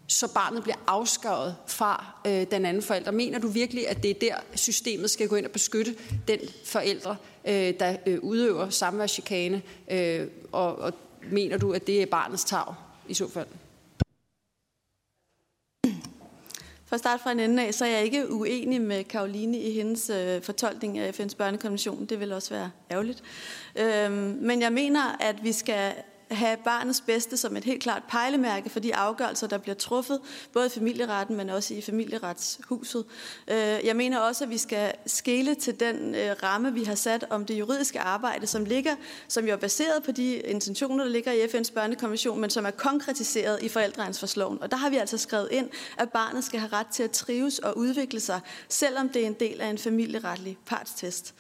[0.10, 3.12] så barnet bliver afskåret fra øh, den anden forælder.
[3.12, 5.96] Mener du virkelig, at det er der, systemet skal gå ind og beskytte
[6.28, 7.16] den forældre,
[7.46, 9.62] øh, der øh, udøver samværschikane,
[9.92, 10.94] øh, og, og
[11.32, 12.74] mener du, at det er barnets tag
[13.08, 13.48] i så fald?
[16.86, 19.72] For at starte fra en ende af, så er jeg ikke uenig med Karoline i
[19.72, 22.06] hendes øh, fortolkning af FN's børnekonvention.
[22.06, 23.24] Det vil også være ærgerligt.
[23.76, 25.94] Øhm, men jeg mener, at vi skal
[26.32, 30.20] have barnets bedste som et helt klart pejlemærke for de afgørelser, der bliver truffet,
[30.54, 33.06] både i familieretten, men også i familieretshuset.
[33.48, 37.26] Øh, jeg mener også, at vi skal skele til den øh, ramme, vi har sat
[37.30, 38.96] om det juridiske arbejde, som ligger,
[39.28, 42.72] som jo er baseret på de intentioner, der ligger i FN's børnekonvention, men som er
[42.72, 44.62] konkretiseret i forældreansvarsloven.
[44.62, 47.60] Og der har vi altså skrevet ind, at barnet skal have ret til at trives
[47.60, 48.40] og udvikle sig,
[48.70, 51.36] selvom det er en del af en familieretlig partstest.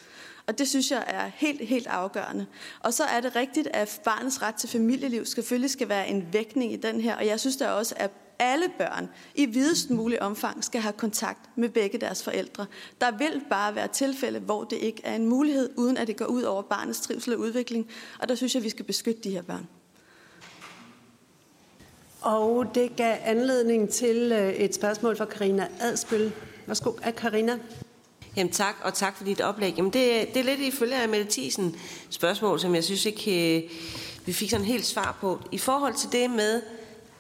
[0.50, 2.46] Og det synes jeg er helt, helt afgørende.
[2.80, 6.74] Og så er det rigtigt, at barnets ret til familieliv selvfølgelig skal være en vægtning
[6.74, 7.16] i den her.
[7.16, 11.40] Og jeg synes da også, at alle børn i videst mulig omfang skal have kontakt
[11.56, 12.66] med begge deres forældre.
[13.02, 16.26] Der vil bare være tilfælde, hvor det ikke er en mulighed, uden at det går
[16.26, 17.88] ud over barnets trivsel og udvikling.
[18.20, 19.68] Og der synes jeg, at vi skal beskytte de her børn.
[22.22, 26.32] Og det gav anledning til øh, et spørgsmål fra Karina Adspøl.
[26.68, 27.60] Værsgo, Karina.
[28.40, 29.74] Jamen tak, og tak for dit oplæg.
[29.78, 31.76] Jamen det, det er lidt i følge af Mette Thiesen
[32.10, 33.64] spørgsmål, som jeg synes ikke, øh,
[34.26, 35.40] vi fik sådan helt svar på.
[35.52, 36.62] I forhold til det med,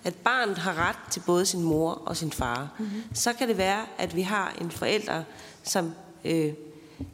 [0.03, 3.03] at barnet har ret til både sin mor og sin far, mm-hmm.
[3.13, 5.23] så kan det være, at vi har en forælder,
[5.63, 5.93] som
[6.25, 6.53] øh,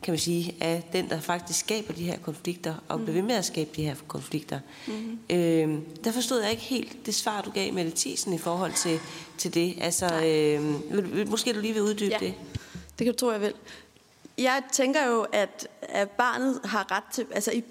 [0.04, 3.36] kan man sige, er den, der faktisk skaber de her konflikter, og bliver ved med
[3.36, 4.60] at skabe de her konflikter.
[4.88, 5.20] Mm-hmm.
[5.30, 9.00] Øh, der forstod jeg ikke helt det svar, du gav Mette Thiesen i forhold til,
[9.38, 9.76] til det.
[9.82, 12.26] Altså, øh, måske du lige vil uddybe ja.
[12.26, 12.34] det.
[13.00, 13.54] Det kan du tro, jeg vil.
[14.38, 17.64] Jeg tænker jo, at, at barnet har ret til, altså i,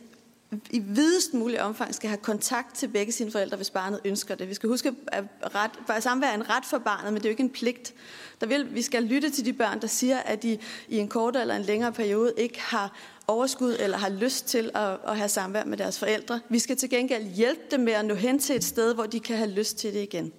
[0.70, 4.48] i videst mulig omfang skal have kontakt til begge sine forældre, hvis barnet ønsker det.
[4.48, 7.32] Vi skal huske, at ret, samvær er en ret for barnet, men det er jo
[7.32, 7.94] ikke en pligt.
[8.40, 10.58] Der vil, vi skal lytte til de børn, der siger, at de
[10.88, 12.96] i en kortere eller en længere periode ikke har
[13.26, 16.40] overskud eller har lyst til at, at have samvær med deres forældre.
[16.48, 19.20] Vi skal til gengæld hjælpe dem med at nå hen til et sted, hvor de
[19.20, 20.32] kan have lyst til det igen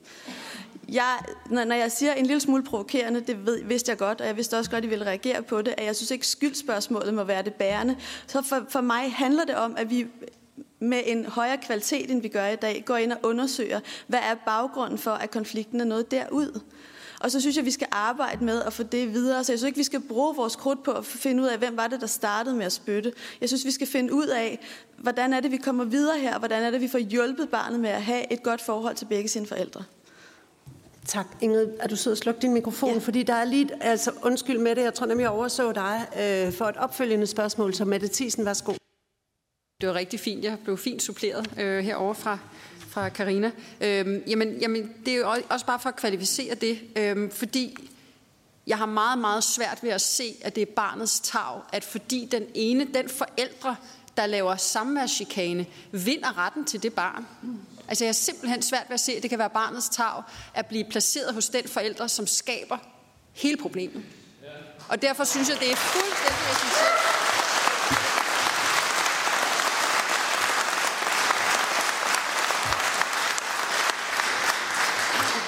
[0.89, 1.17] jeg,
[1.49, 4.35] når, når jeg siger en lille smule provokerende, det ved, vidste jeg godt, og jeg
[4.35, 7.23] vidste også godt, at I ville reagere på det, at jeg synes ikke, skyldspørgsmålet må
[7.23, 7.97] være det bærende.
[8.27, 10.07] Så for, for mig handler det om, at vi
[10.79, 14.35] med en højere kvalitet, end vi gør i dag, går ind og undersøger, hvad er
[14.45, 16.59] baggrunden for, at konflikten er noget derud.
[17.19, 19.43] Og så synes jeg, at vi skal arbejde med at få det videre.
[19.43, 21.77] Så jeg synes ikke, vi skal bruge vores krudt på at finde ud af, hvem
[21.77, 23.13] var det, der startede med at spytte.
[23.41, 24.59] Jeg synes, vi skal finde ud af,
[24.97, 27.89] hvordan er det, vi kommer videre her, hvordan er det, vi får hjulpet barnet med
[27.89, 29.83] at have et godt forhold til begge sine forældre.
[31.07, 31.27] Tak.
[31.41, 32.93] Ingrid, er du sød at slukke din mikrofon?
[32.93, 32.99] Ja.
[32.99, 36.53] Fordi der er lige, altså undskyld med det, jeg tror nemlig, jeg overså dig øh,
[36.53, 38.73] for et opfølgende spørgsmål, så Mette Thiesen, værsgo.
[39.81, 40.43] Det var rigtig fint.
[40.43, 42.37] Jeg blev fint suppleret øh, herover fra
[42.95, 43.51] fra Karina.
[43.81, 47.89] Øhm, jamen, jamen, det er jo også bare for at kvalificere det, øhm, fordi
[48.67, 52.27] jeg har meget, meget svært ved at se, at det er barnets tag, at fordi
[52.31, 53.75] den ene, den forældre,
[54.17, 57.25] der laver samværschikane, vinder retten til det barn.
[57.87, 60.65] Altså jeg er simpelthen svært ved at se, at det kan være barnets tag at
[60.65, 62.77] blive placeret hos den forælder, som skaber
[63.33, 64.03] hele problemet.
[64.89, 67.04] Og derfor synes jeg, det er fuldstændig essentielt.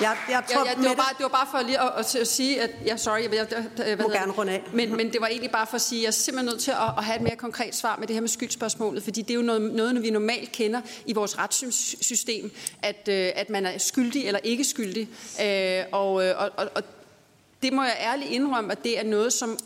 [0.02, 2.16] Jeg, jeg tror, ja, ja, det, var bare, det var bare for lige at, at,
[2.16, 3.48] at sige, at ja, sorry, jeg, jeg,
[3.78, 4.64] jeg, Må gerne runde af.
[4.74, 6.72] Men, men det var egentlig bare for at sige, at jeg er simpelthen nødt til
[6.72, 9.36] at, at have et mere konkret svar med det her med skyldspørgsmålet, fordi det er
[9.36, 12.52] jo noget, noget vi normalt kender i vores retssystem,
[12.82, 15.10] at, øh, at man er skyldig eller ikke skyldig.
[15.42, 16.84] Øh, og, og, og, og
[17.64, 19.58] det må jeg ærligt indrømme, at det er noget, som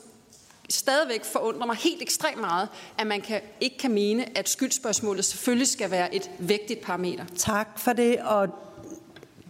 [0.69, 5.67] stadigvæk forundrer mig helt ekstremt meget, at man kan, ikke kan mene, at skyldspørgsmålet selvfølgelig
[5.67, 7.25] skal være et vægtigt parameter.
[7.37, 8.49] Tak for det, og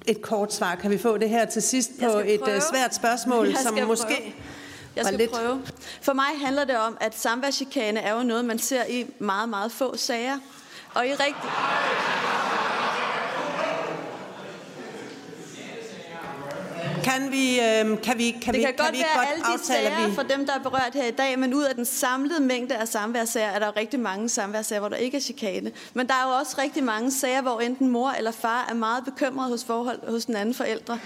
[0.06, 0.76] et kort svar.
[0.76, 2.56] Kan vi få det her til sidst på et prøve.
[2.56, 4.34] Øh, svært spørgsmål, som måske prøve.
[4.96, 5.32] Jeg skal lidt...
[5.32, 5.62] prøve.
[6.02, 9.72] For mig handler det om, at samværschikane er jo noget, man ser i meget, meget
[9.72, 10.38] få sager.
[10.94, 11.36] Og i rigtig...
[17.04, 19.44] Kan vi, øh, kan vi, kan det vi, kan, kan godt vi være godt alle
[19.44, 20.16] de sager vi...
[20.16, 22.88] for dem, der er berørt her i dag, men ud af den samlede mængde af
[22.88, 25.72] samværssager, er der rigtig mange samværssager, hvor der ikke er chikane.
[25.94, 29.06] Men der er jo også rigtig mange sager, hvor enten mor eller far er meget
[29.06, 31.00] bekymret hos forhold hos den anden forældre.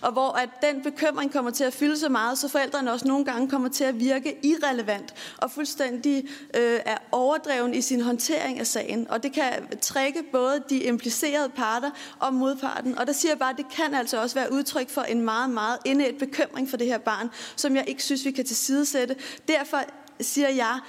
[0.00, 3.24] Og hvor at den bekymring kommer til at fylde så meget, så forældrene også nogle
[3.24, 6.24] gange kommer til at virke irrelevant og fuldstændig
[6.56, 9.10] øh, er overdreven i sin håndtering af sagen.
[9.10, 12.98] Og det kan trække både de implicerede parter og modparten.
[12.98, 15.39] Og der siger jeg bare, at det kan altså også være udtryk for en meget,
[15.48, 19.16] meget meget indæt bekymring for det her barn, som jeg ikke synes, vi kan tilsidesætte.
[19.48, 19.82] Derfor
[20.20, 20.80] siger jeg,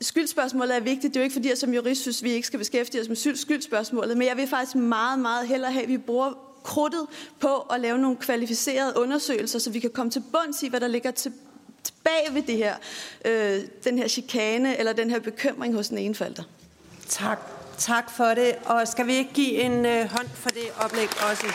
[0.00, 1.14] Skyldspørgsmålet er vigtigt.
[1.14, 3.36] Det er jo ikke fordi, jeg som jurist synes, vi ikke skal beskæftige os med
[3.36, 6.32] skyldspørgsmålet, men jeg vil faktisk meget, meget hellere have, at vi bruger
[6.64, 7.06] krudtet
[7.40, 10.88] på at lave nogle kvalificerede undersøgelser, så vi kan komme til bunds i, hvad der
[10.88, 11.32] ligger til,
[12.04, 12.74] bag ved det her,
[13.24, 16.42] øh, den her chikane eller den her bekymring hos den ene forælder.
[17.08, 17.38] Tak.
[17.78, 18.54] Tak for det.
[18.64, 21.46] Og skal vi ikke give en øh, hånd for det oplæg også?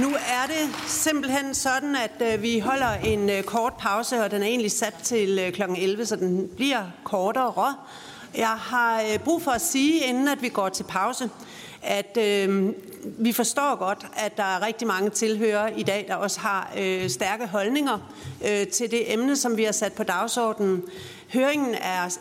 [0.00, 4.42] Nu er det simpelthen sådan, at øh, vi holder en øh, kort pause, og den
[4.42, 5.62] er egentlig sat til øh, kl.
[5.62, 7.74] 11, så den bliver kortere.
[8.36, 11.30] Jeg har brug for at sige, inden at vi går til pause,
[11.82, 12.72] at øh,
[13.04, 17.10] vi forstår godt, at der er rigtig mange tilhørere i dag, der også har øh,
[17.10, 18.12] stærke holdninger
[18.48, 20.82] øh, til det emne, som vi har sat på dagsordenen.
[21.32, 22.18] Høringen er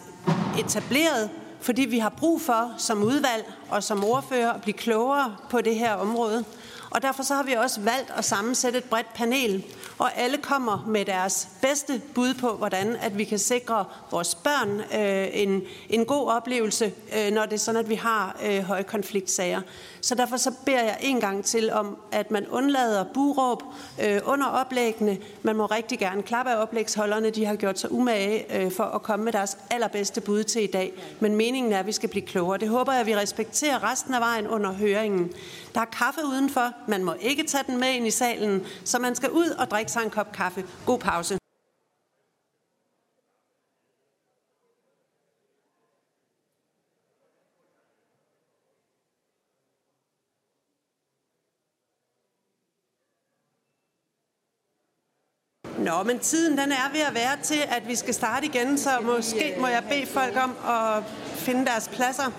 [0.60, 1.30] etableret,
[1.61, 5.76] fordi vi har brug for som udvalg og som ordfører at blive klogere på det
[5.76, 6.45] her område.
[6.91, 9.63] Og derfor så har vi også valgt at sammensætte et bredt panel,
[9.97, 14.80] og alle kommer med deres bedste bud på, hvordan at vi kan sikre vores børn
[14.80, 18.84] øh, en, en god oplevelse, øh, når det er sådan, at vi har øh, høje
[18.84, 19.61] konfliktsager.
[20.01, 23.63] Så derfor så beder jeg en gang til om, at man undlader buråb
[24.03, 25.18] øh, under oplæggene.
[25.43, 27.30] Man må rigtig gerne klappe af oplægsholderne.
[27.30, 30.68] De har gjort sig umage øh, for at komme med deres allerbedste bud til i
[30.68, 30.93] dag.
[31.19, 32.57] Men meningen er, at vi skal blive klogere.
[32.57, 35.31] Det håber jeg, at vi respekterer resten af vejen under høringen.
[35.76, 36.73] Der er kaffe udenfor.
[36.88, 39.91] Man må ikke tage den med ind i salen, så man skal ud og drikke
[39.91, 40.65] sig en kop kaffe.
[40.85, 41.38] God pause.
[55.81, 58.89] Nå, men tiden den er ved at være til, at vi skal starte igen, så
[59.03, 61.03] måske må jeg bede folk om at
[61.35, 62.31] finde deres pladser.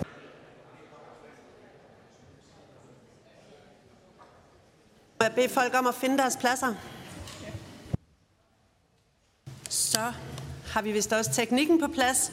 [5.19, 6.73] Må jeg bede folk om at finde deres pladser?
[9.69, 10.13] Så
[10.73, 12.31] har vi vist også teknikken på plads.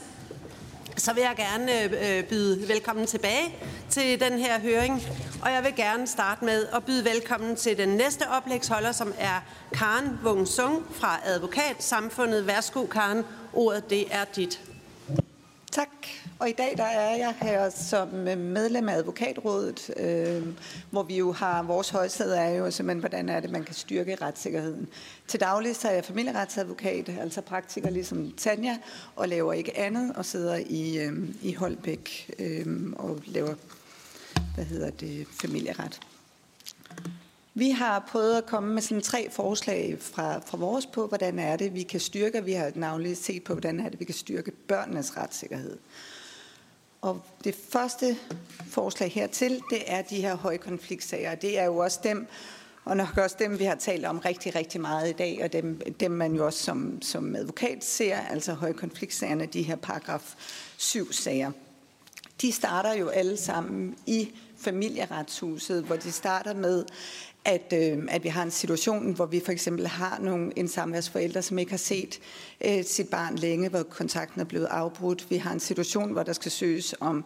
[0.97, 3.55] Så vil jeg gerne øh, øh, byde velkommen tilbage
[3.89, 5.01] til den her høring.
[5.41, 9.39] Og jeg vil gerne starte med at byde velkommen til den næste oplægsholder, som er
[9.73, 12.47] Karen Wung Sung fra Advokatsamfundet.
[12.47, 13.23] Værsgo, Karen.
[13.53, 14.61] Ordet det er dit.
[15.71, 15.89] Tak.
[16.41, 20.47] Og i dag der er jeg her som øh, medlem af Advokatrådet, øh,
[20.91, 24.15] hvor vi jo har, vores højsæde er jo simpelthen, hvordan er det, man kan styrke
[24.15, 24.87] retssikkerheden.
[25.27, 28.77] Til daglig så er jeg familieretsadvokat, altså praktiker ligesom Tanja,
[29.15, 32.65] og laver ikke andet, og sidder i, øh, i Holbæk øh,
[32.95, 33.53] og laver,
[34.55, 35.99] hvad hedder det, familieret.
[37.53, 41.55] Vi har prøvet at komme med sådan tre forslag fra, fra vores på, hvordan er
[41.55, 42.45] det, vi kan styrke.
[42.45, 45.77] Vi har navnlig set på, hvordan er det, vi kan styrke børnenes retssikkerhed.
[47.01, 48.17] Og det første
[48.67, 51.35] forslag hertil, det er de her højkonfliktsager.
[51.35, 52.27] Det er jo også dem,
[52.85, 55.81] og nok også dem, vi har talt om rigtig, rigtig meget i dag, og dem,
[55.99, 60.35] dem man jo også som, som advokat ser, altså højkonfliktsagerne, de her paragraf
[60.79, 61.51] 7-sager.
[62.41, 66.85] De starter jo alle sammen i familieretshuset, hvor de starter med,
[67.45, 71.41] at, øh, at vi har en situation, hvor vi for eksempel har nogle en samværsforældre,
[71.41, 72.19] som ikke har set
[72.65, 75.29] øh, sit barn længe, hvor kontakten er blevet afbrudt.
[75.29, 77.25] Vi har en situation, hvor der skal søges om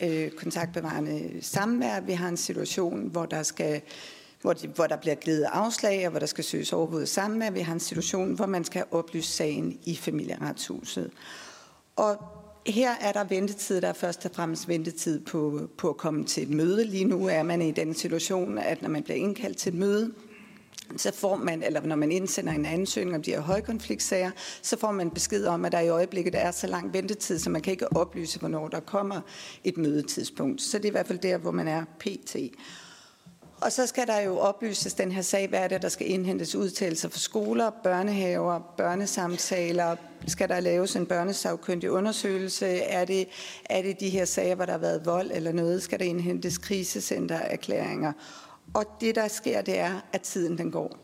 [0.00, 2.00] øh, kontaktbevarende samvær.
[2.00, 3.82] Vi har en situation, hvor der skal
[4.40, 7.50] hvor, de, hvor der bliver givet afslag, og hvor der skal søges overbud samvær.
[7.50, 11.10] Vi har en situation, hvor man skal oplyse sagen i familieretshuset.
[11.96, 12.16] Og
[12.68, 16.42] her er der ventetid, der er først og fremmest ventetid på, på at komme til
[16.42, 16.84] et møde.
[16.84, 20.12] Lige nu er man i den situation, at når man bliver indkaldt til et møde,
[20.96, 24.30] så får man, eller når man indsender en ansøgning om de her højkonfliktsager,
[24.62, 27.62] så får man besked om, at der i øjeblikket er så lang ventetid, så man
[27.62, 29.20] kan ikke oplyse, hvornår der kommer
[29.64, 30.62] et mødetidspunkt.
[30.62, 32.36] Så det er i hvert fald der, hvor man er pt.
[33.60, 36.54] Og så skal der jo oplyses den her sag, hvad er det, der skal indhentes
[36.54, 43.28] udtalelser for skoler, børnehaver, børnesamtaler, skal der laves en børnesagkyndig undersøgelse, er det,
[43.64, 46.58] er det de her sager, hvor der har været vold eller noget, skal der indhentes
[46.58, 48.12] krisecentererklæringer.
[48.74, 50.96] Og det, der sker, det er, at tiden den går.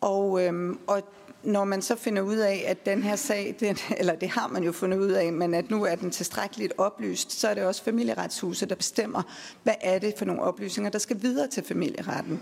[0.00, 1.02] Og, øhm, og
[1.42, 4.62] når man så finder ud af, at den her sag, den, eller det har man
[4.62, 7.84] jo fundet ud af, men at nu er den tilstrækkeligt oplyst, så er det også
[7.84, 9.22] familieretshuset, der bestemmer,
[9.62, 12.40] hvad er det for nogle oplysninger, der skal videre til familieretten.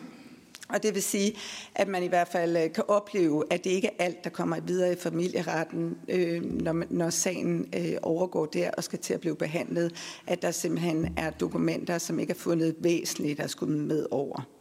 [0.69, 1.37] Og det vil sige,
[1.75, 4.61] at man i hvert fald øh, kan opleve, at det ikke er alt, der kommer
[4.61, 9.37] videre i familieretten, øh, når, når sagen øh, overgår der og skal til at blive
[9.37, 9.95] behandlet,
[10.27, 14.56] at der simpelthen er dokumenter, som ikke er fundet væsentligt, der skulle med over.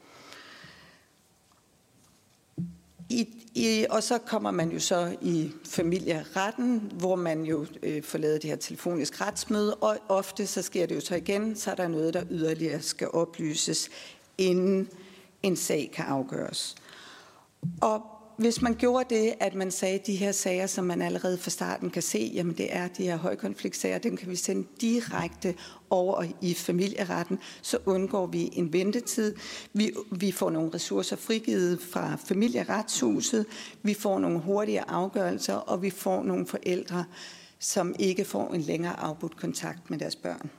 [3.09, 8.17] I, i, og så kommer man jo så i familieretten, hvor man jo øh, får
[8.17, 11.75] lavet det her telefonisk retsmøde, og ofte så sker det jo så igen, så er
[11.75, 13.89] der noget, der yderligere skal oplyses,
[14.37, 14.89] inden
[15.43, 16.75] en sag kan afgøres.
[17.81, 21.49] Og hvis man gjorde det, at man sagde de her sager, som man allerede fra
[21.49, 25.55] starten kan se, jamen det er de her højkonfliktsager, dem kan vi sende direkte
[25.89, 29.35] over i familieretten, så undgår vi en ventetid.
[29.73, 33.45] Vi, vi får nogle ressourcer frigivet fra familieretshuset,
[33.83, 37.05] vi får nogle hurtige afgørelser, og vi får nogle forældre,
[37.59, 40.49] som ikke får en længere afbudt kontakt med deres børn.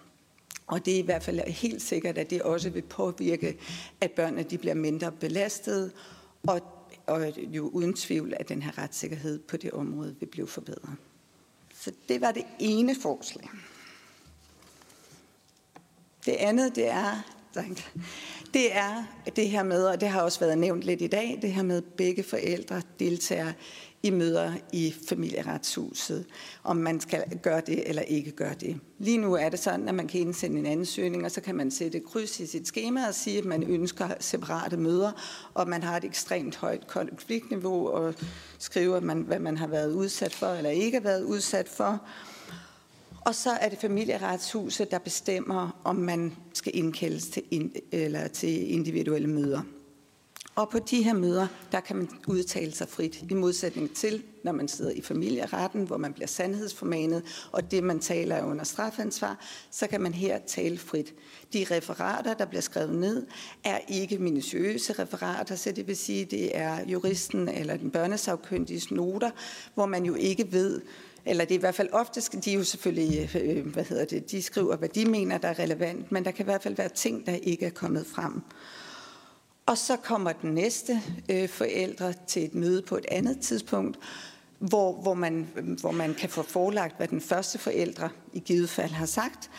[0.67, 3.59] Og det er i hvert fald helt sikkert, at det også vil påvirke,
[4.01, 5.93] at børnene de bliver mindre belastet,
[6.47, 6.61] og,
[7.07, 10.97] og jo uden tvivl, at den her retssikkerhed på det område vil blive forbedret.
[11.75, 13.51] Så det var det ene forslag.
[16.27, 17.23] Det andet, det er,
[18.55, 19.05] det er
[19.37, 21.77] det her med, og det har også været nævnt lidt i dag, det her med,
[21.77, 23.53] at begge forældre deltager
[24.03, 26.25] i møder i familieretshuset,
[26.65, 28.81] om man skal gøre det eller ikke gøre det.
[28.99, 31.71] Lige nu er det sådan, at man kan indsende en ansøgning, og så kan man
[31.71, 35.13] sætte kryds i sit schema og sige, at man ønsker separate møder,
[35.55, 38.15] og man har et ekstremt højt konfliktniveau, og
[38.59, 42.03] skrive, at man, hvad man har været udsat for eller ikke har været udsat for.
[43.21, 48.73] Og så er det familieretshuset, der bestemmer, om man skal indkaldes til, ind, eller til
[48.73, 49.63] individuelle møder.
[50.57, 54.53] Og på de her møder, der kan man udtale sig frit, i modsætning til, når
[54.53, 57.23] man sidder i familieretten, hvor man bliver sandhedsformanet,
[57.53, 59.39] og det, man taler er under strafansvar,
[59.71, 61.15] så kan man her tale frit.
[61.53, 63.27] De referater, der bliver skrevet ned,
[63.65, 69.31] er ikke minutiøse referater, så det vil sige, det er juristen eller den børnesagkyndiges noter,
[69.75, 70.81] hvor man jo ikke ved,
[71.25, 74.43] eller det er i hvert fald ofte, de jo selvfølgelig, øh, hvad hedder det, de
[74.43, 77.27] skriver, hvad de mener, der er relevant, men der kan i hvert fald være ting,
[77.27, 78.43] der ikke er kommet frem.
[79.67, 83.99] Og så kommer den næste øh, forældre til et møde på et andet tidspunkt,
[84.59, 85.49] hvor, hvor, man,
[85.81, 89.51] hvor man kan få forelagt, hvad den første forældre i givet fald har sagt.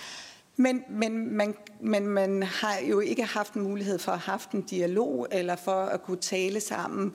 [0.55, 4.51] Men, men, man, men man har jo ikke haft en mulighed for at have haft
[4.51, 7.13] en dialog, eller for at kunne tale sammen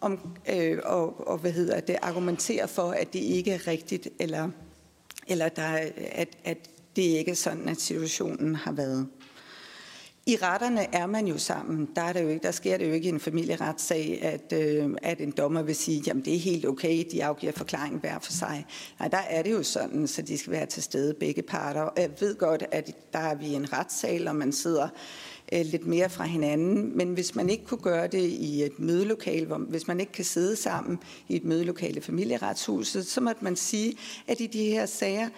[0.00, 4.48] om, øh, og, og hvad hedder det, argumentere for, at det ikke er rigtigt, eller,
[5.26, 5.78] eller der,
[6.12, 9.08] at, at det ikke er sådan, at situationen har været.
[10.26, 11.88] I retterne er man jo sammen.
[11.96, 14.90] Der, er det jo ikke, der sker det jo ikke i en familieretssag, at, øh,
[15.02, 18.32] at en dommer vil sige, jamen det er helt okay, de afgiver forklaring hver for
[18.32, 18.66] sig.
[18.98, 21.88] Nej, der er det jo sådan, så de skal være til stede begge parter.
[21.96, 24.88] Jeg ved godt, at der er vi i en retssal, og man sidder
[25.52, 26.96] øh, lidt mere fra hinanden.
[26.96, 30.24] Men hvis man ikke kunne gøre det i et mødelokale, hvor, hvis man ikke kan
[30.24, 30.98] sidde sammen
[31.28, 33.96] i et mødelokale i familieretshuset, så må man sige,
[34.26, 35.28] at i de her sager,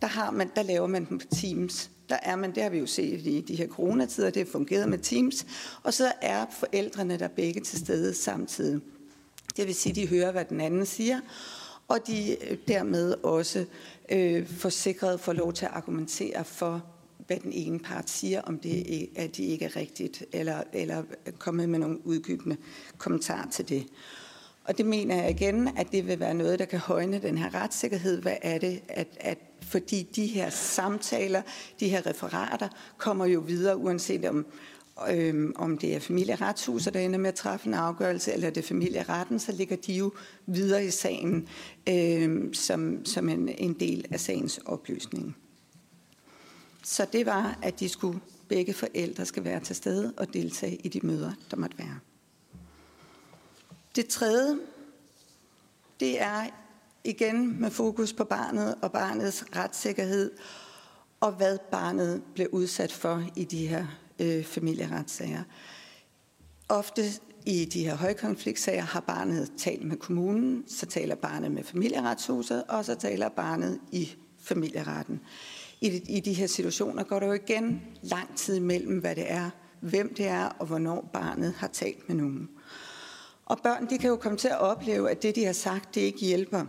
[0.00, 2.78] der, har man, der laver man dem på Teams der er man, det har vi
[2.78, 5.46] jo set i de her coronatider, det har fungeret med Teams,
[5.82, 8.80] og så er forældrene der begge til stede samtidig.
[9.56, 11.20] Det vil sige, at de hører, hvad den anden siger,
[11.88, 13.64] og de øh, dermed også
[14.12, 16.84] øh, får sikret for lov til at argumentere for,
[17.26, 21.02] hvad den ene part siger, om det er, at de ikke er rigtigt, eller, eller
[21.26, 22.56] øh, komme med nogle uddybende
[22.98, 23.86] kommentarer til det.
[24.68, 27.54] Og det mener jeg igen, at det vil være noget, der kan højne den her
[27.54, 28.22] retssikkerhed.
[28.22, 31.42] Hvad er det, at, at fordi de her samtaler,
[31.80, 34.46] de her referater, kommer jo videre, uanset om,
[35.10, 38.68] øhm, om det er familieretshuset, der ender med at træffe en afgørelse, eller det er
[38.68, 40.12] familieretten, så ligger de jo
[40.46, 41.48] videre i sagen
[41.88, 45.36] øhm, som, som en, en del af sagens oplysning.
[46.84, 50.88] Så det var, at de skulle begge forældre skal være til stede og deltage i
[50.88, 51.98] de møder, der måtte være.
[53.96, 54.58] Det tredje,
[56.00, 56.46] det er
[57.04, 60.30] igen med fokus på barnet og barnets retssikkerhed,
[61.20, 63.86] og hvad barnet bliver udsat for i de her
[64.18, 65.42] øh, familieretssager.
[66.68, 67.02] Ofte
[67.46, 72.84] i de her højkonfliktsager har barnet talt med kommunen, så taler barnet med familieretshuset, og
[72.84, 75.20] så taler barnet i familieretten.
[75.80, 79.32] I de, I de her situationer går der jo igen lang tid mellem, hvad det
[79.32, 79.50] er,
[79.80, 82.48] hvem det er, og hvornår barnet har talt med nogen.
[83.46, 86.00] Og børn de kan jo komme til at opleve, at det, de har sagt, det
[86.00, 86.64] ikke hjælper.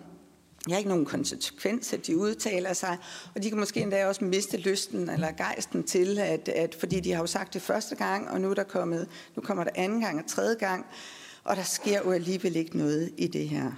[0.68, 2.98] Jeg har ikke nogen konsekvens, at de udtaler sig,
[3.36, 7.12] og de kan måske endda også miste lysten eller gejsten til, at, at fordi de
[7.12, 10.02] har jo sagt det første gang, og nu, er der kommet, nu kommer der anden
[10.02, 10.86] gang og tredje gang,
[11.44, 13.72] og der sker jo alligevel ikke noget i det her.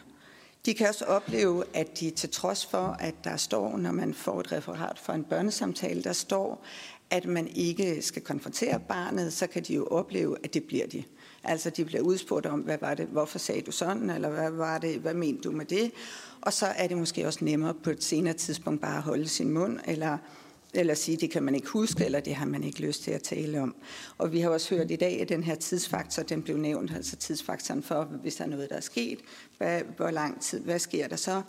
[0.66, 4.40] De kan også opleve, at de til trods for, at der står, når man får
[4.40, 6.66] et referat fra en børnesamtale, der står,
[7.10, 11.04] at man ikke skal konfrontere barnet, så kan de jo opleve, at det bliver de.
[11.44, 14.78] Altså de bliver udspurgt om, hvad var det, hvorfor sagde du sådan, eller hvad var
[14.78, 15.91] det, hvad mente du med det?
[16.41, 19.52] Og så er det måske også nemmere på et senere tidspunkt bare at holde sin
[19.52, 20.18] mund, eller,
[20.74, 23.24] eller sige, det kan man ikke huske, eller det har man ikke lyst til at
[23.24, 23.76] tale om.
[24.18, 27.16] Og vi har også hørt i dag, at den her tidsfaktor, den blev nævnt, altså
[27.16, 29.20] tidsfaktoren for, hvis der er noget, der er sket,
[29.57, 31.41] hvad, hvor lang tid, hvad sker der så?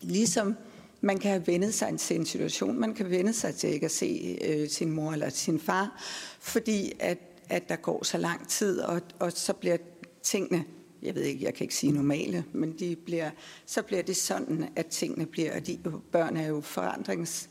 [0.00, 0.56] Ligesom
[1.00, 3.90] man kan have vendet sig til en situation, man kan vende sig til ikke at
[3.90, 6.02] se øh, sin mor eller sin far,
[6.40, 7.18] fordi at,
[7.52, 9.76] at der går så lang tid, og, og så bliver
[10.22, 10.64] tingene
[11.02, 13.30] jeg ved ikke, jeg kan ikke sige normale, men de bliver,
[13.66, 15.78] så bliver det sådan, at tingene bliver, og de
[16.12, 17.48] børn er jo forandrings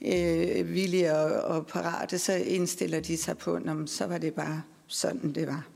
[0.00, 4.62] øh, villige og, og parate, så indstiller de sig på, når, så var det bare
[4.86, 5.66] sådan, det var.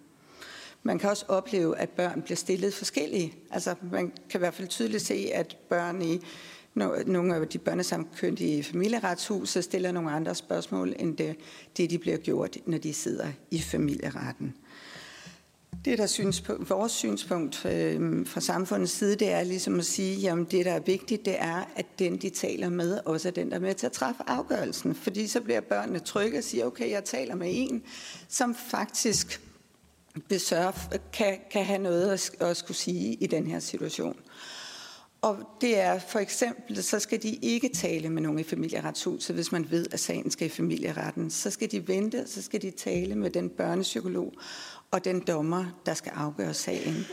[0.82, 3.34] Man kan også opleve, at børn bliver stillet forskellige.
[3.50, 6.20] Altså, man kan i hvert fald tydeligt se, at børn i
[7.06, 11.36] nogle af de børnesamkyndige i familieretshuset stiller nogle andre spørgsmål, end det,
[11.76, 14.54] det, de bliver gjort, når de sidder i familieretten.
[15.84, 20.30] Det, der synes på, vores synspunkt øh, fra samfundets side, det er ligesom at sige,
[20.30, 23.50] at det, der er vigtigt, det er, at den, de taler med, også er den,
[23.50, 24.94] der er med til at træffe afgørelsen.
[24.94, 27.82] Fordi så bliver børnene trygge og siger, okay, jeg taler med en,
[28.28, 29.40] som faktisk
[30.28, 30.72] besørger,
[31.12, 34.16] kan, kan have noget at, at skulle sige i den her situation.
[35.20, 39.52] Og det er for eksempel, så skal de ikke tale med nogen i familieretshuset, hvis
[39.52, 41.30] man ved, at sagen skal i familieretten.
[41.30, 44.32] Så skal de vente, så skal de tale med den børnepsykolog
[44.90, 47.06] og den dommer, der skal afgøre sagen.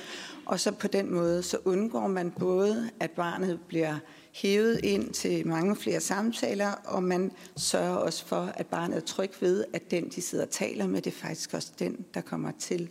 [0.45, 3.97] Og så på den måde, så undgår man både, at barnet bliver
[4.33, 9.31] hævet ind til mange flere samtaler, og man sørger også for, at barnet er tryg
[9.39, 12.51] ved, at den, de sidder og taler med, det er faktisk også den, der kommer
[12.59, 12.89] til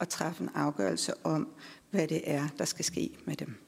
[0.00, 1.48] at træffe en afgørelse om,
[1.90, 3.65] hvad det er, der skal ske med dem.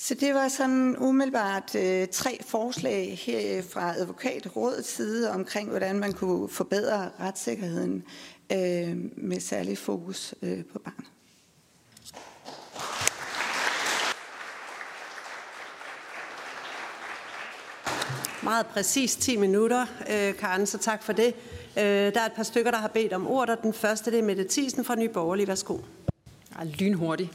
[0.00, 6.12] Så det var sådan umiddelbart øh, tre forslag her fra advokatrådets side omkring, hvordan man
[6.12, 8.04] kunne forbedre retssikkerheden
[8.52, 11.06] øh, med særlig fokus øh, på barnet.
[18.42, 21.34] Meget præcis 10 minutter, øh, Karen, så tak for det.
[21.78, 24.18] Øh, der er et par stykker, der har bedt om ord, og den første det
[24.18, 25.48] er Mette Thiesen fra Nye Borgerlige.
[25.48, 25.78] Værsgo.
[26.58, 27.30] Ja, lynhurtigt.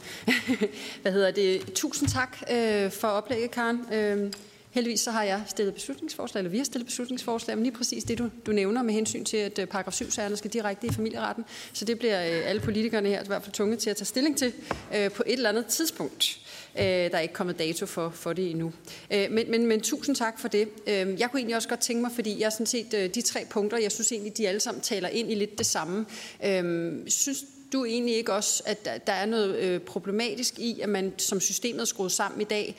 [1.02, 1.72] Hvad hedder det?
[1.74, 3.80] Tusind tak øh, for oplægget, Karen.
[3.92, 4.32] Øh,
[4.70, 8.18] heldigvis så har jeg stillet beslutningsforslag, eller vi har stillet beslutningsforslag, men lige præcis det,
[8.18, 11.44] du, du nævner med hensyn til, at øh, paragraf 7 sagerne skal direkte i familieretten.
[11.72, 14.36] Så det bliver øh, alle politikerne her i hvert fald tunge til at tage stilling
[14.36, 14.52] til
[14.94, 16.38] øh, på et eller andet tidspunkt.
[16.78, 18.72] Øh, der er ikke kommet dato for, for det endnu.
[19.10, 20.68] Øh, men, men, men tusind tak for det.
[20.86, 23.46] Øh, jeg kunne egentlig også godt tænke mig, fordi jeg sådan set, øh, de tre
[23.50, 26.06] punkter, jeg synes egentlig, de alle sammen taler ind i lidt det samme.
[26.44, 27.44] Øh, synes
[27.74, 31.80] du egentlig ikke også, at der er noget øh, problematisk i, at man som systemet
[31.80, 32.76] er skruet sammen i dag,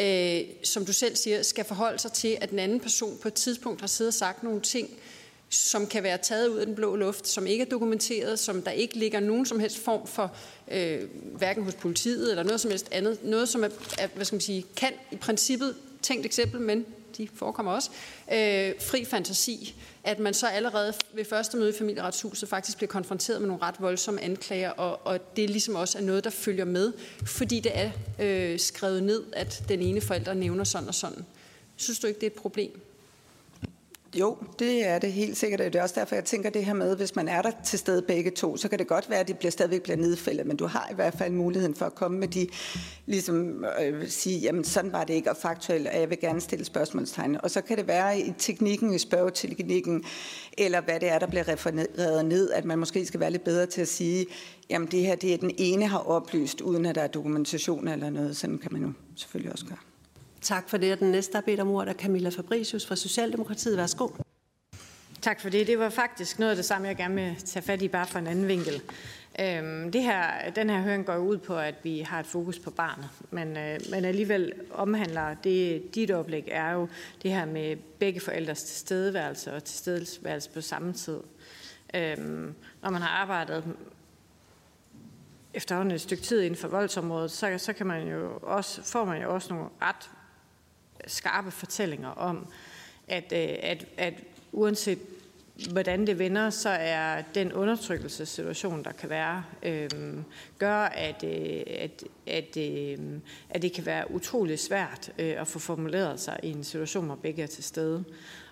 [0.00, 3.34] øh, som du selv siger, skal forholde sig til, at den anden person på et
[3.34, 4.90] tidspunkt har siddet og sagt nogle ting,
[5.48, 8.70] som kan være taget ud af den blå luft, som ikke er dokumenteret, som der
[8.70, 10.36] ikke ligger nogen som helst form for,
[10.70, 11.00] øh,
[11.36, 13.68] hverken hos politiet eller noget som helst andet, noget som er,
[13.98, 16.86] er hvad skal man sige, kan i princippet, tænkt eksempel, men
[17.18, 17.90] de forekommer også,
[18.32, 19.74] øh, fri fantasi,
[20.04, 23.74] at man så allerede ved første møde i familieretshuset faktisk bliver konfronteret med nogle ret
[23.78, 26.92] voldsomme anklager, og, og det ligesom også er noget, der følger med,
[27.26, 31.24] fordi det er øh, skrevet ned, at den ene forælder nævner sådan og sådan.
[31.76, 32.85] Synes du ikke, det er et problem?
[34.18, 35.58] Jo, det er det helt sikkert.
[35.58, 38.02] Det er også derfor, jeg tænker det her med, hvis man er der til stede
[38.02, 40.66] begge to, så kan det godt være, at det bliver stadigvæk bliver nedfældet, men du
[40.66, 42.48] har i hvert fald muligheden for at komme med de,
[43.06, 46.64] ligesom øh, sige, jamen sådan var det ikke, og faktuelt, og jeg vil gerne stille
[46.64, 47.36] spørgsmålstegn.
[47.42, 50.04] Og så kan det være i teknikken, i spørgeteknikken,
[50.58, 53.66] eller hvad det er, der bliver refereret ned, at man måske skal være lidt bedre
[53.66, 54.26] til at sige,
[54.70, 58.10] jamen det her, det er den ene har oplyst, uden at der er dokumentation eller
[58.10, 58.36] noget.
[58.36, 59.85] Sådan kan man jo selvfølgelig også gøre.
[60.46, 60.92] Tak for det.
[60.92, 63.76] Og den næste, der bedt om ordet, er Camilla Fabricius fra Socialdemokratiet.
[63.76, 64.08] Værsgo.
[65.22, 65.66] Tak for det.
[65.66, 68.18] Det var faktisk noget af det samme, jeg gerne vil tage fat i, bare fra
[68.18, 68.82] en anden vinkel.
[69.40, 72.70] Øhm, det her, den her høring går ud på, at vi har et fokus på
[72.70, 76.88] barnet, men, øh, men alligevel omhandler det, dit oplæg er jo
[77.22, 81.20] det her med begge forældres tilstedeværelse og tilstedeværelse på samme tid.
[81.94, 83.64] Øhm, når man har arbejdet
[85.54, 89.22] efterhånden et stykke tid inden for voldsområdet, så, så kan man jo også, får man
[89.22, 90.10] jo også nogle ret
[91.06, 92.46] skarpe fortællinger om,
[93.08, 94.14] at, øh, at, at
[94.52, 94.98] uanset
[95.72, 99.88] hvordan det vender, så er den undertrykkelsessituation, der kan være, øh,
[100.58, 102.98] gør, at, øh, at, at, øh,
[103.50, 107.14] at det kan være utrolig svært øh, at få formuleret sig i en situation, hvor
[107.14, 108.04] begge er til stede.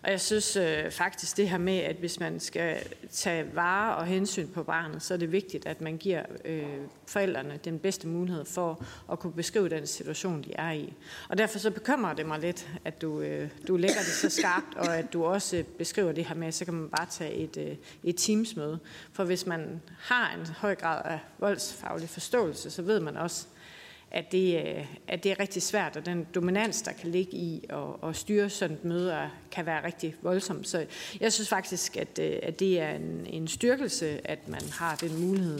[0.05, 2.79] Og jeg synes øh, faktisk det her med, at hvis man skal
[3.11, 6.65] tage vare og hensyn på barnet, så er det vigtigt, at man giver øh,
[7.07, 10.93] forældrene den bedste mulighed for at kunne beskrive den situation, de er i.
[11.29, 14.77] Og derfor så bekymrer det mig lidt, at du, øh, du lægger det så skarpt,
[14.77, 17.77] og at du også beskriver det her med, så kan man bare tage et, øh,
[18.05, 18.79] et teamsmøde.
[19.13, 23.47] For hvis man har en høj grad af voldsfaglig forståelse, så ved man også,
[24.15, 27.67] at det, øh, at det er rigtig svært, og den dominans, der kan ligge i
[27.69, 30.65] at, at styre sådan et møde, kan være rigtig voldsom.
[30.65, 30.87] Så
[31.21, 35.21] jeg synes faktisk, at, øh, at det er en, en styrkelse, at man har den
[35.21, 35.59] mulighed.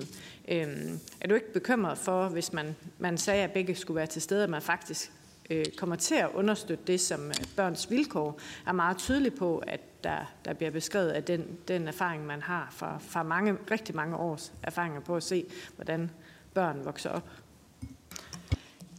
[0.49, 4.23] Øhm, er du ikke bekymret for, hvis man, man sagde, at begge skulle være til
[4.23, 5.13] stede, at man faktisk
[5.51, 9.81] øh, kommer til at understøtte det, som øh, børns vilkår er meget tydeligt på, at
[10.05, 14.17] der, der bliver beskrevet af den, den erfaring, man har fra, fra mange, rigtig mange
[14.17, 15.45] års erfaringer på at se,
[15.77, 16.11] hvordan
[16.55, 17.29] børn vokser op.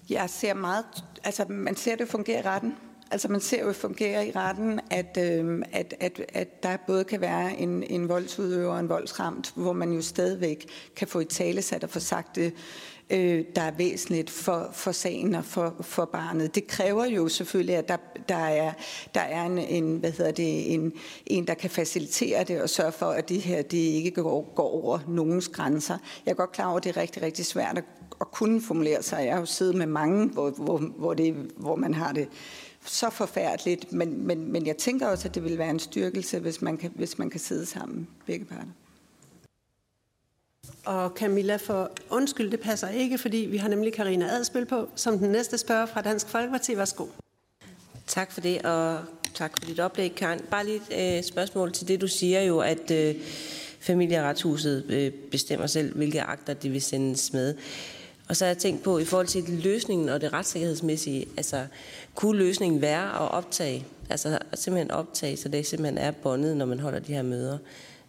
[0.10, 0.86] Jeg ser meget,
[1.24, 2.74] altså man ser det fungere i retten.
[3.12, 7.22] Altså man ser jo fungere i retten, at, øh, at, at, at der både kan
[7.22, 11.62] være en, en voldsudøver og en voldsramt, hvor man jo stadigvæk kan få i tale
[11.62, 12.54] sat og få sagt det,
[13.10, 16.56] øh, der er væsentligt for, for sagen og for, for barnet.
[16.56, 17.98] Det kræver jo selvfølgelig, at der,
[18.30, 18.74] der er,
[19.16, 20.94] der er en, en, hvad hedder det, en,
[21.26, 24.84] en, der kan facilitere det og sørge for, at det her det ikke går, går
[24.84, 25.98] over nogens grænser.
[26.26, 27.84] Jeg er godt klar over, at det er rigtig, rigtig svært at
[28.22, 29.26] at kunne formulere sig.
[29.26, 32.28] Jeg har jo siddet med mange, hvor, hvor, hvor, det, hvor man har det
[32.86, 36.62] så forfærdeligt, men, men, men jeg tænker også, at det vil være en styrkelse, hvis
[36.62, 38.72] man kan, hvis man kan sidde sammen, begge parter.
[40.86, 45.18] Og Camilla, for undskyld, det passer ikke, fordi vi har nemlig Karina Adspil på, som
[45.18, 46.78] den næste spørger fra Dansk Folkeparti.
[46.78, 47.06] Værsgo.
[48.08, 49.00] Tak for det, og
[49.34, 50.40] tak for dit oplæg, Karen.
[50.52, 53.16] Bare lige et øh, spørgsmål til det, du siger jo, at øh,
[53.80, 57.56] familieretshuset øh, bestemmer selv, hvilke akter de vil sendes med.
[58.30, 61.66] Og så har jeg tænkt på, i forhold til løsningen og det retssikkerhedsmæssige, altså
[62.16, 66.80] kunne løsningen være at optage, altså simpelthen optage, så det simpelthen er bondet, når man
[66.80, 67.58] holder de her møder?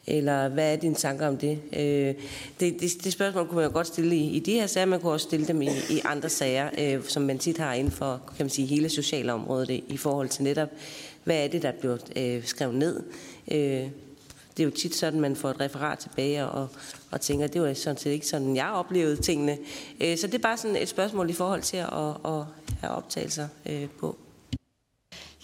[0.07, 1.59] Eller hvad er dine tanker om det?
[1.73, 2.15] Øh,
[2.61, 5.01] det, det, det spørgsmål kunne man jo godt stille i, i de her sager, man
[5.01, 8.21] kunne også stille dem i, i andre sager, øh, som man tit har inden for
[8.37, 10.69] kan man sige, hele socialområdet i, i forhold til netop,
[11.25, 13.03] hvad er det, der bliver øh, skrevet ned?
[13.51, 13.89] Øh,
[14.57, 16.69] det er jo tit sådan, man får et referat tilbage og,
[17.11, 19.59] og tænker, det var sådan set ikke sådan, jeg oplevede tingene.
[20.01, 22.45] Øh, så det er bare sådan et spørgsmål i forhold til at, at
[22.81, 24.17] have optagelser øh, på.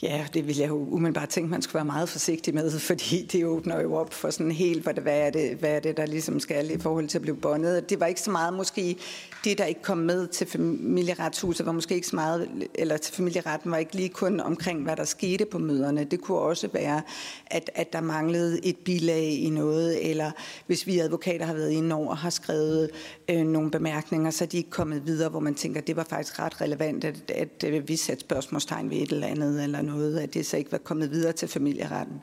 [0.02, 3.44] Ja, det vil jeg jo umiddelbart tænke, man skulle være meget forsigtig med, fordi det
[3.44, 6.06] åbner jo op for sådan helt, hvad, det, hvad, er det, hvad er det, der
[6.06, 7.90] ligesom skal i forhold til at blive bondet.
[7.90, 8.96] Det var ikke så meget måske
[9.44, 13.70] det, der ikke kom med til familieretshuset, var måske ikke så meget, eller til familieretten
[13.70, 16.04] var ikke lige kun omkring, hvad der skete på møderne.
[16.04, 17.02] Det kunne også være,
[17.46, 20.30] at, at der manglede et bilag i noget, eller
[20.66, 22.90] hvis vi advokater har været inde over og har skrevet
[23.30, 26.04] øh, nogle bemærkninger, så er de ikke kommet videre, hvor man tænker, at det var
[26.04, 29.91] faktisk ret relevant, at, at, at vi satte spørgsmålstegn ved et eller andet, eller noget,
[30.22, 32.22] at det så ikke var kommet videre til familieretten.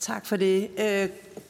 [0.00, 0.70] Tak for det.
[0.78, 1.08] Øh,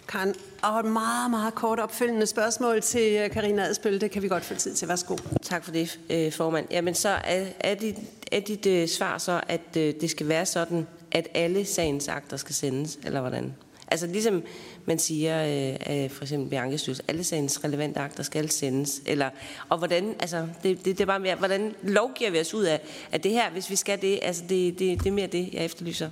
[0.08, 4.00] Karen, og et meget, meget kort opfølgende spørgsmål til Karina øh, Adspøl.
[4.00, 4.88] Det kan vi godt få tid til.
[4.88, 5.16] Værsgo.
[5.42, 6.66] Tak for det, øh, formand.
[6.70, 7.96] Jamen så er, er, dit,
[8.32, 12.36] er dit øh, svar så, at øh, det skal være sådan, at alle sagens akter
[12.36, 13.54] skal sendes, eller hvordan?
[13.88, 14.42] Altså ligesom
[14.86, 15.44] man siger,
[15.90, 19.02] øh, for eksempel ved Ankestyrelsen, alle sagens relevante akter skal sendes.
[19.06, 19.30] Eller,
[19.68, 22.80] og hvordan, altså, det, det, det er bare mere, hvordan lovgiver vi os ud af,
[23.12, 25.64] at det her, hvis vi skal det, altså det, det, det er mere det, jeg
[25.64, 26.10] efterlyser.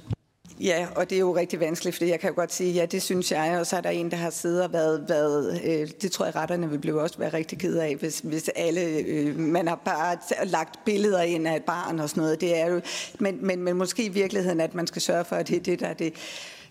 [0.61, 3.03] Ja, og det er jo rigtig vanskeligt, for jeg kan jo godt sige, ja, det
[3.03, 6.12] synes jeg, og så er der en, der har siddet og været, været øh, det
[6.12, 9.69] tror jeg retterne vil blive også være rigtig ked af, hvis, hvis alle, øh, man
[9.69, 10.16] har bare
[10.47, 12.81] lagt billeder ind af et barn og sådan noget, det er jo,
[13.19, 15.81] men, men, men måske i virkeligheden, at man skal sørge for, at det er det,
[15.81, 16.15] der er det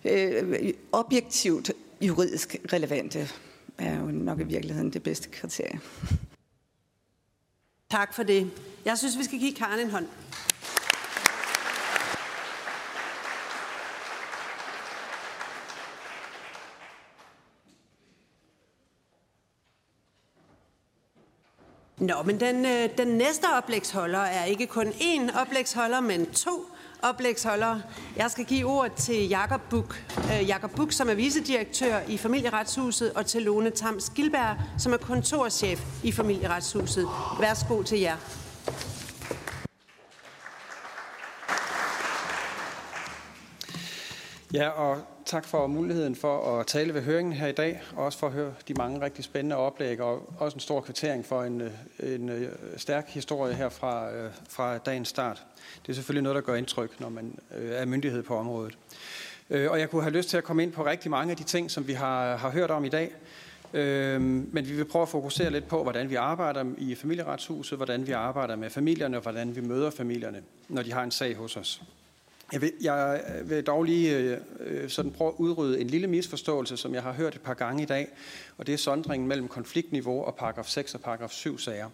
[0.06, 1.72] øh, objektivt
[2.02, 3.28] juridisk relevante,
[3.78, 5.80] er jo nok i virkeligheden det bedste kriterie.
[7.90, 8.52] Tak for det.
[8.86, 10.07] Jeg synes, vi skal give Karen en hånd.
[22.02, 26.65] Nå, men den, øh, den næste oplægsholder er ikke kun én oplægsholder, men to
[27.02, 27.82] oplægsholdere.
[28.15, 33.14] Jeg skal give ordet til Jakob Buk, øh, Jakob Buk, som er vicedirektør i Familieretshuset,
[33.14, 37.07] og til Lone Tams Gilberg, som er kontorchef i Familieretshuset.
[37.40, 38.15] Værsgo til jer.
[44.53, 48.19] Ja, og tak for muligheden for at tale ved høringen her i dag, og også
[48.19, 51.61] for at høre de mange rigtig spændende oplæg, og også en stor kvittering for en,
[51.61, 51.72] øh,
[52.15, 55.43] en øh, stærk historie her fra, øh, fra dagens start.
[55.85, 58.77] Det er selvfølgelig noget, der gør indtryk, når man er myndighed på området.
[59.49, 61.72] Og jeg kunne have lyst til at komme ind på rigtig mange af de ting,
[61.72, 63.11] som vi har, har hørt om i dag.
[63.73, 68.11] Men vi vil prøve at fokusere lidt på, hvordan vi arbejder i familieretshuset, hvordan vi
[68.11, 71.81] arbejder med familierne, og hvordan vi møder familierne, når de har en sag hos os.
[72.53, 76.78] Jeg vil, jeg øh, vil dog lige øh, sådan prøve at udrydde en lille misforståelse,
[76.78, 78.07] som jeg har hørt et par gange i dag,
[78.57, 81.90] og det er sondringen mellem konfliktniveau og paragraf 6 og paragraf 7 sager.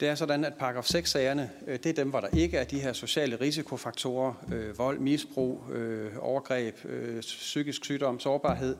[0.00, 2.64] Det er sådan, at paragraf 6 sagerne, øh, det er dem, hvor der ikke er
[2.64, 8.76] de her sociale risikofaktorer, øh, vold, misbrug, øh, overgreb, øh, psykisk sygdom, sårbarhed,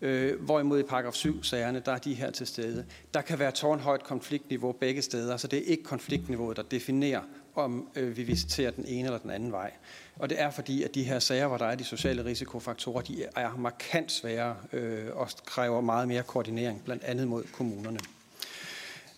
[0.00, 2.86] Øh, hvorimod i paragraf 7 sagerne, der er de her til stede.
[3.14, 7.20] Der kan være tårnhøjt konfliktniveau begge steder, så det er ikke konfliktniveauet, der definerer,
[7.54, 9.72] om øh, vi visiterer den ene eller den anden vej.
[10.18, 13.24] Og det er fordi, at de her sager, hvor der er de sociale risikofaktorer, de
[13.36, 17.98] er markant sværere øh, og kræver meget mere koordinering, blandt andet mod kommunerne.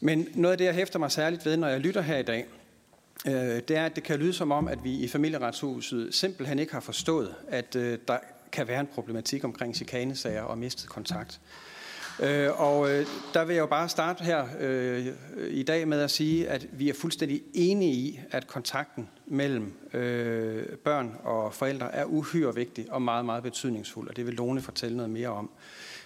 [0.00, 2.46] Men noget af det, jeg hæfter mig særligt ved, når jeg lytter her i dag,
[3.26, 6.72] øh, det er, at det kan lyde som om, at vi i familieretshuset simpelthen ikke
[6.72, 8.18] har forstået, at øh, der
[8.52, 11.40] kan være en problematik omkring chikanesager og mistet kontakt.
[12.22, 15.06] Øh, og øh, der vil jeg jo bare starte her øh,
[15.48, 20.66] i dag med at sige, at vi er fuldstændig enige i, at kontakten mellem øh,
[20.66, 24.96] børn og forældre er uhyre vigtig og meget, meget betydningsfuld, og det vil Lone fortælle
[24.96, 25.50] noget mere om.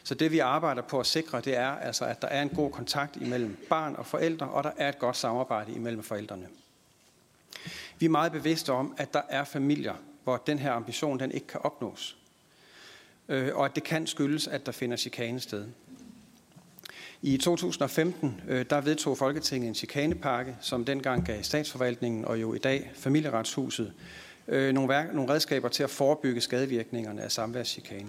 [0.03, 2.71] Så det vi arbejder på at sikre, det er altså, at der er en god
[2.71, 6.47] kontakt imellem barn og forældre, og der er et godt samarbejde imellem forældrene.
[7.99, 9.95] Vi er meget bevidste om, at der er familier,
[10.25, 12.17] hvor den her ambition den ikke kan opnås.
[13.29, 15.67] Øh, og at det kan skyldes, at der finder chikane sted.
[17.25, 22.59] I 2015 øh, der vedtog Folketinget en chikanepakke, som dengang gav statsforvaltningen og jo i
[22.59, 23.93] dag familieretshuset
[24.49, 28.09] øh, nogle, værk, nogle redskaber til at forebygge skadevirkningerne af samværschikane.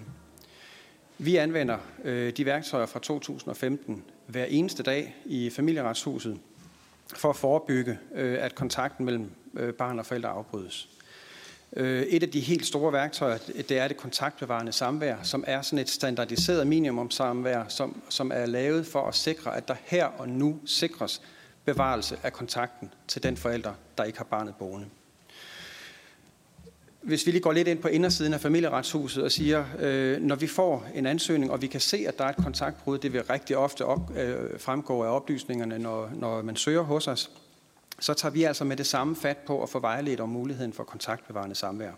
[1.18, 6.38] Vi anvender øh, de værktøjer fra 2015 hver eneste dag i familieretshuset
[7.16, 10.88] for at forebygge, øh, at kontakten mellem øh, barn og forældre afbrydes.
[11.76, 13.38] Øh, et af de helt store værktøjer,
[13.68, 18.86] det er det kontaktbevarende samvær, som er sådan et standardiseret minimumsamvær, som, som er lavet
[18.86, 21.22] for at sikre, at der her og nu sikres
[21.64, 24.86] bevarelse af kontakten til den forælder, der ikke har barnet boende.
[27.02, 30.46] Hvis vi lige går lidt ind på indersiden af familieretshuset og siger, øh, når vi
[30.46, 33.56] får en ansøgning, og vi kan se, at der er et kontaktbrud, det vil rigtig
[33.56, 37.30] ofte op, øh, fremgå af oplysningerne, når, når man søger hos os,
[38.04, 40.84] så tager vi altså med det samme fat på at få vejledt om muligheden for
[40.84, 41.90] kontaktbevarende samvær.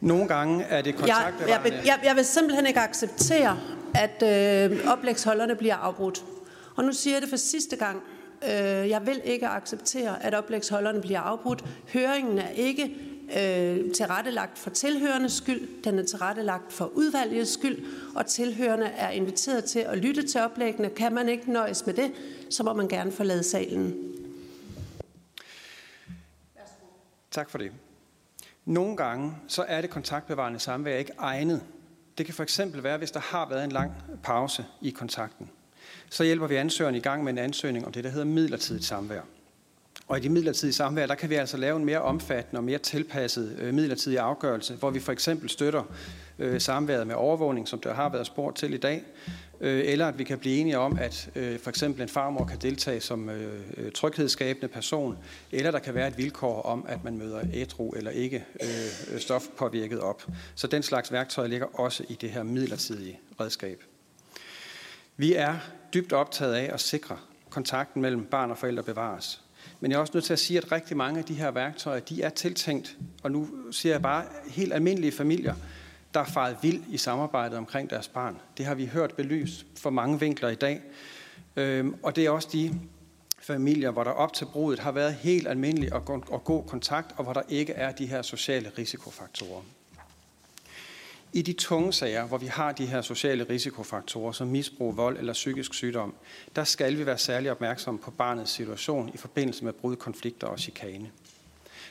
[0.00, 1.72] Nogle gange er det kontaktbevarende...
[1.72, 3.58] Jeg, jeg, jeg, jeg vil simpelthen ikke acceptere,
[3.94, 6.24] at øh, oplægsholderne bliver afbrudt.
[6.76, 8.02] Og nu siger jeg det for sidste gang.
[8.44, 11.64] Øh, jeg vil ikke acceptere, at oplægsholderne bliver afbrudt.
[11.92, 12.96] Høringen er ikke
[13.36, 17.84] øh, tilrettelagt for tilhørendes skyld, den er tilrettelagt for udvalgets skyld,
[18.14, 20.88] og tilhørende er inviteret til at lytte til oplæggene.
[20.88, 22.12] Kan man ikke nøjes med det,
[22.50, 24.11] så må man gerne forlade salen.
[27.32, 27.72] Tak for det.
[28.64, 31.62] Nogle gange så er det kontaktbevarende samvær ikke egnet.
[32.18, 33.92] Det kan for eksempel være, hvis der har været en lang
[34.22, 35.50] pause i kontakten.
[36.10, 39.20] Så hjælper vi ansøgeren i gang med en ansøgning om det, der hedder midlertidigt samvær.
[40.06, 42.78] Og i de midlertidige samvær, der kan vi altså lave en mere omfattende og mere
[42.78, 45.82] tilpasset øh, midlertidig afgørelse, hvor vi for eksempel støtter
[46.38, 49.02] øh, samværet med overvågning, som der har været spurgt til i dag,
[49.60, 52.58] øh, eller at vi kan blive enige om, at øh, for eksempel en farmor kan
[52.58, 55.18] deltage som øh, øh tryghedsskabende person,
[55.52, 60.00] eller der kan være et vilkår om, at man møder ædru eller ikke øh, stofpåvirket
[60.00, 60.26] op.
[60.54, 63.82] Så den slags værktøj ligger også i det her midlertidige redskab.
[65.16, 65.54] Vi er
[65.94, 67.16] dybt optaget af at sikre
[67.50, 69.42] kontakten mellem barn og forældre bevares.
[69.82, 72.00] Men jeg er også nødt til at sige, at rigtig mange af de her værktøjer,
[72.00, 75.54] de er tiltænkt, og nu siger jeg bare helt almindelige familier,
[76.14, 78.38] der er faret vild i samarbejdet omkring deres barn.
[78.58, 80.80] Det har vi hørt belyst for mange vinkler i dag.
[81.56, 82.80] Øhm, og det er også de
[83.38, 85.92] familier, hvor der op til brudet har været helt almindelig
[86.28, 89.62] og god kontakt, og hvor der ikke er de her sociale risikofaktorer.
[91.34, 95.32] I de tunge sager, hvor vi har de her sociale risikofaktorer, som misbrug, vold eller
[95.32, 96.14] psykisk sygdom,
[96.56, 100.58] der skal vi være særlig opmærksomme på barnets situation i forbindelse med brud, konflikter og
[100.58, 101.10] chikane.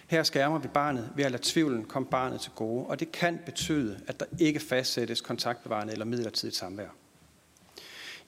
[0.07, 3.39] Her skærmer vi barnet ved at lade tvivlen komme barnet til gode, og det kan
[3.45, 6.87] betyde, at der ikke fastsættes kontaktbevarende eller midlertidigt samvær.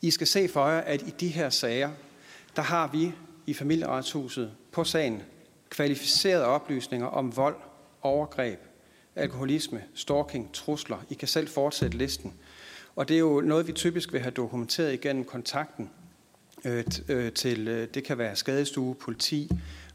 [0.02, 1.91] I skal se for jer, at i de her sager,
[2.56, 3.11] der har vi
[3.45, 5.22] i familieretshuset på sagen
[5.69, 7.56] kvalificerede oplysninger om vold
[8.02, 8.60] overgreb,
[9.15, 11.06] alkoholisme, stalking, trusler.
[11.10, 12.34] I kan selv fortsætte listen.
[12.95, 15.90] Og det er jo noget, vi typisk vil have dokumenteret igennem kontakten
[16.65, 19.49] øh, øh til, øh, det kan være skadestue, politi,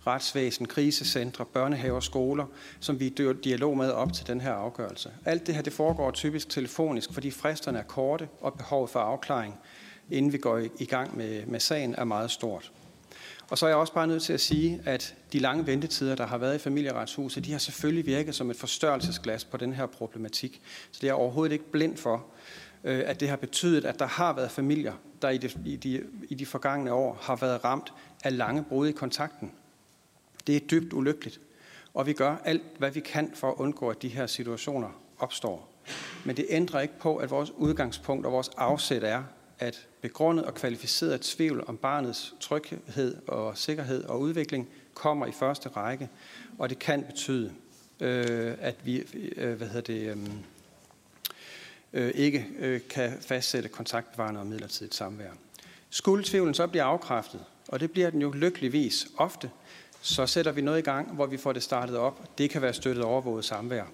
[0.06, 2.46] retsvæsen, krisecentre, børnehaver, skoler,
[2.80, 5.10] som vi er dialog med op til den her afgørelse.
[5.24, 9.58] Alt det her det foregår typisk telefonisk, fordi fristerne er korte, og behovet for afklaring,
[10.10, 12.72] inden vi går i gang med, med sagen, er meget stort.
[13.50, 16.26] Og så er jeg også bare nødt til at sige, at de lange ventetider, der
[16.26, 20.60] har været i familieretshuset, de har selvfølgelig virket som et forstørrelsesglas på den her problematik.
[20.90, 22.24] Så det er jeg overhovedet ikke blind for,
[22.84, 24.92] øh, at det har betydet, at der har været familier,
[25.22, 27.92] der i de, i de, i de forgangne år har været ramt
[28.24, 29.52] af lange brud i kontakten.
[30.46, 31.40] Det er dybt ulykkeligt,
[31.94, 34.88] og vi gør alt, hvad vi kan for at undgå, at de her situationer
[35.18, 35.68] opstår.
[36.24, 39.22] Men det ændrer ikke på, at vores udgangspunkt og vores afsæt er,
[39.58, 45.68] at begrundet og kvalificeret tvivl om barnets tryghed og sikkerhed og udvikling kommer i første
[45.68, 46.08] række,
[46.58, 47.52] og det kan betyde,
[48.00, 49.04] øh, at vi
[49.36, 50.32] øh, hvad hedder det, øhm,
[51.92, 55.30] øh, ikke øh, kan fastsætte kontaktbevarende og midlertidigt samvær.
[55.90, 59.50] Skulle tvivlen så blive afkræftet, og det bliver den jo lykkeligvis ofte,
[60.00, 62.38] så sætter vi noget i gang, hvor vi får det startet op.
[62.38, 63.84] Det kan være støttet overvåget samvær.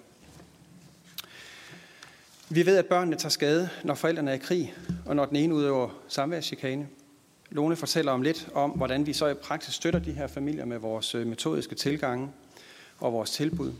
[2.49, 4.73] Vi ved, at børnene tager skade, når forældrene er i krig,
[5.05, 6.87] og når den ene udøver samværschikane.
[7.49, 10.77] Lone fortæller om lidt om, hvordan vi så i praksis støtter de her familier med
[10.77, 12.31] vores øh, metodiske tilgange
[12.99, 13.73] og vores tilbud.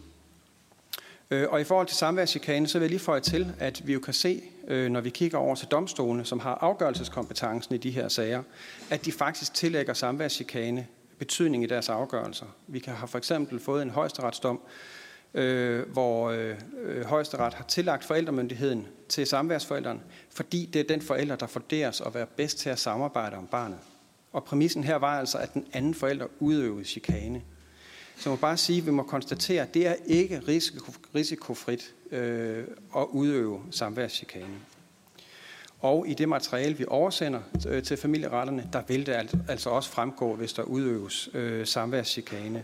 [1.32, 4.00] Øh, og i forhold til samværschikane, så vil jeg lige føje til, at vi jo
[4.00, 8.08] kan se, øh, når vi kigger over til domstolene, som har afgørelseskompetencen i de her
[8.08, 8.44] sager,
[8.90, 10.88] at de faktisk tillægger samværschikane
[11.18, 12.46] betydning i deres afgørelser.
[12.68, 14.62] Vi kan have for eksempel fået en højesteretsdom,
[15.36, 19.99] øh, hvor øh, øh, højesteret har tillagt forældremyndigheden til samværsforældrene,
[20.30, 23.78] fordi det er den forælder, der vurderes at være bedst til at samarbejde om barnet.
[24.34, 27.41] Og præmissen her var altså, at den anden forælder udøvede chikane.
[28.18, 31.94] Så jeg må bare sige, at vi må konstatere, at det er ikke risiko, risikofrit
[32.12, 32.64] øh,
[32.98, 34.56] at udøve samværschikane.
[35.80, 40.36] Og i det materiale, vi oversender øh, til familieretterne, der vil det altså også fremgå,
[40.36, 42.64] hvis der udøves øh, samværschikane.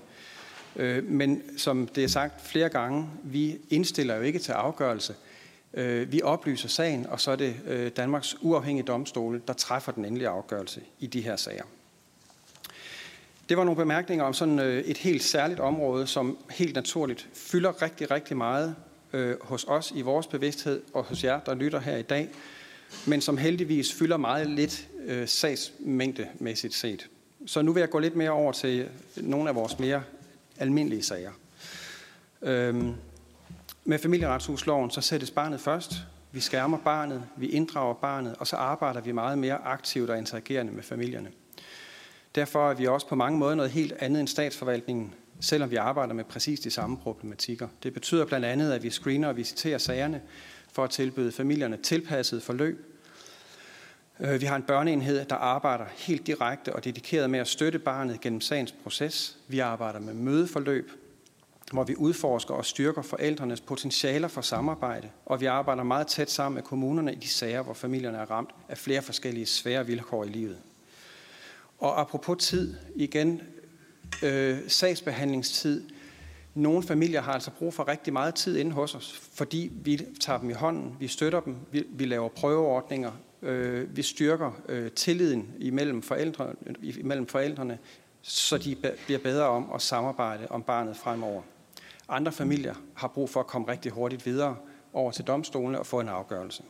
[0.75, 5.15] Øh, men som det er sagt flere gange, vi indstiller jo ikke til afgørelse.
[5.73, 10.05] Øh, vi oplyser sagen, og så er det øh, Danmarks uafhængige domstole, der træffer den
[10.05, 11.63] endelige afgørelse i de her sager.
[13.49, 17.81] Det var nogle bemærkninger om sådan øh, et helt særligt område, som helt naturligt fylder
[17.81, 18.75] rigtig, rigtig meget
[19.13, 22.29] øh, hos os i vores bevidsthed og hos jer, der lytter her i dag,
[23.05, 27.09] men som heldigvis fylder meget lidt øh, sagsmængdemæssigt set.
[27.45, 30.03] Så nu vil jeg gå lidt mere over til nogle af vores mere
[30.61, 31.31] almindelige sager.
[32.41, 32.93] Øhm,
[33.83, 35.93] med familieretshusloven så sættes barnet først.
[36.31, 40.73] Vi skærmer barnet, vi inddrager barnet, og så arbejder vi meget mere aktivt og interagerende
[40.73, 41.31] med familierne.
[42.35, 46.13] Derfor er vi også på mange måder noget helt andet end statsforvaltningen, selvom vi arbejder
[46.13, 47.67] med præcis de samme problematikker.
[47.83, 50.21] Det betyder blandt andet, at vi screener og visiterer sagerne
[50.71, 52.90] for at tilbyde familierne tilpasset forløb.
[54.21, 58.21] Øh, vi har en børneenhed, der arbejder helt direkte og dedikeret med at støtte barnet
[58.21, 59.37] gennem sagens proces.
[59.47, 60.91] Vi arbejder med mødeforløb,
[61.71, 66.55] hvor vi udforsker og styrker forældrenes potentialer for samarbejde, og vi arbejder meget tæt sammen
[66.55, 70.27] med kommunerne i de sager, hvor familierne er ramt af flere forskellige svære vilkår i
[70.27, 70.57] livet.
[71.79, 73.41] Og apropos tid, igen,
[74.23, 75.89] øh, sagsbehandlingstid.
[76.55, 80.39] Nogle familier har altså brug for rigtig meget tid inde hos os, fordi vi tager
[80.39, 83.11] dem i hånden, vi støtter dem, vi, vi laver prøveordninger,
[83.41, 87.77] øh, vi styrker øh, tilliden imellem, forældre, imellem forældrene,
[88.21, 91.41] så de bliver bedre om at samarbejde om barnet fremover.
[92.09, 94.55] Andre familier har brug for at komme rigtig hurtigt videre
[94.93, 96.63] over til domstolene og få en afgørelse.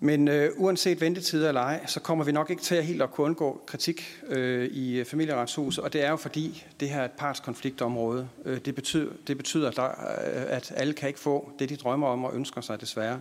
[0.00, 3.10] Men øh, uanset ventetider eller ej, så kommer vi nok ikke til at helt at
[3.10, 7.04] kunne undgå kritik øh, i øh, familieretshuset, og det er jo fordi, det her er
[7.04, 8.28] et partskonfliktområde.
[8.44, 12.06] Øh, det, betyder, det betyder, der, øh, at alle kan ikke få det, de drømmer
[12.06, 13.20] om og ønsker sig desværre.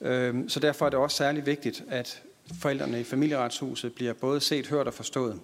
[0.00, 2.22] Øhm, så derfor er det også særlig vigtigt, at
[2.60, 5.40] forældrene i familieretshuset bliver både set, hørt og forstået.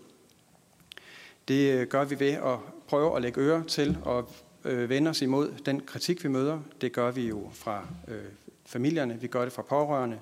[1.49, 2.59] Det øh, gør vi ved at
[2.89, 4.31] prøve at lægge øre til og
[4.65, 6.61] øh, vende os imod den kritik, vi møder.
[6.81, 8.25] Det gør vi jo fra øh,
[8.67, 10.19] familierne, vi gør det fra pårørende,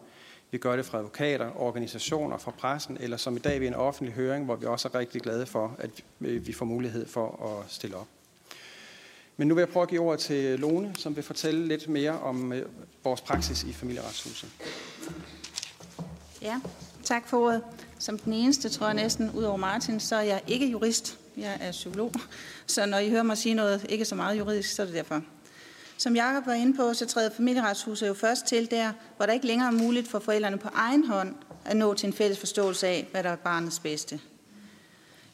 [0.50, 4.14] vi gør det fra advokater, organisationer, fra pressen, eller som i dag ved en offentlig
[4.14, 7.96] høring, hvor vi også er rigtig glade for, at vi får mulighed for at stille
[7.96, 8.06] op.
[9.40, 12.10] Men nu vil jeg prøve at give ordet til Lone, som vil fortælle lidt mere
[12.10, 12.66] om øh,
[13.04, 14.48] vores praksis i familieretshuset.
[16.42, 16.60] Ja,
[17.04, 17.62] tak for ordet.
[17.98, 21.18] Som den eneste, tror jeg næsten, ud over Martin, så er jeg ikke jurist.
[21.36, 22.12] Jeg er psykolog.
[22.66, 25.22] Så når I hører mig sige noget ikke så meget juridisk, så er det derfor.
[25.96, 29.46] Som Jacob var inde på, så træder familieretshuset jo først til der, hvor der ikke
[29.46, 31.34] længere er muligt for forældrene på egen hånd
[31.64, 34.20] at nå til en fælles forståelse af, hvad der er barnets bedste.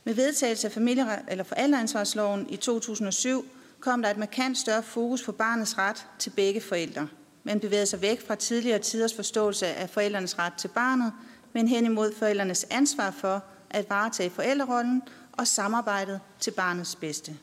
[0.05, 3.51] Med vedtagelse af familie- eller forældreansvarsloven i 2007
[3.87, 7.09] kom der et markant større fokus på barnets ret til begge forældre.
[7.45, 11.13] Man bevægede sig væk fra tidligere tiders forståelse af forældrenes ret til barnet,
[11.53, 15.03] men hen imod forældrenes ansvar for at varetage forældrerollen
[15.33, 17.37] og samarbejdet til barnets bedste.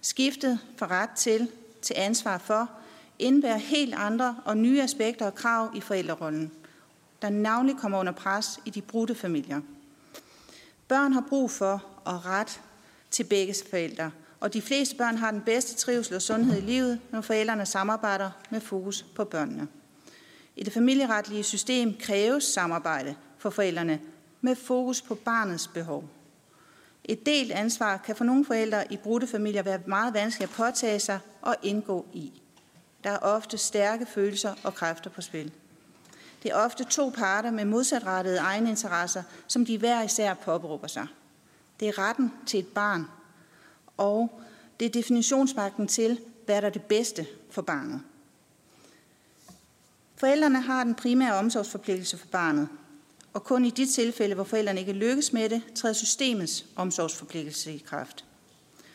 [0.00, 1.50] Skiftet fra ret til
[1.82, 2.70] til ansvar for
[3.18, 6.52] indebærer helt andre og nye aspekter og krav i forældrerollen,
[7.22, 9.60] der navnlig kommer under pres i de brudte familier.
[10.88, 12.60] Børn har brug for og ret
[13.10, 14.10] til begge forældre,
[14.46, 18.30] og de fleste børn har den bedste trivsel og sundhed i livet, når forældrene samarbejder
[18.50, 19.68] med fokus på børnene.
[20.56, 24.00] I det familieretlige system kræves samarbejde for forældrene
[24.40, 26.04] med fokus på barnets behov.
[27.04, 30.98] Et delt ansvar kan for nogle forældre i brudte familier være meget vanskeligt at påtage
[30.98, 32.42] sig og indgå i.
[33.04, 35.52] Der er ofte stærke følelser og kræfter på spil.
[36.42, 41.06] Det er ofte to parter med modsatrettede egne interesser, som de hver især påberåber sig.
[41.80, 43.06] Det er retten til et barn,
[43.96, 44.40] og
[44.80, 48.00] det er definitionsmagten til, hvad der er det bedste for barnet.
[50.16, 52.68] Forældrene har den primære omsorgsforpligtelse for barnet,
[53.32, 57.84] og kun i de tilfælde, hvor forældrene ikke lykkes med det, træder systemets omsorgsforpligtelse i
[57.86, 58.24] kraft.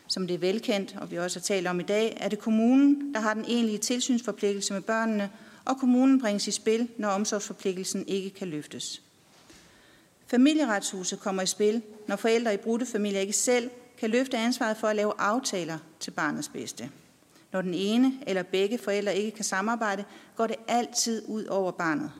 [0.06, 3.14] Som det er velkendt, og vi også har talt om i dag, er det kommunen,
[3.14, 5.30] der har den egentlige tilsynsforpligtelse med børnene,
[5.64, 9.02] og kommunen bringes i spil, når omsorgsforpligtelsen ikke kan løftes.
[10.26, 14.88] Familieretshuset kommer i spil, når forældre i brudte familier ikke selv kan løfte ansvaret for
[14.88, 16.90] at lave aftaler til barnets bedste.
[17.52, 20.04] Når den ene eller begge forældre ikke kan samarbejde,
[20.36, 22.12] går det altid ud over barnet.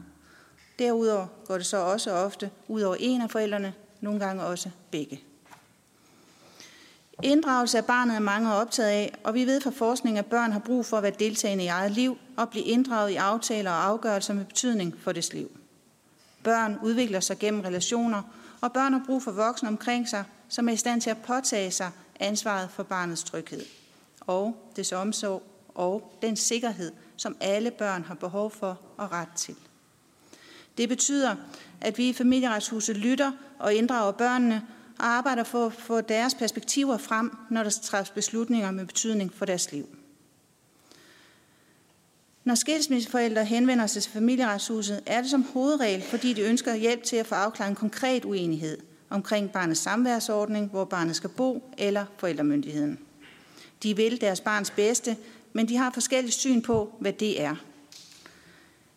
[0.78, 5.20] Derudover går det så også ofte ud over en af forældrene, nogle gange også begge.
[7.22, 10.58] Inddragelse af barnet er mange optaget af, og vi ved fra forskning, at børn har
[10.58, 14.34] brug for at være deltagende i eget liv og blive inddraget i aftaler og afgørelser
[14.34, 15.50] med betydning for dets liv.
[16.44, 18.22] Børn udvikler sig gennem relationer,
[18.60, 21.70] og børn har brug for voksne omkring sig, som er i stand til at påtage
[21.70, 23.64] sig ansvaret for barnets tryghed
[24.20, 25.42] og dets omsorg
[25.74, 29.54] og den sikkerhed, som alle børn har behov for og ret til.
[30.78, 31.36] Det betyder,
[31.80, 34.66] at vi i familieretshuset lytter og inddrager børnene
[34.98, 39.44] og arbejder for at få deres perspektiver frem, når der træffes beslutninger med betydning for
[39.44, 39.88] deres liv.
[42.44, 47.16] Når skilsmisseforældre henvender sig til familieretshuset, er det som hovedregel, fordi de ønsker hjælp til
[47.16, 48.78] at få afklaret en konkret uenighed
[49.12, 52.98] omkring barnets samværsordning, hvor barnet skal bo, eller forældremyndigheden.
[53.82, 55.16] De vil deres barns bedste,
[55.52, 57.54] men de har forskellige syn på, hvad det er.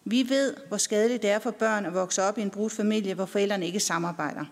[0.06, 3.14] Vi ved, hvor skadeligt det er for børn at vokse op i en brudt familie,
[3.14, 4.46] hvor forældrene ikke samarbejder.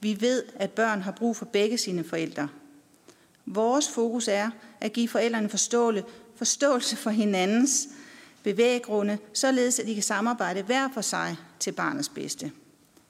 [0.00, 2.48] Vi ved, at børn har brug for begge sine forældre.
[3.46, 4.50] Vores fokus er
[4.80, 5.48] at give forældrene
[6.36, 7.88] forståelse for hinandens
[8.42, 12.52] bevæggrunde, således at de kan samarbejde hver for sig til barnets bedste.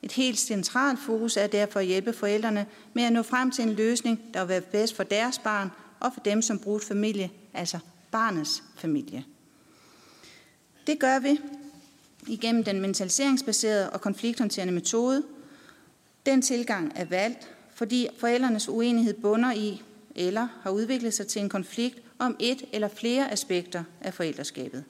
[0.04, 3.72] Et helt centralt fokus er derfor at hjælpe forældrene med at nå frem til en
[3.72, 5.70] løsning, der vil være bedst for deres barn
[6.00, 7.78] og for dem som brugt familie, altså
[8.10, 9.24] barnets familie.
[10.86, 11.40] Det gør vi
[12.26, 15.22] igennem den mentaliseringsbaserede og konflikthåndterende metode.
[16.26, 19.82] Den tilgang er valgt, fordi forældrenes uenighed bunder i
[20.14, 24.84] eller har udviklet sig til en konflikt om et eller flere aspekter af forældreskabet.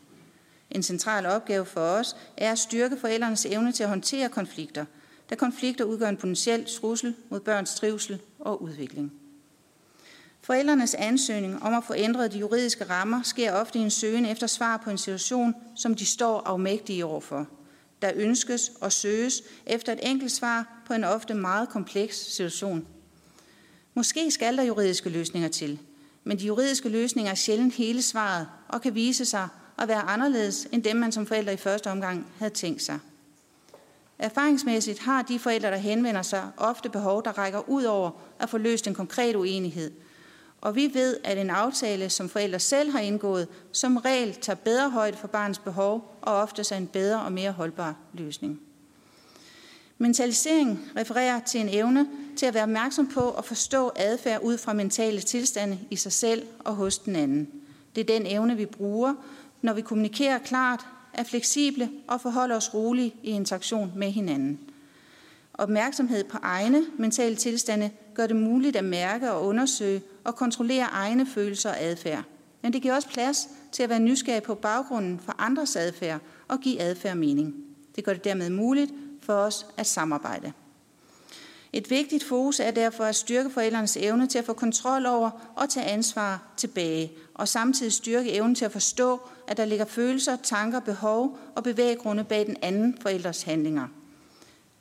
[0.70, 4.84] En central opgave for os er at styrke forældrenes evne til at håndtere konflikter,
[5.30, 9.12] da konflikter udgør en potentiel trussel mod børns trivsel og udvikling.
[10.42, 14.46] Forældrenes ansøgning om at få ændret de juridiske rammer sker ofte i en søgen efter
[14.46, 17.48] svar på en situation, som de står afmægtige overfor.
[18.02, 22.86] Der ønskes og søges efter et enkelt svar på en ofte meget kompleks situation.
[23.94, 25.78] Måske skal der juridiske løsninger til,
[26.24, 29.48] men de juridiske løsninger er sjældent hele svaret og kan vise sig
[29.78, 32.98] at være anderledes end dem, man som forældre i første omgang havde tænkt sig.
[34.24, 38.58] Erfaringsmæssigt har de forældre, der henvender sig, ofte behov, der rækker ud over at få
[38.58, 39.90] løst en konkret uenighed.
[40.60, 44.90] Og vi ved, at en aftale, som forældre selv har indgået, som regel tager bedre
[44.90, 48.60] højde for barnets behov og ofte er en bedre og mere holdbar løsning.
[49.98, 54.72] Mentalisering refererer til en evne til at være opmærksom på og forstå adfærd ud fra
[54.72, 57.48] mentale tilstande i sig selv og hos den anden.
[57.94, 59.14] Det er den evne, vi bruger,
[59.62, 64.60] når vi kommunikerer klart, er fleksible og forholder os roligt i interaktion med hinanden.
[65.54, 71.26] Opmærksomhed på egne mentale tilstande gør det muligt at mærke og undersøge og kontrollere egne
[71.26, 72.24] følelser og adfærd.
[72.62, 76.60] Men det giver også plads til at være nysgerrig på baggrunden for andres adfærd og
[76.60, 77.54] give adfærd mening.
[77.96, 78.92] Det gør det dermed muligt
[79.22, 80.52] for os at samarbejde.
[81.76, 85.68] Et vigtigt fokus er derfor at styrke forældrenes evne til at få kontrol over og
[85.68, 90.80] tage ansvar tilbage, og samtidig styrke evnen til at forstå, at der ligger følelser, tanker,
[90.80, 93.88] behov og bevæggrunde bag den anden forældres handlinger.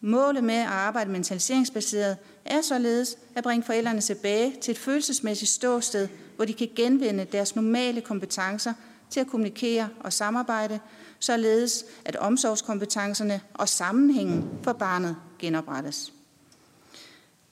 [0.01, 6.07] Målet med at arbejde mentaliseringsbaseret er således at bringe forældrene tilbage til et følelsesmæssigt ståsted,
[6.35, 8.73] hvor de kan genvinde deres normale kompetencer
[9.09, 10.79] til at kommunikere og samarbejde,
[11.19, 16.13] således at omsorgskompetencerne og sammenhængen for barnet genoprettes.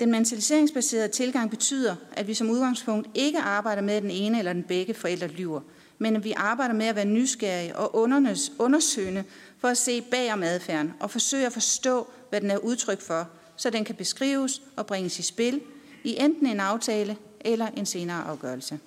[0.02, 4.54] Den mentaliseringsbaserede tilgang betyder, at vi som udgangspunkt ikke arbejder med, at den ene eller
[4.54, 5.62] den begge forældre lyver,
[5.98, 7.96] men at vi arbejder med at være nysgerrige og
[8.60, 9.24] undersøgende
[9.60, 13.30] for at se bag om adfærden og forsøge at forstå, hvad den er udtryk for,
[13.56, 15.62] så den kan beskrives og bringes i spil
[16.04, 18.80] i enten en aftale eller en senere afgørelse.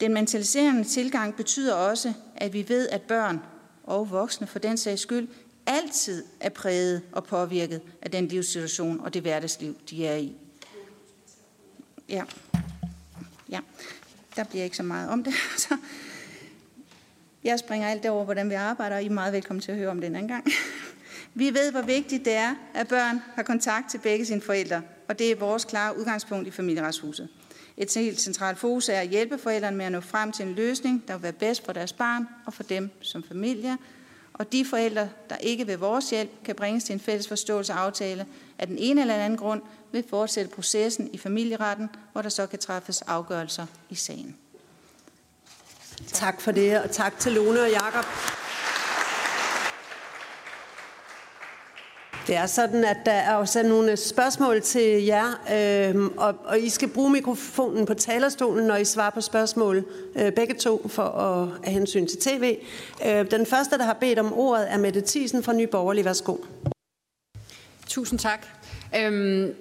[0.00, 3.40] Den mentaliserende tilgang betyder også, at vi ved, at børn
[3.84, 5.28] og voksne for den sags skyld
[5.66, 10.36] altid er præget og påvirket af den livssituation og det hverdagsliv, de er i.
[12.08, 12.24] Ja.
[13.48, 13.58] Ja,
[14.36, 15.34] der bliver ikke så meget om det.
[15.68, 15.76] Så
[17.44, 19.90] jeg springer alt derover, hvordan vi arbejder, og I er meget velkommen til at høre
[19.90, 20.46] om det en anden gang.
[21.36, 25.18] Vi ved, hvor vigtigt det er, at børn har kontakt til begge sine forældre, og
[25.18, 27.28] det er vores klare udgangspunkt i familieretshuset.
[27.76, 31.04] Et helt centralt fokus er at hjælpe forældrene med at nå frem til en løsning,
[31.08, 33.76] der vil være bedst for deres barn og for dem som familie.
[34.34, 37.80] Og de forældre, der ikke ved vores hjælp kan bringes til en fælles forståelse og
[37.80, 38.26] aftale,
[38.58, 39.62] af den ene eller anden grund
[39.92, 44.36] vil fortsætte processen i familieretten, hvor der så kan træffes afgørelser i sagen.
[46.06, 48.04] Tak for det, og tak til Lone og Jakob.
[52.26, 56.68] Det er sådan, at der er også nogle spørgsmål til jer, øh, og, og I
[56.68, 59.84] skal bruge mikrofonen på talerstolen, når I svarer på spørgsmål,
[60.16, 62.58] øh, begge to, for at have hensyn til tv.
[63.06, 66.04] Øh, den første, der har bedt om ordet, er Mette Thiesen fra Nye Borgerlige.
[66.04, 66.36] Værsgo.
[67.86, 68.46] Tusind tak.
[68.96, 69.54] Øhm,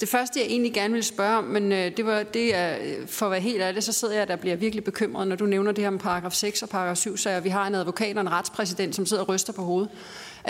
[0.00, 3.26] det første, jeg egentlig gerne ville spørge om, men øh, det var det, er, for
[3.26, 5.84] at være helt ærlig, så sidder jeg der bliver virkelig bekymret, når du nævner det
[5.84, 8.94] her med paragraf 6 og paragraf 7, så vi har en advokat og en retspræsident,
[8.94, 9.90] som sidder og ryster på hovedet.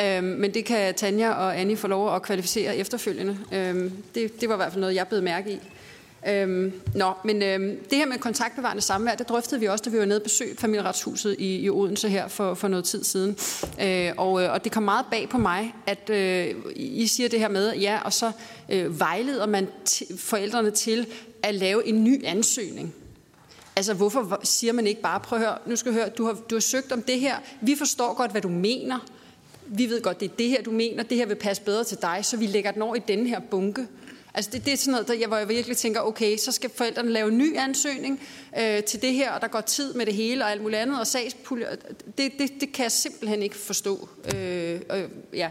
[0.01, 3.39] Øhm, men det kan Tanja og Annie få lov at kvalificere efterfølgende.
[3.52, 5.60] Øhm, det, det var i hvert fald noget, jeg blev mærke i.
[6.28, 9.98] Øhm, nå, men øhm, det her med kontaktbevarende samvær, det drøftede vi også, da vi
[9.98, 13.36] var nede og besøg familieretshuset i, i Odense her for, for noget tid siden.
[13.81, 17.40] Øh, og, øh, og det kom meget bag på mig, at øh, I siger det
[17.40, 18.32] her med, ja, og så
[18.69, 19.69] øh, vejleder man
[20.16, 21.07] forældrene til
[21.43, 22.94] at lave en ny ansøgning.
[23.77, 26.32] Altså, hvorfor siger man ikke bare, prøv at høre, nu skal du høre, du har,
[26.51, 28.98] du har søgt om det her, vi forstår godt, hvad du mener,
[29.66, 31.98] vi ved godt, det er det her, du mener, det her vil passe bedre til
[32.03, 33.86] dig, så vi lægger den over i den her bunke.
[34.37, 36.71] Altså det, det er sådan noget, der, jeg, hvor jeg virkelig tænker, okay, så skal
[36.75, 38.21] forældrene lave en ny ansøgning
[38.59, 41.01] øh, til det her, og der går tid med det hele og alt muligt andet,
[41.01, 41.69] og sagspuljer,
[42.19, 44.09] det, det, det kan jeg simpelthen ikke forstå.
[44.35, 45.51] Øh, øh, ja.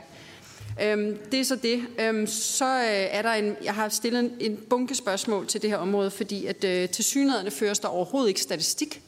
[0.81, 1.83] Øhm, det er så det.
[1.99, 5.69] Øhm, så øh, er der en, jeg har stillet en, en bunke spørgsmål til det
[5.69, 9.01] her område, fordi at øh, til synligheden føres der overhovedet ikke statistik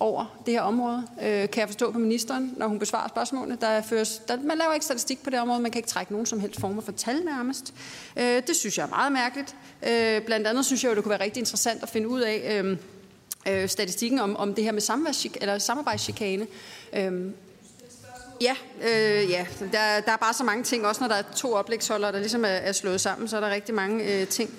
[0.00, 3.58] over det her område, øh, kan jeg forstå på ministeren, når hun besvarer spørgsmålene.
[3.60, 6.26] Der føres, der, man laver ikke statistik på det område, man kan ikke trække nogen
[6.26, 7.74] som helst former for tal nærmest.
[8.16, 9.56] Øh, det synes jeg er meget mærkeligt.
[9.88, 12.62] Øh, blandt andet synes jeg jo, det kunne være rigtig interessant at finde ud af
[12.64, 12.76] øh,
[13.48, 16.46] øh, statistikken om, om det her med eller samarbejdschikane.
[16.92, 17.30] Øh,
[18.40, 19.46] Ja, øh, ja.
[19.60, 22.44] Der, der er bare så mange ting, også når der er to oplægsholdere, der ligesom
[22.44, 24.50] er, er slået sammen, så er der rigtig mange øh, ting.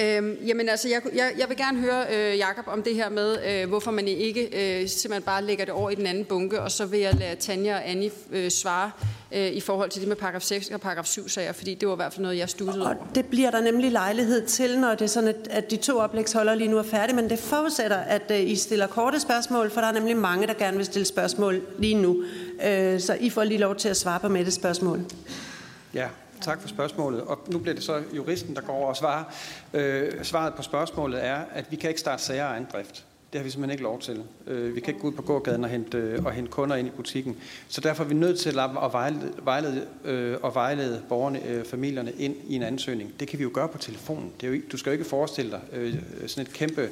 [0.00, 3.36] Øhm, jamen altså, jeg, jeg, jeg vil gerne høre øh, Jakob om det her med,
[3.48, 6.70] øh, hvorfor man ikke øh, simpelthen bare lægger det over i den anden bunke, og
[6.70, 8.90] så vil jeg lade Tanja og Annie øh, svare
[9.32, 11.94] øh, i forhold til det med paragraf 6 og paragraf 7 sager, fordi det var
[11.94, 12.94] i hvert fald noget, jeg stussede over.
[13.14, 16.54] det bliver der nemlig lejlighed til, når det er sådan, at, at de to oplægsholder
[16.54, 19.88] lige nu er færdige, men det forudsætter, at øh, I stiller korte spørgsmål, for der
[19.88, 22.22] er nemlig mange, der gerne vil stille spørgsmål lige nu.
[22.66, 25.04] Øh, så I får lige lov til at svare på med det spørgsmål.
[25.94, 26.08] Ja,
[26.40, 27.20] Tak for spørgsmålet.
[27.20, 29.24] Og nu bliver det så juristen, der går over og svarer.
[29.74, 33.04] Øh, svaret på spørgsmålet er, at vi kan ikke starte sager af egen drift.
[33.32, 34.22] Det har vi simpelthen ikke lov til.
[34.46, 36.88] Øh, vi kan ikke gå ud på gågaden og hente, øh, og hente kunder ind
[36.88, 37.36] i butikken.
[37.68, 42.12] Så derfor er vi nødt til at vejlede, vejlede, øh, og vejlede borgerne, øh, familierne
[42.12, 43.20] ind i en ansøgning.
[43.20, 44.32] Det kan vi jo gøre på telefonen.
[44.40, 45.94] Det er jo, du skal jo ikke forestille dig øh,
[46.26, 46.90] sådan et kæmpe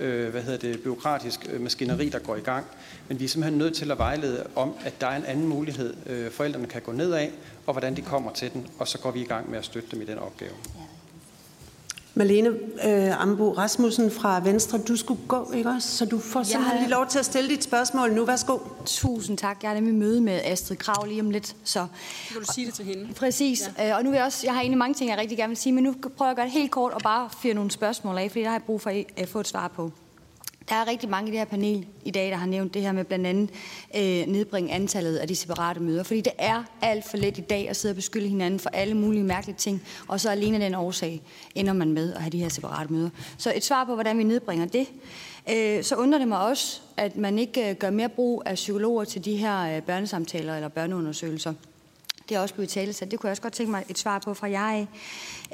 [0.00, 2.66] øh, hvad hedder det, byråkratisk øh, maskineri, der går i gang.
[3.08, 5.94] Men vi er simpelthen nødt til at vejlede om, at der er en anden mulighed,
[6.06, 7.30] øh, forældrene kan gå ned af,
[7.66, 9.88] og hvordan de kommer til den, og så går vi i gang med at støtte
[9.90, 10.52] dem i den opgave.
[12.14, 12.48] Malene
[12.84, 15.96] øh, Ambo Rasmussen fra Venstre, du skulle gå, ikke også?
[15.96, 18.24] Så du får simpelthen lige lov til at stille dit spørgsmål nu.
[18.24, 18.58] Værsgo.
[18.86, 19.62] Tusind tak.
[19.62, 21.56] Jeg er nemlig møde med Astrid Krav lige om lidt.
[21.64, 21.86] Så
[22.30, 23.14] vil du sige det til hende?
[23.14, 23.70] Præcis.
[23.78, 23.90] Ja.
[23.90, 25.56] Øh, og nu vil jeg også, jeg har egentlig mange ting, jeg rigtig gerne vil
[25.56, 28.18] sige, men nu prøver jeg at gøre det helt kort og bare fyre nogle spørgsmål
[28.18, 29.92] af, fordi der har jeg brug for at få et svar på.
[30.68, 32.92] Der er rigtig mange i det her panel i dag, der har nævnt det her
[32.92, 33.50] med blandt andet
[33.96, 36.02] øh, nedbringe antallet af de separate møder.
[36.02, 38.94] Fordi det er alt for let i dag at sidde og beskylde hinanden for alle
[38.94, 41.22] mulige mærkelige ting, og så alene den årsag
[41.54, 43.10] ender man med at have de her separate møder.
[43.38, 44.86] Så et svar på, hvordan vi nedbringer det.
[45.50, 49.04] Øh, så undrer det mig også, at man ikke øh, gør mere brug af psykologer
[49.04, 51.54] til de her øh, børnesamtaler eller børneundersøgelser.
[52.28, 54.18] Det er også blevet tale, så det kunne jeg også godt tænke mig et svar
[54.18, 54.86] på fra jer af.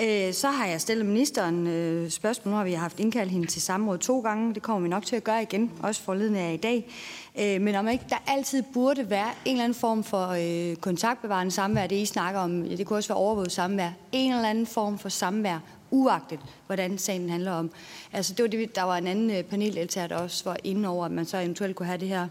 [0.00, 2.50] Øh, så har jeg stillet ministeren øh, spørgsmål.
[2.50, 4.54] Nu har vi haft indkaldt hende til samråd to gange.
[4.54, 6.94] Det kommer vi nok til at gøre igen, også forledende af i dag.
[7.40, 11.52] Øh, men om ikke der altid burde være en eller anden form for øh, kontaktbevarende
[11.52, 14.66] samvær, det I snakker om, ja, det kunne også være overvåget samvær, en eller anden
[14.66, 15.58] form for samvær,
[15.90, 17.70] uagtet hvordan sagen handler om.
[18.12, 21.04] Altså det var det, der var en anden øh, paneldeltager, der også var inde over,
[21.04, 22.28] at man så eventuelt kunne have det her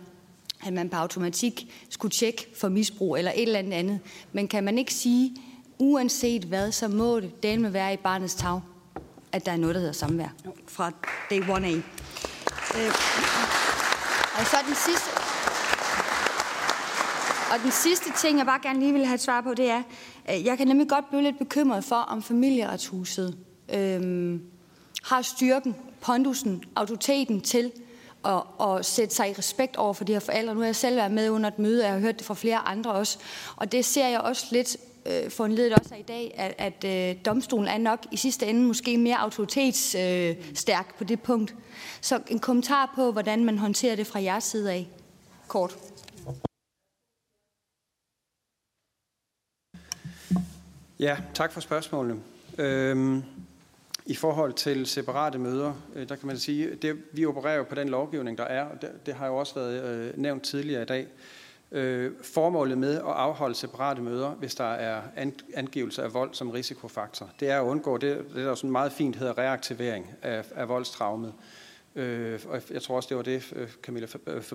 [0.66, 4.00] at man på automatik skulle tjekke for misbrug eller et eller andet andet.
[4.32, 5.36] Men kan man ikke sige,
[5.80, 8.62] uanset hvad, så må det med være i barnets tag,
[9.32, 10.28] at der er noget, der hedder samvær
[10.68, 10.92] fra
[11.30, 11.74] day one af.
[12.76, 12.94] Øh,
[14.40, 15.10] og så den sidste,
[17.54, 19.84] og den sidste ting, jeg bare gerne lige vil have et svar på, det er,
[20.30, 23.38] øh, jeg kan nemlig godt blive lidt bekymret for, om familieretshuset
[23.74, 24.40] øh,
[25.04, 27.72] har styrken, pondusen, autoriteten til
[28.28, 30.54] at, at sætte sig i respekt over for de her forældre.
[30.54, 32.34] Nu har jeg selv været med under et møde, og jeg har hørt det fra
[32.34, 33.18] flere andre også.
[33.56, 37.26] Og det ser jeg også lidt øh, foranledet også af i dag, at, at øh,
[37.26, 41.56] domstolen er nok i sidste ende måske mere autoritetsstærk øh, på det punkt.
[42.02, 44.88] Så en kommentar på, hvordan man håndterer det fra jeres side af.
[45.48, 45.78] Kort.
[51.00, 52.20] Ja, tak for spørgsmålene.
[52.58, 53.24] Øhm,
[54.08, 57.76] i forhold til separate møder, øh, der kan man sige, at vi opererer jo på
[57.76, 60.86] den lovgivning, der er, og det, det har jo også været øh, nævnt tidligere i
[60.86, 61.08] dag.
[61.72, 65.02] Øh, formålet med at afholde separate møder, hvis der er
[65.56, 69.16] angivelse af vold som risikofaktor, det er at undgå det, det der sådan meget fint
[69.16, 71.34] hedder reaktivering af, af voldstraumet.
[71.96, 74.08] Øh, og jeg tror også, det var det, øh, Camilla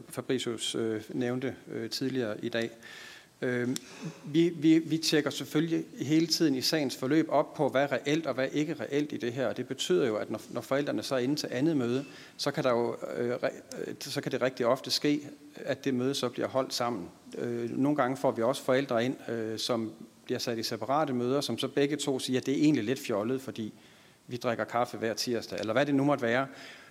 [0.09, 2.65] Fabricius øh, nævnte øh, tidligere i dag.
[2.65, 3.12] Øh,
[3.43, 3.69] Øh,
[4.25, 8.27] vi, vi, vi tjekker selvfølgelig hele tiden i sagens forløb op på, hvad er reelt
[8.27, 9.47] og hvad er ikke reelt i det her.
[9.47, 12.05] Og det betyder jo, at når, når forældrene så er inde til andet møde,
[12.37, 15.21] så kan, der jo, øh, øh, så kan det rigtig ofte ske,
[15.57, 17.09] at det møde så bliver holdt sammen.
[17.39, 19.93] Øh, nogle gange får vi også forældre ind, øh, som
[20.25, 22.99] bliver sat i separate møder, som så begge to siger, at det er egentlig lidt
[22.99, 23.73] fjollet, fordi
[24.27, 26.47] vi drikker kaffe hver tirsdag, eller hvad det nu måtte være.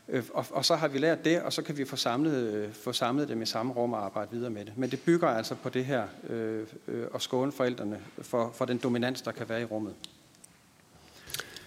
[0.10, 2.74] Øh, og, og så har vi lært det, og så kan vi få samlet, øh,
[2.74, 4.74] få samlet dem i samme rum og arbejde videre med det.
[4.78, 8.78] Men det bygger altså på det her øh, øh, at skåne forældrene for, for den
[8.78, 9.94] dominans, der kan være i rummet.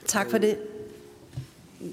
[0.07, 0.59] Tak for det.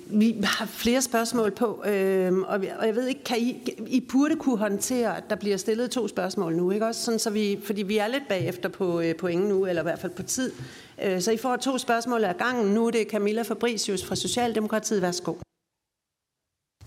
[0.07, 4.57] Vi har flere spørgsmål på, øh, og jeg ved ikke, kan I, I burde kunne
[4.57, 7.01] håndtere, at der bliver stillet to spørgsmål nu, ikke også?
[7.01, 9.99] Sådan, så vi, fordi vi er lidt bagefter på øh, pointen nu, eller i hvert
[9.99, 10.51] fald på tid.
[11.03, 12.73] Øh, så I får to spørgsmål ad gangen.
[12.73, 15.01] Nu er det Camilla Fabricius fra Socialdemokratiet.
[15.01, 15.33] Værsgo.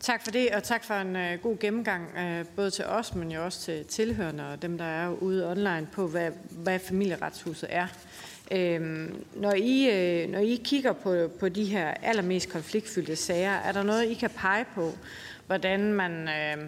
[0.05, 3.33] Tak for det, og tak for en uh, god gennemgang, uh, både til os, men
[3.33, 7.87] jo også til tilhørende og dem, der er ude online på, hvad, hvad familieretshuset er.
[8.51, 8.83] Uh,
[9.41, 9.89] når, I,
[10.25, 14.15] uh, når I kigger på, på de her allermest konfliktfyldte sager, er der noget, I
[14.15, 14.93] kan pege på,
[15.47, 16.65] hvordan man uh,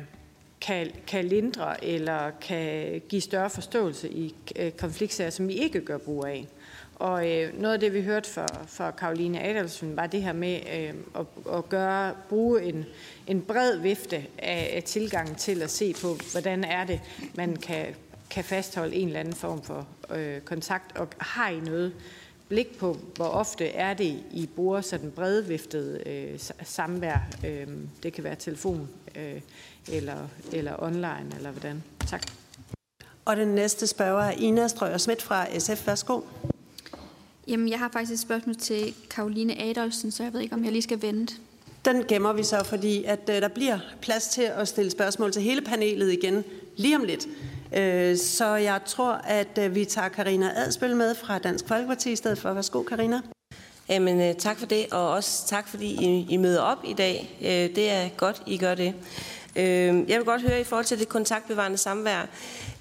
[0.60, 5.98] kan, kan lindre eller kan give større forståelse i uh, konfliktsager, som I ikke gør
[5.98, 6.46] brug af?
[6.98, 10.60] Og øh, noget af det, vi hørte fra, fra Karoline Adolfsen, var det her med
[10.76, 12.84] øh, at, at gøre, bruge en,
[13.26, 17.00] en bred vifte af, af tilgangen til at se på, hvordan er det,
[17.34, 17.86] man kan,
[18.30, 21.92] kan fastholde en eller anden form for øh, kontakt, og har I noget
[22.48, 27.28] blik på, hvor ofte er det, I bruger sådan bredviftet øh, samvær?
[27.46, 27.66] Øh,
[28.02, 29.40] det kan være telefon øh,
[29.92, 31.82] eller, eller online, eller hvordan?
[32.06, 32.22] Tak.
[33.24, 35.86] Og den næste spørger er Ina Strøger Schmidt fra SF.
[35.86, 36.20] Værsgo.
[37.48, 40.72] Jamen, jeg har faktisk et spørgsmål til Karoline Adolfsen, så jeg ved ikke, om jeg
[40.72, 41.34] lige skal vente.
[41.84, 45.42] Den gemmer vi så, fordi at uh, der bliver plads til at stille spørgsmål til
[45.42, 46.44] hele panelet igen
[46.76, 47.26] lige om lidt.
[47.26, 52.16] Uh, så jeg tror, at uh, vi tager Karina Adspil med fra Dansk Folkeparti i
[52.16, 52.52] stedet for.
[52.52, 53.20] Værsgo, Karina.
[53.88, 57.36] Jamen, uh, tak for det, og også tak, fordi I, I møder op i dag.
[57.76, 58.94] Det er godt, I gør det.
[59.56, 62.28] Øh, jeg vil godt høre i forhold til det kontaktbevarende samvær.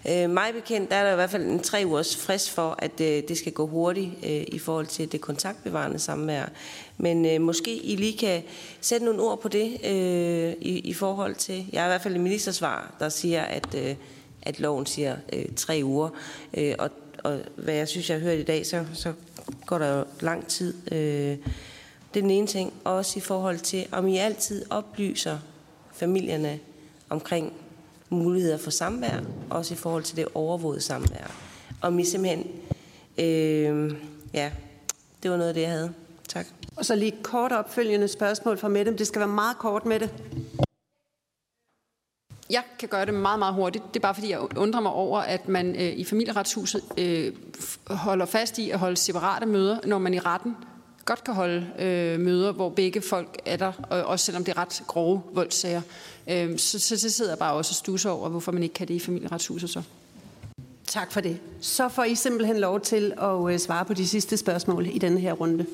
[0.10, 3.02] Øh, mig bekendt der er der i hvert fald en tre ugers frist for, at
[3.02, 6.46] øh, det skal gå hurtigt øh, i forhold til det kontaktbevarende samvær.
[6.98, 8.44] Men øh, måske I lige kan
[8.82, 12.16] sætte nogle ord på det øh, i, i forhold til, jeg har i hvert fald
[12.16, 13.96] et ministersvar, der siger, at, øh,
[14.42, 16.10] at loven siger øh, tre uger.
[16.54, 16.90] Øh, og,
[17.24, 19.14] og hvad jeg synes, jeg har hørt i dag, så, så
[19.66, 20.74] går der jo lang tid.
[20.92, 21.38] Øh,
[22.14, 22.74] det er den ene ting.
[22.84, 25.38] Også i forhold til, om I altid oplyser
[25.96, 26.60] familierne
[27.10, 27.54] omkring
[28.10, 29.20] muligheder for samvær,
[29.50, 31.32] også i forhold til det overvågede samvær.
[31.82, 32.48] Om I simpelthen,
[33.18, 33.96] øh,
[34.34, 34.52] ja,
[35.24, 35.94] det var noget af det, jeg havde.
[36.28, 36.46] Tak.
[36.76, 38.98] Og så lige et kort opfølgende spørgsmål fra Mette.
[38.98, 40.10] Det skal være meget kort med det.
[42.50, 43.84] Jeg kan gøre det meget, meget hurtigt.
[43.88, 47.34] Det er bare fordi, jeg undrer mig over, at man øh, i familieretshuset øh,
[47.88, 50.56] holder fast i at holde separate møder, når man i retten
[51.06, 54.58] godt kan holde øh, møder, hvor begge folk er der, og også selvom det er
[54.58, 55.82] ret grove voldssager.
[56.30, 58.88] Øh, så, så, så sidder jeg bare også og stusser over, hvorfor man ikke kan
[58.88, 59.82] det i familieretshuset så.
[60.88, 61.40] Tak for det.
[61.62, 65.20] Så får I simpelthen lov til at øh, svare på de sidste spørgsmål i denne
[65.20, 65.66] her runde.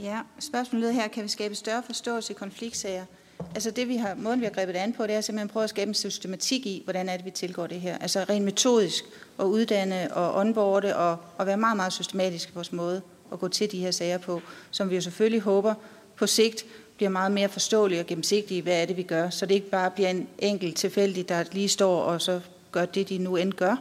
[0.00, 3.04] Ja, spørgsmålet her, kan vi skabe større forståelse i konfliktsager?
[3.54, 5.64] Altså det, vi har, måden vi har grebet an på, det er simpelthen at prøve
[5.64, 7.98] at skabe en systematik i, hvordan er det, vi tilgår det her.
[7.98, 9.04] Altså rent metodisk
[9.38, 13.02] at uddanne og onboarde og, og være meget, meget systematisk i vores måde
[13.32, 15.74] at gå til de her sager på, som vi jo selvfølgelig håber
[16.16, 16.64] på sigt
[16.96, 19.30] bliver meget mere forståelige og gennemsigtige, hvad er det, vi gør.
[19.30, 22.40] Så det ikke bare bliver en enkelt tilfældig, der lige står og så
[22.72, 23.76] gør det, de nu end gør,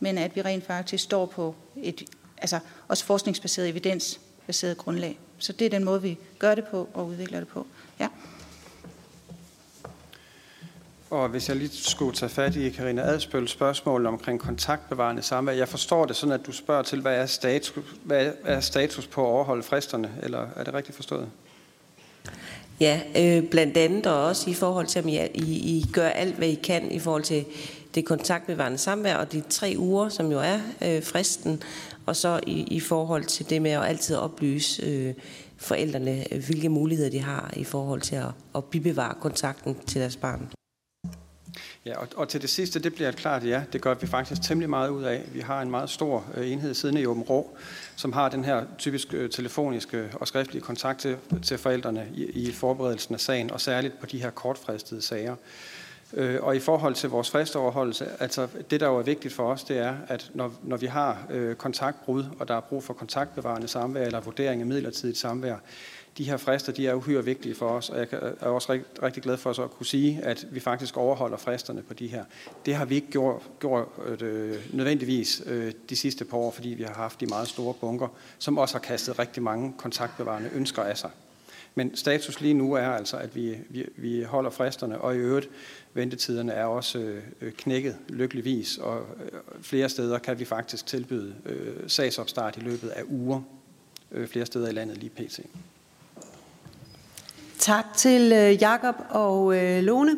[0.00, 2.02] men at vi rent faktisk står på et
[2.38, 2.58] altså
[2.88, 5.18] også forskningsbaseret, evidensbaseret grundlag.
[5.38, 7.66] Så det er den måde, vi gør det på og udvikler det på.
[8.00, 8.08] Ja.
[11.14, 15.52] Og hvis jeg lige skulle tage fat i Karina Adspøls spørgsmål omkring kontaktbevarende samvær.
[15.52, 19.22] Jeg forstår det sådan, at du spørger til, hvad er status, hvad er status på
[19.22, 21.28] at overholde fristerne, eller er det rigtigt forstået?
[22.80, 26.34] Ja, øh, blandt andet og også i forhold til, at I, I, I gør alt,
[26.34, 27.44] hvad I kan i forhold til
[27.94, 31.62] det kontaktbevarende samvær og de tre uger, som jo er øh, fristen,
[32.06, 35.14] og så i, i forhold til det med at altid oplyse øh,
[35.56, 40.16] forældrene, øh, hvilke muligheder de har i forhold til at, at bibevare kontakten til deres
[40.16, 40.48] barn.
[41.86, 43.62] Ja, og, og til det sidste, det bliver et klart ja.
[43.72, 45.22] Det gør vi faktisk temmelig meget ud af.
[45.32, 47.56] Vi har en meget stor øh, enhed siden i Åben Rå,
[47.96, 52.52] som har den her typisk øh, telefoniske og skriftlige kontakt til, til forældrene i, i
[52.52, 55.36] forberedelsen af sagen, og særligt på de her kortfristede sager.
[56.12, 59.64] Øh, og i forhold til vores fristoverholdelse, altså det der jo er vigtigt for os,
[59.64, 63.68] det er, at når, når vi har øh, kontaktbrud, og der er brug for kontaktbevarende
[63.68, 65.56] samvær eller vurdering af midlertidigt samvær,
[66.18, 68.06] de her frister, de er uhyre vigtige for os, og jeg
[68.40, 71.94] er også rigtig, rigtig glad for at kunne sige, at vi faktisk overholder fristerne på
[71.94, 72.24] de her.
[72.66, 73.88] Det har vi ikke gjort, gjort
[74.20, 78.08] øh, nødvendigvis øh, de sidste par år, fordi vi har haft de meget store bunker,
[78.38, 81.10] som også har kastet rigtig mange kontaktbevarende ønsker af sig.
[81.74, 85.48] Men status lige nu er altså, at vi, vi, vi holder fristerne, og i øvrigt
[85.94, 86.98] ventetiderne er også
[87.40, 92.88] øh, knækket lykkeligvis, og øh, flere steder kan vi faktisk tilbyde øh, sagsopstart i løbet
[92.88, 93.40] af uger,
[94.12, 95.40] øh, flere steder i landet lige pt.
[97.58, 100.16] Tak til øh, Jakob og øh, Lone.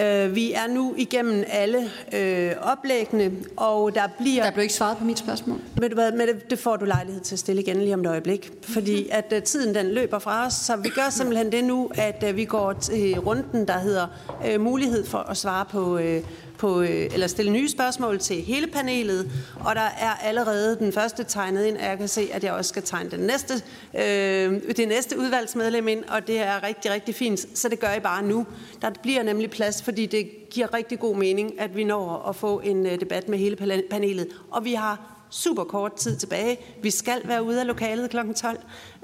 [0.00, 4.44] Øh, vi er nu igennem alle øh, oplæggene, og der bliver...
[4.44, 5.60] Der blev ikke svaret på mit spørgsmål.
[5.76, 8.06] Ved du hvad, Mette, det får du lejlighed til at stille igen lige om et
[8.06, 11.90] øjeblik, fordi at uh, tiden den løber fra os, så vi gør simpelthen det nu,
[11.94, 14.06] at uh, vi går til runden, der hedder
[14.54, 16.16] uh, mulighed for at svare på, uh,
[16.60, 19.30] på, øh, eller stille nye spørgsmål til hele panelet,
[19.60, 22.68] og der er allerede den første tegnet ind, og jeg kan se, at jeg også
[22.68, 23.54] skal tegne den næste,
[23.94, 28.00] øh, det næste udvalgsmedlem ind, og det er rigtig, rigtig fint, så det gør I
[28.00, 28.46] bare nu.
[28.82, 32.60] Der bliver nemlig plads, fordi det giver rigtig god mening, at vi når at få
[32.60, 33.56] en øh, debat med hele
[33.90, 36.58] panelet, og vi har super kort tid tilbage.
[36.82, 38.16] Vi skal være ude af lokalet kl.
[38.36, 38.58] 12,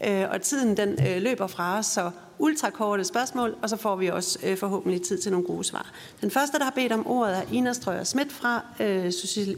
[0.07, 4.07] øh, og tiden den øh, løber fra os, så ultrakorte spørgsmål, og så får vi
[4.07, 5.93] også øh, forhåbentlig tid til nogle gode svar.
[6.21, 9.13] Den første, der har bedt om ordet, er Ina Strøger Schmidt fra øh,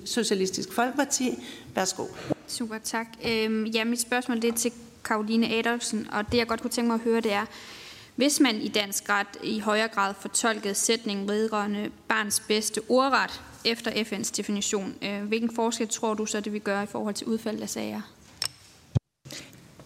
[0.04, 1.44] Socialistisk Folkeparti.
[1.74, 2.04] Værsgo.
[2.46, 3.06] Super, tak.
[3.26, 4.72] Øhm, ja, mit spørgsmål det er til
[5.04, 7.44] Karoline Adolfsen, og det jeg godt kunne tænke mig at høre, det er,
[8.16, 13.90] hvis man i dansk ret i højere grad fortolkede sætningen vedrørende barns bedste ordret, efter
[13.90, 14.94] FN's definition.
[15.02, 18.00] Øh, hvilken forskel tror du så, det vil gøre i forhold til udfaldet af sager?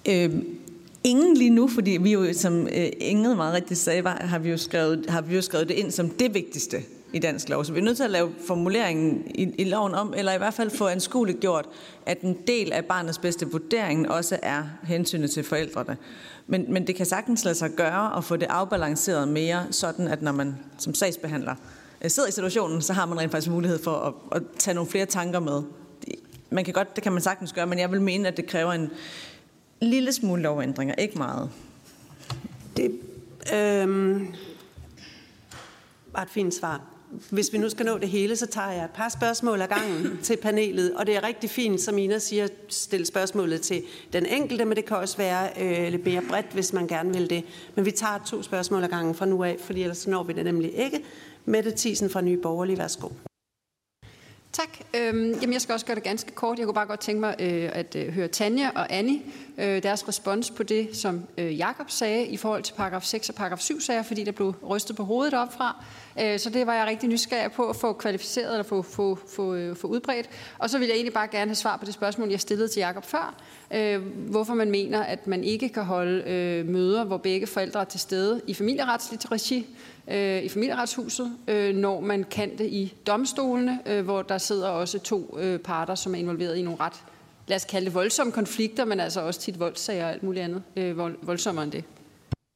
[0.08, 0.58] Øhm,
[1.04, 4.50] ingen lige nu, fordi vi jo, som øh, Ingrid meget rigtigt sagde, var, har, vi
[4.50, 6.82] jo skrevet, har vi jo skrevet det ind som det vigtigste
[7.12, 7.64] i dansk lov.
[7.64, 10.54] Så vi er nødt til at lave formuleringen i, i loven om, eller i hvert
[10.54, 11.68] fald få anskueligt gjort,
[12.06, 15.96] at en del af barnets bedste vurdering også er hensynet til forældrene.
[16.46, 20.22] Men, men det kan sagtens lade sig gøre at få det afbalanceret mere, sådan at
[20.22, 21.54] når man som sagsbehandler
[22.10, 25.06] sidder i situationen, så har man rent faktisk mulighed for at, at tage nogle flere
[25.06, 25.62] tanker med.
[26.50, 28.72] Man kan godt, det kan man sagtens gøre, men jeg vil mene, at det kræver
[28.72, 28.90] en
[29.80, 31.50] lille smule lovændringer, ikke meget.
[32.76, 33.00] Det
[33.54, 34.20] øh,
[36.12, 36.80] var et fint svar.
[37.30, 40.18] Hvis vi nu skal nå det hele, så tager jeg et par spørgsmål ad gangen
[40.22, 44.26] til panelet, og det er rigtig fint, som Ina siger, at stille spørgsmålet til den
[44.26, 47.44] enkelte, men det kan også være øh, lidt mere bredt, hvis man gerne vil det.
[47.74, 50.44] Men vi tager to spørgsmål ad gangen fra nu af, fordi ellers når vi det
[50.44, 51.04] nemlig ikke.
[51.44, 53.08] Mette Thiesen fra Nye Borgerlige, værsgo.
[54.52, 54.68] Tak.
[54.96, 56.58] Øhm, jamen jeg skal også gøre det ganske kort.
[56.58, 59.20] Jeg kunne bare godt tænke mig øh, at øh, høre Tanja og Annie,
[59.58, 63.34] øh, deres respons på det, som øh, Jakob sagde i forhold til paragraf 6 og
[63.34, 65.84] paragraf 7 sager, fordi der blev rystet på hovedet opfra.
[66.20, 69.54] Øh, så det var jeg rigtig nysgerrig på at få kvalificeret eller få, få, få,
[69.54, 70.30] øh, få udbredt.
[70.58, 72.80] Og så vil jeg egentlig bare gerne have svar på det spørgsmål, jeg stillede til
[72.80, 73.34] Jakob før.
[73.70, 77.84] Øh, hvorfor man mener, at man ikke kan holde øh, møder, hvor begge forældre er
[77.84, 79.66] til stede i familieretsligt regi,
[80.08, 84.98] øh, i familieretshuset, øh, når man kan det i domstolene, øh, hvor der sidder også
[84.98, 87.04] to øh, parter, som er involveret i nogle ret,
[87.46, 90.62] lad os kalde det voldsomme konflikter, men altså også tit voldssager og alt muligt andet
[90.76, 91.84] øh, vold, voldsommere end det.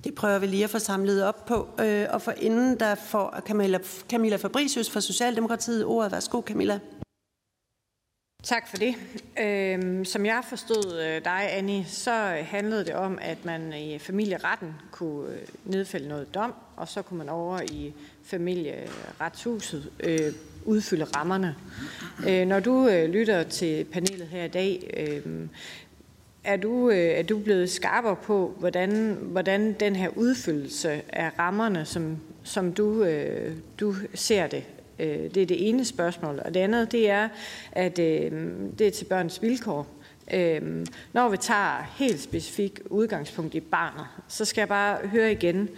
[0.04, 1.68] Det prøver vi lige at få samlet op på.
[1.80, 3.78] Øh, og for inden der får Camilla,
[4.10, 6.12] Camilla Fabricius fra Socialdemokratiet ordet.
[6.12, 6.78] Værsgo, Camilla.
[8.42, 8.94] Tak for det.
[9.40, 12.10] Øhm, som jeg forstod øh, dig, Annie, så
[12.46, 17.18] handlede det om, at man i familieretten kunne øh, nedfælde noget dom, og så kunne
[17.18, 17.92] man over i
[18.22, 20.32] familieretshuset øh,
[20.64, 21.56] udfylde rammerne.
[22.28, 25.48] Øh, når du øh, lytter til panelet her i dag, øh,
[26.44, 31.84] er du, øh, er du blevet skarpere på, hvordan, hvordan den her udfyldelse af rammerne,
[31.84, 34.64] som, som du, øh, du ser det,
[34.98, 36.40] øh, det er det ene spørgsmål.
[36.44, 37.28] Og det andet, det er,
[37.72, 39.86] at øh, det er til børns vilkår.
[40.34, 45.68] Øh, når vi tager helt specifikt udgangspunkt i barnet, så skal jeg bare høre igen.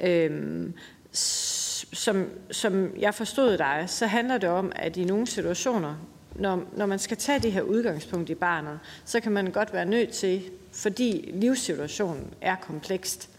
[0.00, 0.74] Øhm,
[1.12, 5.96] som, som jeg forstod dig, så handler det om, at i nogle situationer,
[6.34, 9.86] når, når man skal tage det her udgangspunkt i barnet, så kan man godt være
[9.86, 10.42] nødt til,
[10.72, 13.30] fordi livssituationen er komplekst,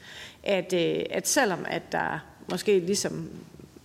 [0.43, 2.19] at, øh, at selvom at der
[2.49, 3.29] måske ligesom,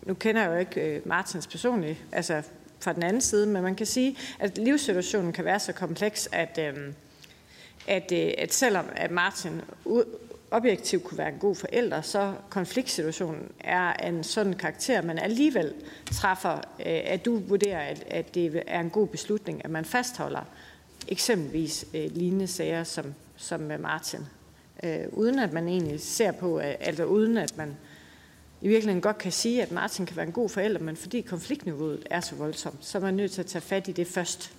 [0.02, 2.42] nu kender jeg jo ikke øh, Martins personligt, altså
[2.80, 6.58] fra den anden side, men man kan sige, at livssituationen kan være så kompleks, at,
[6.62, 6.94] øhm,
[7.86, 9.60] at, øh, at selvom at Martin
[10.50, 15.74] objektivt kunne være en god forælder, så konfliktsituationen er en sådan karakter, man alligevel
[16.12, 20.42] træffer, øh, at du vurderer, at, at det er en god beslutning, at man fastholder
[21.08, 24.20] eksempelvis øh, lignende sager som, som med Martin.
[24.82, 27.76] Øh, uden at man egentlig ser på, øh, altså uden at man
[28.60, 32.06] i virkeligheden godt kan sige, at Martin kan være en god forælder, men fordi konfliktniveauet
[32.10, 34.52] er så voldsomt, så er man nødt til at tage fat i det først.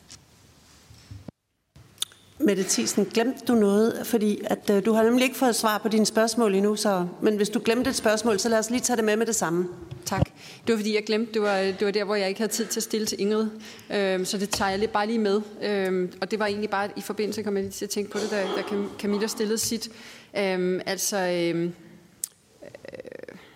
[2.44, 4.02] Mette Thiesen, glemte du noget?
[4.04, 7.36] Fordi at, øh, du har nemlig ikke fået svar på dine spørgsmål endnu, så, men
[7.36, 9.68] hvis du glemte et spørgsmål, så lad os lige tage det med med det samme.
[10.06, 10.22] Tak.
[10.68, 12.52] Det var fordi, jeg glemte, det var, øh, det var der, hvor jeg ikke havde
[12.52, 13.48] tid til at stille til Ingrid.
[13.94, 15.42] Øhm, så det tager jeg lige, bare lige med.
[15.64, 18.18] Øhm, og det var egentlig bare i forbindelse, kom jeg lige til at tænke på
[18.18, 18.64] det, da, da
[19.00, 19.90] Camilla stillede sit.
[20.38, 21.74] Øhm, altså, øhm,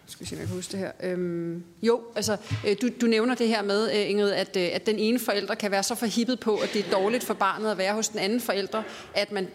[0.07, 0.91] skal vi se, om jeg kan huske det her.
[1.03, 2.37] Øhm, jo, altså,
[2.67, 5.55] øh, du, du nævner det her med, øh, Ingrid, at, øh, at den ene forælder
[5.55, 8.19] kan være så forhippet på, at det er dårligt for barnet at være hos den
[8.19, 8.83] anden forælder,
[9.13, 9.47] at man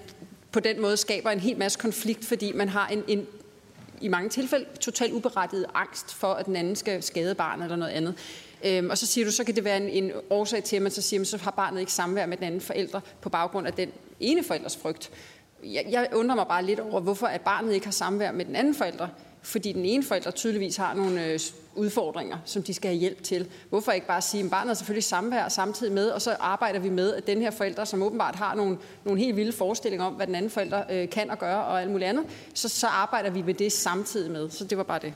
[0.52, 3.26] på den måde skaber en hel masse konflikt, fordi man har en, en
[4.00, 7.92] i mange tilfælde totalt uberettiget angst for, at den anden skal skade barnet eller noget
[7.92, 8.14] andet.
[8.64, 10.92] Øhm, og så siger du, så kan det være en, en årsag til, at man
[10.92, 13.72] så siger, at så har barnet ikke samvær med den anden forælder på baggrund af
[13.72, 13.88] den
[14.20, 15.10] ene forældres frygt.
[15.64, 18.56] Jeg, jeg undrer mig bare lidt over, hvorfor at barnet ikke har samvær med den
[18.56, 19.08] anden forælder,
[19.42, 21.40] fordi den ene forælder tydeligvis har nogle øh,
[21.74, 23.48] udfordringer, som de skal have hjælp til.
[23.68, 26.88] Hvorfor ikke bare sige, at barnet er selvfølgelig samvær samtidig med, og så arbejder vi
[26.88, 30.26] med, at den her forælder, som åbenbart har nogle, nogle helt vilde forestillinger om, hvad
[30.26, 32.24] den anden forælder øh, kan og gøre og alt muligt andet,
[32.54, 34.50] så, så arbejder vi med det samtidig med.
[34.50, 35.14] Så det var bare det.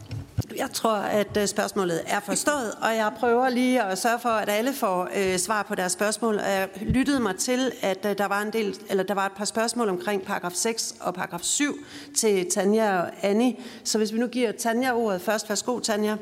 [0.56, 4.48] Jeg tror, at øh, spørgsmålet er forstået, og jeg prøver lige at sørge for, at
[4.48, 6.34] alle får øh, svar på deres spørgsmål.
[6.34, 9.44] Jeg lyttede mig til, at øh, der var en del, eller der var et par
[9.44, 11.84] spørgsmål omkring paragraf 6 og paragraf 7
[12.16, 13.56] til Tanja og Annie.
[13.84, 15.48] Så hvis vi nu giver Tanja ordet først.
[15.48, 16.16] Værsgo, Tanja.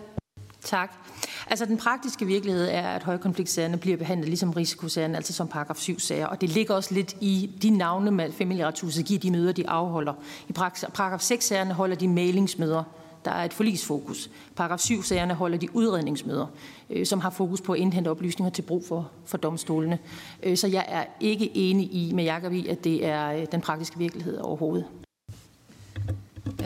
[0.64, 0.92] Tak.
[1.46, 6.26] Altså den praktiske virkelighed er, at højkonfliktsagerne bliver behandlet ligesom risikosagerne, altså som paragraf 7-sager.
[6.26, 10.14] Og det ligger også lidt i de navne, med familieretshuset giver de møder, de afholder.
[10.48, 12.84] I paragraf 6-sagerne holder de mailingsmøder.
[13.24, 14.30] Der er et forlisfokus.
[14.56, 16.46] Paragraf 7-sagerne holder de udredningsmøder,
[16.90, 19.98] øh, som har fokus på at indhente oplysninger til brug for, for domstolene.
[20.42, 23.60] Øh, så jeg er ikke enig i med Jacob i, at det er øh, den
[23.60, 24.84] praktiske virkelighed overhovedet.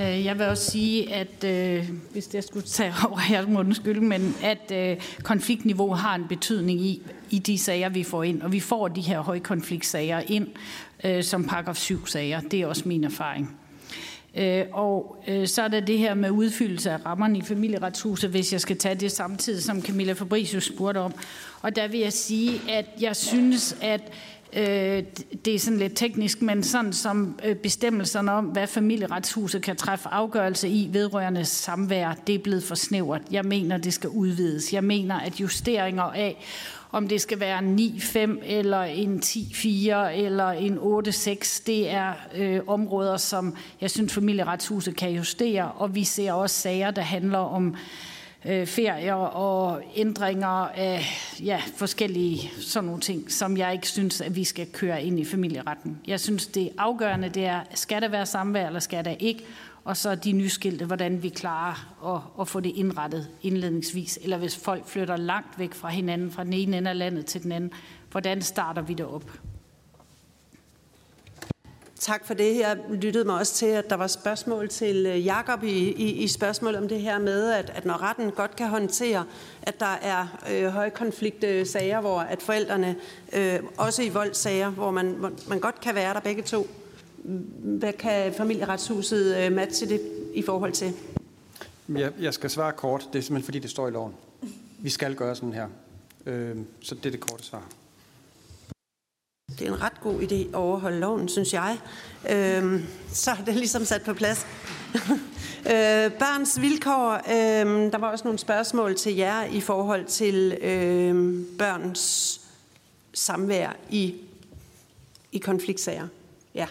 [0.01, 4.01] Øh, jeg vil også sige, at øh, hvis jeg skulle tage over her, må undskyld,
[4.01, 8.43] men at øh, konfliktniveau har en betydning i, i de sager, vi får ind.
[8.43, 10.48] Og vi får de her højkonfliktsager ind
[11.05, 12.40] øh, som paragraf 7-sager.
[12.40, 13.56] Det er også min erfaring.
[14.35, 18.52] Øh, og øh, så er der det her med udfyldelse af rammerne i familieretshuset, hvis
[18.52, 21.14] jeg skal tage det samtidig, som Camilla Fabricius spurgte om.
[21.62, 24.01] Og der vil jeg sige, at jeg synes, at
[24.52, 25.02] Øh,
[25.44, 30.09] det er sådan lidt teknisk, men sådan som øh, bestemmelserne om, hvad familieretshuset kan træffe
[30.09, 33.23] afgørelse i vedrørende samvær, det er blevet for snævert.
[33.31, 34.73] Jeg mener, det skal udvides.
[34.73, 36.44] Jeg mener, at justeringer af,
[36.93, 39.66] om det skal være en 9-5 eller en 10-4
[40.14, 46.05] eller en 8-6, det er øh, områder, som jeg synes, familieretshuset kan justere, og vi
[46.05, 47.77] ser også sager, der handler om
[48.47, 51.02] øh, ferier og ændringer af
[51.44, 55.24] ja, forskellige sådan nogle ting, som jeg ikke synes, at vi skal køre ind i
[55.24, 56.01] familieretten.
[56.06, 59.44] Jeg synes, det afgørende det er, skal der være samvær, eller skal der ikke?
[59.85, 64.18] Og så de nyskilte, hvordan vi klarer at, at få det indrettet indledningsvis.
[64.23, 67.43] Eller hvis folk flytter langt væk fra hinanden, fra den ene ende af landet til
[67.43, 67.70] den anden,
[68.10, 69.31] hvordan starter vi det op?
[72.01, 72.59] Tak for det.
[72.59, 76.28] Jeg lyttede mig også til, at der var spørgsmål til øh, Jakob i, i, i
[76.28, 79.24] spørgsmål om det her med, at, at når retten godt kan håndtere,
[79.62, 82.97] at der er øh, højkonfliktsager, hvor at forældrene,
[83.32, 86.66] øh, også i voldssager, hvor man, hvor man godt kan være der begge to,
[87.59, 90.01] hvad kan familieretshuset øh, matche det
[90.35, 90.93] i forhold til?
[91.89, 93.09] Jeg, jeg skal svare kort.
[93.12, 94.14] Det er simpelthen fordi, det står i loven.
[94.78, 95.68] Vi skal gøre sådan her.
[96.27, 97.68] Øh, så det er det korte svar.
[99.51, 101.78] Det er en ret god idé at overholde loven, synes jeg.
[102.31, 104.47] Øh, så er det ligesom sat på plads.
[105.73, 107.12] øh, børns vilkår.
[107.14, 112.40] Øh, der var også nogle spørgsmål til jer i forhold til øh, børns
[113.14, 114.14] samvær i,
[115.32, 116.09] i konfliktsager.
[116.55, 116.66] Ja.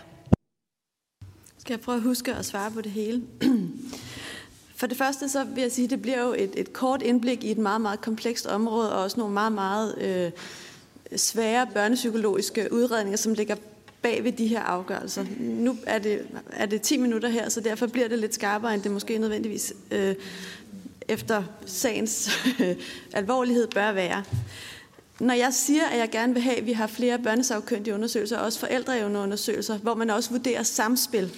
[1.57, 3.23] Skal jeg prøve at huske at svare på det hele?
[4.77, 7.43] For det første så vil jeg sige, at det bliver jo et, et kort indblik
[7.43, 10.31] i et meget, meget komplekst område, og også nogle meget, meget øh,
[11.15, 13.56] svære børnepsykologiske udredninger, som ligger
[14.02, 15.26] bag ved de her afgørelser.
[15.40, 18.82] Nu er det, er det 10 minutter her, så derfor bliver det lidt skarpere, end
[18.82, 20.15] det måske nødvendigvis øh,
[21.07, 22.30] efter sagens
[22.61, 22.76] øh,
[23.14, 24.23] alvorlighed bør være.
[25.19, 28.45] Når jeg siger, at jeg gerne vil have, at vi har flere børnesagkyndige undersøgelser, og
[28.45, 31.32] også forældreevneundersøgelser, hvor man også vurderer samspil,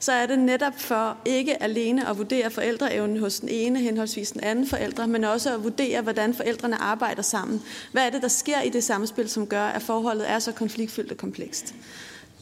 [0.00, 4.44] så er det netop for ikke alene at vurdere forældreevnen hos den ene henholdsvis den
[4.44, 7.62] anden forældre, men også at vurdere, hvordan forældrene arbejder sammen.
[7.92, 11.10] Hvad er det, der sker i det samspil, som gør, at forholdet er så konfliktfyldt
[11.10, 11.74] og komplekst?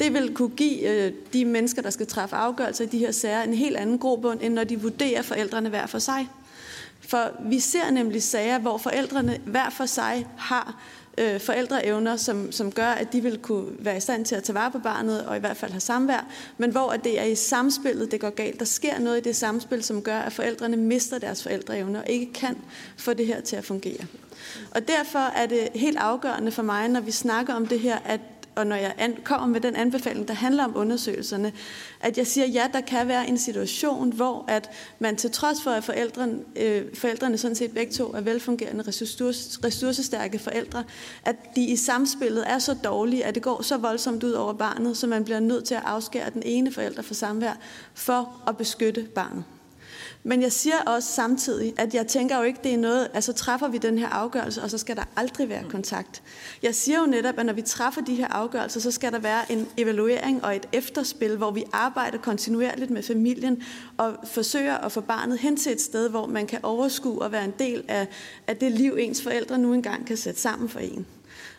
[0.01, 3.43] Det vil kunne give øh, de mennesker, der skal træffe afgørelser i de her sager,
[3.43, 6.29] en helt anden grobund, end når de vurderer forældrene hver for sig.
[7.01, 10.83] For vi ser nemlig sager, hvor forældrene hver for sig har
[11.19, 14.55] øh, forældreevner, som, som gør, at de vil kunne være i stand til at tage
[14.55, 16.27] vare på barnet og i hvert fald have samvær,
[16.59, 18.59] men hvor at det er i samspillet, det går galt.
[18.59, 22.33] Der sker noget i det samspil, som gør, at forældrene mister deres forældreevner og ikke
[22.33, 22.57] kan
[22.97, 24.07] få det her til at fungere.
[24.71, 28.21] Og derfor er det helt afgørende for mig, når vi snakker om det her, at
[28.55, 31.53] og når jeg kommer med den anbefaling, der handler om undersøgelserne,
[32.01, 35.71] at jeg siger, ja, der kan være en situation, hvor at man til trods for,
[35.71, 40.85] at forældrene, øh, forældrene sådan set begge to er velfungerende, ressource, ressourcestærke forældre,
[41.25, 44.97] at de i samspillet er så dårlige, at det går så voldsomt ud over barnet,
[44.97, 47.59] så man bliver nødt til at afskære den ene forælder fra samvær
[47.95, 49.45] for at beskytte barnet.
[50.27, 53.69] Men jeg siger også samtidig, at jeg tænker jo ikke, det er noget, altså træffer
[53.69, 56.23] vi den her afgørelse, og så skal der aldrig være kontakt.
[56.63, 59.53] Jeg siger jo netop, at når vi træffer de her afgørelser, så skal der være
[59.53, 63.63] en evaluering og et efterspil, hvor vi arbejder kontinuerligt med familien
[63.97, 67.45] og forsøger at få barnet hen til et sted, hvor man kan overskue og være
[67.45, 68.09] en del af,
[68.47, 71.07] af det liv, ens forældre nu engang kan sætte sammen for en.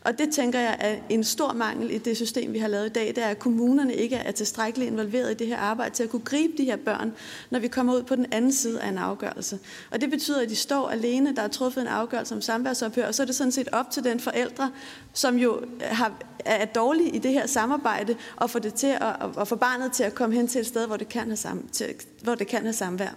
[0.05, 2.89] Og det tænker jeg er en stor mangel i det system, vi har lavet i
[2.89, 6.09] dag, det er, at kommunerne ikke er tilstrækkeligt involveret i det her arbejde til at
[6.09, 7.13] kunne gribe de her børn,
[7.49, 9.59] når vi kommer ud på den anden side af en afgørelse.
[9.91, 13.15] Og det betyder, at de står alene, der er truffet en afgørelse om samværsophør, og
[13.15, 14.71] så er det sådan set op til den forældre,
[15.13, 16.13] som jo har,
[16.45, 20.03] er dårlig i det her samarbejde, og få, det til at, og få barnet til
[20.03, 22.61] at komme hen til et sted, hvor det kan have, sam, til, hvor det kan
[22.61, 23.15] have samvær.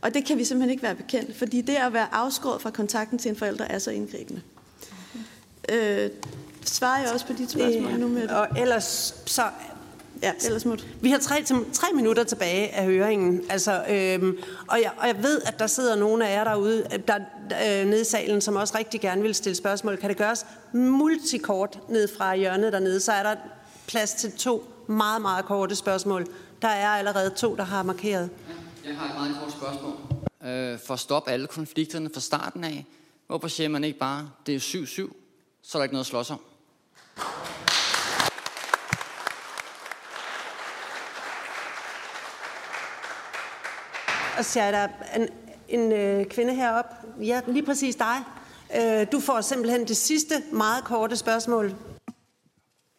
[0.00, 3.18] Og det kan vi simpelthen ikke være bekendt, fordi det at være afskåret fra kontakten
[3.18, 4.42] til en forælder er så indgribende.
[5.70, 6.10] Øh,
[6.64, 8.30] svarer jeg også på dit spørgsmål øh, nu med det?
[8.30, 9.42] Og ellers så...
[10.22, 10.86] Ja, ellers smut.
[11.00, 11.42] Vi har tre,
[11.72, 15.96] tre minutter tilbage af høringen, altså, øhm, og, jeg, og jeg ved, at der sidder
[15.96, 17.16] nogle af jer derude, der,
[17.50, 19.96] øh, nede i salen, som også rigtig gerne vil stille spørgsmål.
[19.96, 23.34] Kan det gøres multikort ned fra hjørnet dernede, så er der
[23.86, 26.26] plads til to meget, meget korte spørgsmål.
[26.62, 28.30] Der er allerede to, der har markeret.
[28.86, 29.92] Jeg har et meget kort spørgsmål.
[30.44, 32.86] Øh, for at stoppe alle konflikterne fra starten af,
[33.26, 35.12] hvorfor siger man ikke bare, det er 7-7,
[35.62, 36.40] så er der ikke noget at slås om.
[44.38, 45.28] Og så er der en,
[45.68, 46.84] en øh, kvinde herop.
[47.20, 48.16] Ja, lige præcis dig.
[48.76, 51.74] Øh, du får simpelthen det sidste meget korte spørgsmål.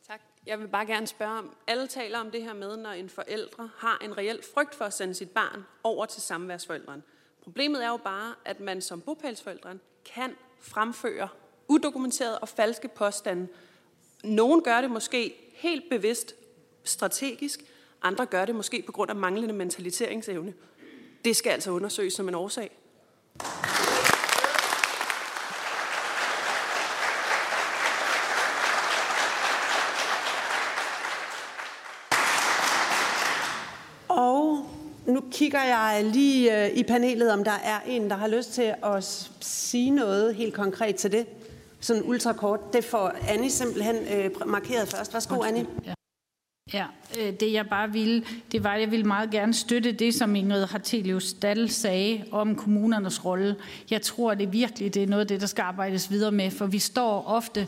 [0.08, 0.22] Tak.
[0.46, 3.70] Jeg vil bare gerne spørge om, alle taler om det her med, når en forældre
[3.78, 7.04] har en reel frygt for at sende sit barn over til samværsforældren.
[7.44, 9.82] Problemet er jo bare, at man som bopælsforældren
[10.14, 11.28] kan fremføre
[11.72, 13.48] udokumenterede og falske påstande.
[14.24, 16.36] Nogen gør det måske helt bevidst
[16.84, 17.60] strategisk,
[18.02, 20.54] andre gør det måske på grund af manglende mentaliseringsevne.
[21.26, 22.72] Det skal altså undersøges som en årsag.
[34.08, 34.66] Og
[35.06, 38.74] nu kigger jeg lige øh, i panelet, om der er en, der har lyst til
[38.84, 39.04] at
[39.40, 41.28] sige noget helt konkret til det.
[41.82, 42.74] Sådan ultrakort.
[42.74, 45.14] Det får Annie simpelthen øh, markeret først.
[45.14, 45.66] Værsgo, Annie.
[45.86, 45.94] Ja.
[46.74, 46.86] Ja,
[47.20, 50.36] øh, det jeg bare ville, det var, at jeg ville meget gerne støtte det, som
[50.36, 53.56] Ingrid Hartelius Dahl sagde om kommunernes rolle.
[53.90, 56.66] Jeg tror, det virkelig det er noget af det, der skal arbejdes videre med, for
[56.66, 57.68] vi står ofte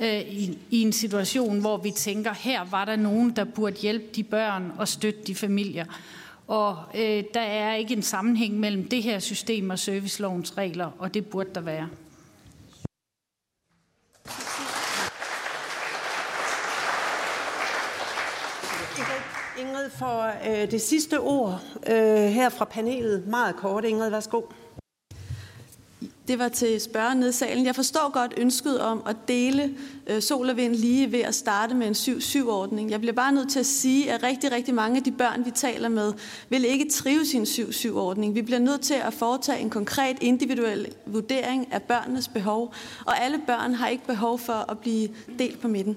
[0.00, 4.04] øh, i, i en situation, hvor vi tænker, her var der nogen, der burde hjælpe
[4.16, 5.84] de børn og støtte de familier.
[6.46, 11.14] Og øh, der er ikke en sammenhæng mellem det her system og servicelovens regler, og
[11.14, 11.88] det burde der være.
[19.84, 23.26] Ingrid, for øh, det sidste ord øh, her fra panelet.
[23.26, 24.42] Meget kort, Ingrid, værsgo.
[26.28, 27.66] Det var til spørgeren nede i salen.
[27.66, 29.74] Jeg forstår godt ønsket om at dele
[30.06, 32.90] øh, sol og vind lige ved at starte med en 7-7-ordning.
[32.90, 35.50] Jeg bliver bare nødt til at sige, at rigtig, rigtig mange af de børn, vi
[35.50, 36.12] taler med,
[36.48, 38.34] vil ikke trives i en 7-7-ordning.
[38.34, 42.74] Vi bliver nødt til at foretage en konkret individuel vurdering af børnenes behov,
[43.06, 45.96] og alle børn har ikke behov for at blive delt på midten.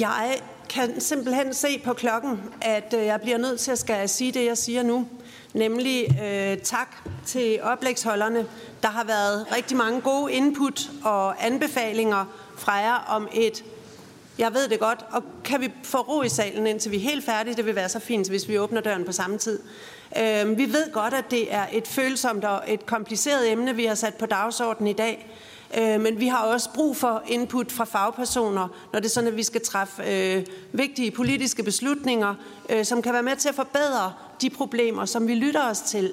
[0.00, 0.40] Jeg
[0.72, 4.44] kan simpelthen se på klokken, at øh, jeg bliver nødt til at skal sige det,
[4.44, 5.08] jeg siger nu.
[5.54, 8.46] Nemlig øh, tak til oplægsholderne.
[8.82, 12.24] Der har været rigtig mange gode input og anbefalinger
[12.56, 13.64] fra jer om et
[14.38, 17.24] jeg ved det godt, og kan vi få ro i salen, indtil vi er helt
[17.24, 17.54] færdige?
[17.54, 19.58] Det vil være så fint, hvis vi åbner døren på samme tid.
[20.18, 23.94] Øh, vi ved godt, at det er et følsomt og et kompliceret emne, vi har
[23.94, 25.30] sat på dagsordenen i dag.
[25.78, 29.36] Øh, men vi har også brug for input fra fagpersoner, når det er sådan, at
[29.36, 32.34] vi skal træffe øh, vigtige politiske beslutninger,
[32.70, 36.12] øh, som kan være med til at forbedre de problemer, som vi lytter os til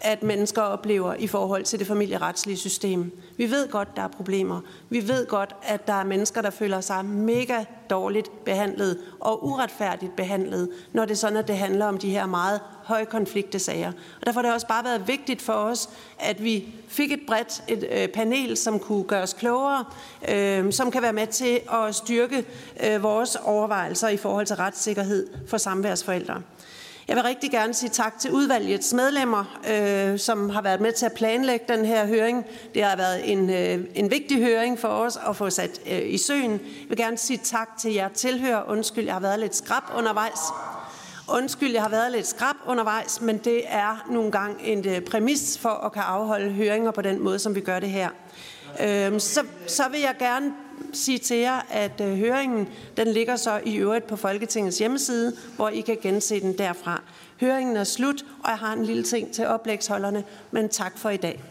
[0.00, 3.12] at mennesker oplever i forhold til det familieretslige system.
[3.36, 4.60] Vi ved godt, der er problemer.
[4.90, 10.16] Vi ved godt, at der er mennesker, der føler sig mega dårligt behandlet og uretfærdigt
[10.16, 13.92] behandlet, når det er sådan, at det handler om de her meget høje konfliktesager.
[14.20, 15.88] Og derfor har det også bare været vigtigt for os,
[16.18, 19.84] at vi fik et bredt et, øh, panel, som kunne gøre os klogere,
[20.28, 22.44] øh, som kan være med til at styrke
[22.84, 26.42] øh, vores overvejelser i forhold til retssikkerhed for samværsforældre.
[27.10, 31.06] Jeg vil rigtig gerne sige tak til udvalgets medlemmer, øh, som har været med til
[31.06, 32.44] at planlægge den her høring.
[32.74, 36.18] Det har været en, øh, en vigtig høring for os at få sat øh, i
[36.18, 36.50] søen.
[36.50, 38.62] Jeg vil gerne sige tak til jer tilhører.
[38.68, 40.38] Undskyld, jeg har været lidt skrab undervejs.
[41.28, 45.58] Undskyld, jeg har været lidt skrab undervejs, men det er nogle gange en øh, præmis
[45.58, 48.08] for at kan afholde høringer på den måde, som vi gør det her.
[48.80, 50.52] Øh, så, så vil jeg gerne
[50.92, 55.68] sige til jer, at øh, høringen den ligger så i øvrigt på Folketingets hjemmeside, hvor
[55.68, 57.02] I kan gense den derfra.
[57.40, 61.16] Høringen er slut, og jeg har en lille ting til oplægsholderne, men tak for i
[61.16, 61.42] dag.